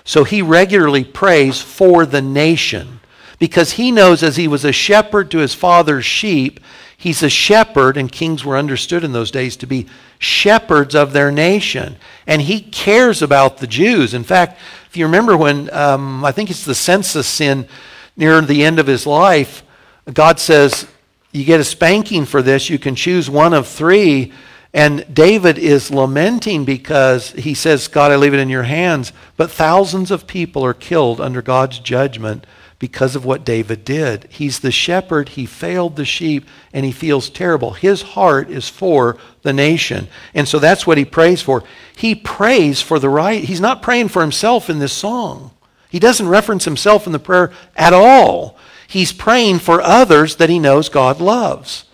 So 0.03 0.23
he 0.23 0.41
regularly 0.43 1.03
prays 1.03 1.59
for 1.59 2.05
the 2.05 2.21
nation 2.21 2.99
because 3.39 3.73
he 3.73 3.91
knows 3.91 4.21
as 4.21 4.37
he 4.37 4.47
was 4.47 4.63
a 4.63 4.71
shepherd 4.71 5.31
to 5.31 5.39
his 5.39 5.53
father's 5.53 6.05
sheep, 6.05 6.59
he's 6.95 7.23
a 7.23 7.29
shepherd, 7.29 7.97
and 7.97 8.11
kings 8.11 8.45
were 8.45 8.57
understood 8.57 9.03
in 9.03 9.13
those 9.13 9.31
days 9.31 9.57
to 9.57 9.67
be 9.67 9.87
shepherds 10.19 10.95
of 10.95 11.13
their 11.13 11.31
nation. 11.31 11.97
And 12.25 12.41
he 12.41 12.61
cares 12.61 13.21
about 13.21 13.57
the 13.57 13.67
Jews. 13.67 14.13
In 14.13 14.23
fact, 14.23 14.59
if 14.89 14.97
you 14.97 15.05
remember 15.05 15.37
when, 15.37 15.73
um, 15.73 16.23
I 16.25 16.31
think 16.31 16.49
it's 16.49 16.65
the 16.65 16.75
census 16.75 17.39
in 17.41 17.67
near 18.15 18.41
the 18.41 18.63
end 18.63 18.79
of 18.79 18.87
his 18.87 19.05
life, 19.05 19.63
God 20.11 20.39
says, 20.39 20.87
You 21.31 21.43
get 21.43 21.59
a 21.59 21.63
spanking 21.63 22.25
for 22.25 22.41
this. 22.41 22.69
You 22.69 22.79
can 22.79 22.95
choose 22.95 23.29
one 23.29 23.53
of 23.53 23.67
three. 23.67 24.33
And 24.73 25.05
David 25.13 25.57
is 25.57 25.91
lamenting 25.91 26.65
because 26.65 27.31
he 27.31 27.53
says, 27.53 27.87
God, 27.87 28.11
I 28.11 28.15
leave 28.15 28.33
it 28.33 28.39
in 28.39 28.49
your 28.49 28.63
hands. 28.63 29.13
But 29.35 29.49
thousands 29.49 30.11
of 30.11 30.27
people 30.27 30.63
are 30.63 30.73
killed 30.73 31.21
under 31.21 31.41
God's 31.41 31.79
judgment 31.79 32.45
because 32.79 33.15
of 33.15 33.25
what 33.25 33.43
David 33.43 33.83
did. 33.83 34.27
He's 34.29 34.59
the 34.59 34.71
shepherd, 34.71 35.29
he 35.29 35.45
failed 35.45 35.95
the 35.95 36.05
sheep, 36.05 36.47
and 36.71 36.85
he 36.85 36.91
feels 36.91 37.29
terrible. 37.29 37.71
His 37.71 38.01
heart 38.01 38.49
is 38.49 38.69
for 38.69 39.17
the 39.41 39.53
nation. 39.53 40.07
And 40.33 40.47
so 40.47 40.59
that's 40.59 40.85
what 40.85 40.97
he 40.97 41.05
prays 41.05 41.41
for. 41.41 41.63
He 41.95 42.13
prays 42.13 42.81
for 42.81 42.99
the 42.99 43.09
right. 43.09 43.43
He's 43.43 43.61
not 43.61 43.81
praying 43.81 44.09
for 44.09 44.21
himself 44.21 44.69
in 44.69 44.79
this 44.79 44.93
song. 44.93 45.51
He 45.89 45.99
doesn't 45.99 46.27
reference 46.27 46.65
himself 46.65 47.07
in 47.07 47.13
the 47.13 47.19
prayer 47.19 47.51
at 47.75 47.93
all. 47.93 48.57
He's 48.87 49.11
praying 49.11 49.59
for 49.59 49.81
others 49.81 50.35
that 50.35 50.49
he 50.49 50.59
knows 50.59 50.89
God 50.89 51.19
loves. 51.19 51.85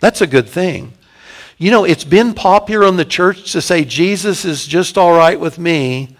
That's 0.00 0.20
a 0.20 0.26
good 0.26 0.48
thing. 0.48 0.92
You 1.56 1.70
know, 1.70 1.84
it's 1.84 2.04
been 2.04 2.34
popular 2.34 2.88
in 2.88 2.96
the 2.96 3.04
church 3.04 3.52
to 3.52 3.62
say 3.62 3.84
Jesus 3.84 4.44
is 4.44 4.66
just 4.66 4.98
all 4.98 5.12
right 5.12 5.38
with 5.38 5.58
me 5.58 6.16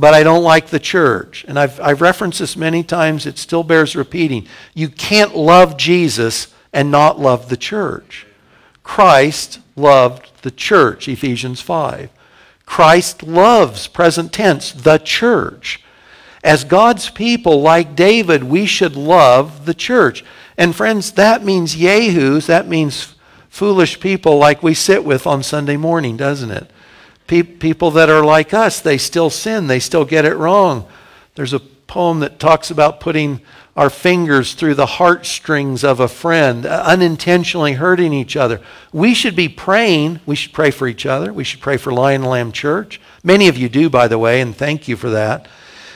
but 0.00 0.14
I 0.14 0.22
don't 0.22 0.42
like 0.42 0.68
the 0.68 0.80
church. 0.80 1.44
And 1.46 1.58
I've, 1.58 1.78
I've 1.78 2.00
referenced 2.00 2.38
this 2.38 2.56
many 2.56 2.82
times, 2.82 3.26
it 3.26 3.36
still 3.36 3.62
bears 3.62 3.94
repeating. 3.94 4.46
You 4.72 4.88
can't 4.88 5.36
love 5.36 5.76
Jesus 5.76 6.48
and 6.72 6.90
not 6.90 7.20
love 7.20 7.50
the 7.50 7.56
church. 7.56 8.26
Christ 8.82 9.60
loved 9.76 10.42
the 10.42 10.50
church, 10.50 11.06
Ephesians 11.06 11.60
5. 11.60 12.08
Christ 12.64 13.22
loves, 13.24 13.88
present 13.88 14.32
tense, 14.32 14.72
the 14.72 14.96
church. 14.96 15.82
As 16.42 16.64
God's 16.64 17.10
people, 17.10 17.60
like 17.60 17.94
David, 17.94 18.44
we 18.44 18.64
should 18.64 18.96
love 18.96 19.66
the 19.66 19.74
church. 19.74 20.24
And 20.56 20.74
friends, 20.74 21.12
that 21.12 21.44
means 21.44 21.76
yahoos, 21.76 22.46
that 22.46 22.66
means 22.66 23.14
foolish 23.50 24.00
people 24.00 24.38
like 24.38 24.62
we 24.62 24.72
sit 24.72 25.04
with 25.04 25.26
on 25.26 25.42
Sunday 25.42 25.76
morning, 25.76 26.16
doesn't 26.16 26.50
it? 26.50 26.70
Pe- 27.30 27.44
people 27.44 27.92
that 27.92 28.10
are 28.10 28.24
like 28.24 28.52
us, 28.52 28.80
they 28.80 28.98
still 28.98 29.30
sin, 29.30 29.68
they 29.68 29.78
still 29.78 30.04
get 30.04 30.24
it 30.24 30.34
wrong. 30.34 30.84
There's 31.36 31.52
a 31.52 31.60
poem 31.60 32.18
that 32.20 32.40
talks 32.40 32.72
about 32.72 32.98
putting 32.98 33.40
our 33.76 33.88
fingers 33.88 34.54
through 34.54 34.74
the 34.74 34.84
heartstrings 34.84 35.84
of 35.84 36.00
a 36.00 36.08
friend, 36.08 36.66
uh, 36.66 36.82
unintentionally 36.84 37.74
hurting 37.74 38.12
each 38.12 38.34
other. 38.34 38.60
We 38.92 39.14
should 39.14 39.36
be 39.36 39.48
praying. 39.48 40.18
We 40.26 40.34
should 40.34 40.52
pray 40.52 40.72
for 40.72 40.88
each 40.88 41.06
other. 41.06 41.32
We 41.32 41.44
should 41.44 41.60
pray 41.60 41.76
for 41.76 41.92
Lion 41.92 42.24
Lamb 42.24 42.50
Church. 42.50 43.00
Many 43.22 43.46
of 43.46 43.56
you 43.56 43.68
do, 43.68 43.88
by 43.88 44.08
the 44.08 44.18
way, 44.18 44.40
and 44.40 44.56
thank 44.56 44.88
you 44.88 44.96
for 44.96 45.10
that. 45.10 45.46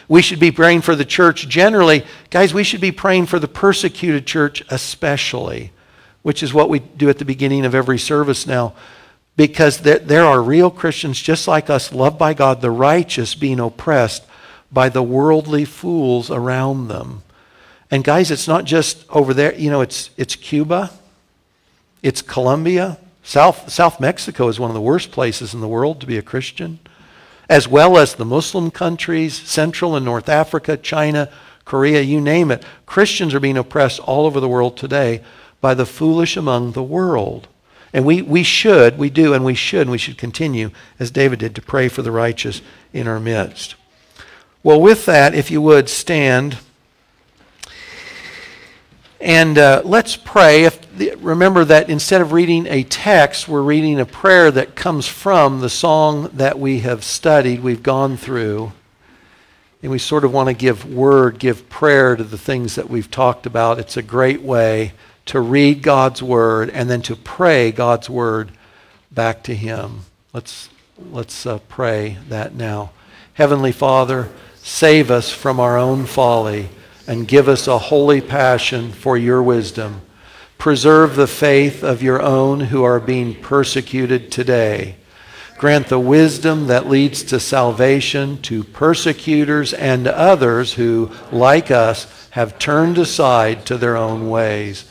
We 0.06 0.22
should 0.22 0.38
be 0.38 0.52
praying 0.52 0.82
for 0.82 0.94
the 0.94 1.04
church 1.04 1.48
generally. 1.48 2.06
Guys, 2.30 2.54
we 2.54 2.62
should 2.62 2.80
be 2.80 2.92
praying 2.92 3.26
for 3.26 3.40
the 3.40 3.48
persecuted 3.48 4.24
church 4.24 4.62
especially, 4.68 5.72
which 6.22 6.44
is 6.44 6.54
what 6.54 6.68
we 6.68 6.78
do 6.78 7.10
at 7.10 7.18
the 7.18 7.24
beginning 7.24 7.64
of 7.64 7.74
every 7.74 7.98
service 7.98 8.46
now 8.46 8.72
because 9.36 9.78
there, 9.78 10.24
are 10.24 10.42
real 10.42 10.70
Christians 10.70 11.20
just 11.20 11.48
like 11.48 11.68
us, 11.68 11.92
loved 11.92 12.18
by 12.18 12.34
God, 12.34 12.60
the 12.60 12.70
righteous 12.70 13.34
being 13.34 13.58
oppressed 13.58 14.24
by 14.70 14.88
the 14.88 15.02
worldly 15.02 15.64
fools 15.64 16.30
around 16.30 16.88
them. 16.88 17.22
And 17.90 18.04
guys, 18.04 18.30
it's 18.30 18.48
not 18.48 18.64
just 18.64 19.04
over 19.10 19.34
there, 19.34 19.54
you 19.54 19.70
know, 19.70 19.80
it's, 19.80 20.10
it's 20.16 20.36
Cuba, 20.36 20.90
it's 22.02 22.22
Colombia. 22.22 22.98
South, 23.22 23.70
South 23.72 24.00
Mexico 24.00 24.48
is 24.48 24.60
one 24.60 24.70
of 24.70 24.74
the 24.74 24.80
worst 24.80 25.10
places 25.10 25.54
in 25.54 25.60
the 25.60 25.68
world 25.68 26.00
to 26.00 26.06
be 26.06 26.18
a 26.18 26.22
Christian, 26.22 26.78
as 27.48 27.66
well 27.66 27.96
as 27.96 28.14
the 28.14 28.24
Muslim 28.24 28.70
countries, 28.70 29.34
Central 29.34 29.96
and 29.96 30.04
North 30.04 30.28
Africa, 30.28 30.76
China, 30.76 31.30
Korea, 31.64 32.02
you 32.02 32.20
name 32.20 32.50
it. 32.50 32.64
Christians 32.84 33.34
are 33.34 33.40
being 33.40 33.56
oppressed 33.56 34.00
all 34.00 34.26
over 34.26 34.40
the 34.40 34.48
world 34.48 34.76
today 34.76 35.22
by 35.60 35.74
the 35.74 35.86
foolish 35.86 36.36
among 36.36 36.72
the 36.72 36.82
world. 36.82 37.48
And 37.94 38.04
we, 38.04 38.22
we 38.22 38.42
should, 38.42 38.98
we 38.98 39.08
do, 39.08 39.34
and 39.34 39.44
we 39.44 39.54
should, 39.54 39.82
and 39.82 39.90
we 39.92 39.98
should 39.98 40.18
continue, 40.18 40.72
as 40.98 41.12
David 41.12 41.38
did, 41.38 41.54
to 41.54 41.62
pray 41.62 41.86
for 41.86 42.02
the 42.02 42.10
righteous 42.10 42.60
in 42.92 43.06
our 43.06 43.20
midst. 43.20 43.76
Well, 44.64 44.80
with 44.80 45.06
that, 45.06 45.32
if 45.32 45.48
you 45.48 45.62
would 45.62 45.88
stand. 45.88 46.58
And 49.20 49.56
uh, 49.56 49.82
let's 49.84 50.16
pray. 50.16 50.64
If, 50.64 50.80
remember 51.24 51.64
that 51.66 51.88
instead 51.88 52.20
of 52.20 52.32
reading 52.32 52.66
a 52.66 52.82
text, 52.82 53.46
we're 53.46 53.62
reading 53.62 54.00
a 54.00 54.06
prayer 54.06 54.50
that 54.50 54.74
comes 54.74 55.06
from 55.06 55.60
the 55.60 55.70
song 55.70 56.30
that 56.32 56.58
we 56.58 56.80
have 56.80 57.04
studied, 57.04 57.62
we've 57.62 57.84
gone 57.84 58.16
through. 58.16 58.72
And 59.84 59.92
we 59.92 59.98
sort 60.00 60.24
of 60.24 60.32
want 60.32 60.48
to 60.48 60.54
give 60.54 60.92
word, 60.92 61.38
give 61.38 61.68
prayer 61.68 62.16
to 62.16 62.24
the 62.24 62.38
things 62.38 62.74
that 62.74 62.90
we've 62.90 63.10
talked 63.10 63.46
about. 63.46 63.78
It's 63.78 63.96
a 63.96 64.02
great 64.02 64.42
way 64.42 64.94
to 65.26 65.40
read 65.40 65.82
God's 65.82 66.22
word 66.22 66.70
and 66.70 66.90
then 66.90 67.02
to 67.02 67.16
pray 67.16 67.72
God's 67.72 68.10
word 68.10 68.50
back 69.10 69.42
to 69.44 69.54
him. 69.54 70.00
Let's, 70.32 70.68
let's 71.10 71.46
uh, 71.46 71.58
pray 71.68 72.18
that 72.28 72.54
now. 72.54 72.90
Heavenly 73.34 73.72
Father, 73.72 74.28
save 74.56 75.10
us 75.10 75.30
from 75.30 75.58
our 75.58 75.78
own 75.78 76.06
folly 76.06 76.68
and 77.06 77.28
give 77.28 77.48
us 77.48 77.66
a 77.66 77.78
holy 77.78 78.20
passion 78.20 78.92
for 78.92 79.16
your 79.16 79.42
wisdom. 79.42 80.02
Preserve 80.58 81.16
the 81.16 81.26
faith 81.26 81.82
of 81.82 82.02
your 82.02 82.22
own 82.22 82.60
who 82.60 82.82
are 82.82 83.00
being 83.00 83.34
persecuted 83.34 84.30
today. 84.30 84.96
Grant 85.58 85.88
the 85.88 85.98
wisdom 85.98 86.66
that 86.66 86.88
leads 86.88 87.22
to 87.24 87.38
salvation 87.38 88.40
to 88.42 88.64
persecutors 88.64 89.72
and 89.72 90.06
others 90.06 90.74
who, 90.74 91.10
like 91.30 91.70
us, 91.70 92.28
have 92.30 92.58
turned 92.58 92.98
aside 92.98 93.64
to 93.66 93.78
their 93.78 93.96
own 93.96 94.28
ways 94.28 94.84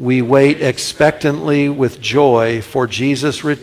we 0.00 0.22
wait 0.22 0.62
expectantly 0.62 1.68
with 1.68 2.00
joy 2.00 2.62
for 2.62 2.86
Jesus' 2.86 3.44
return. 3.44 3.58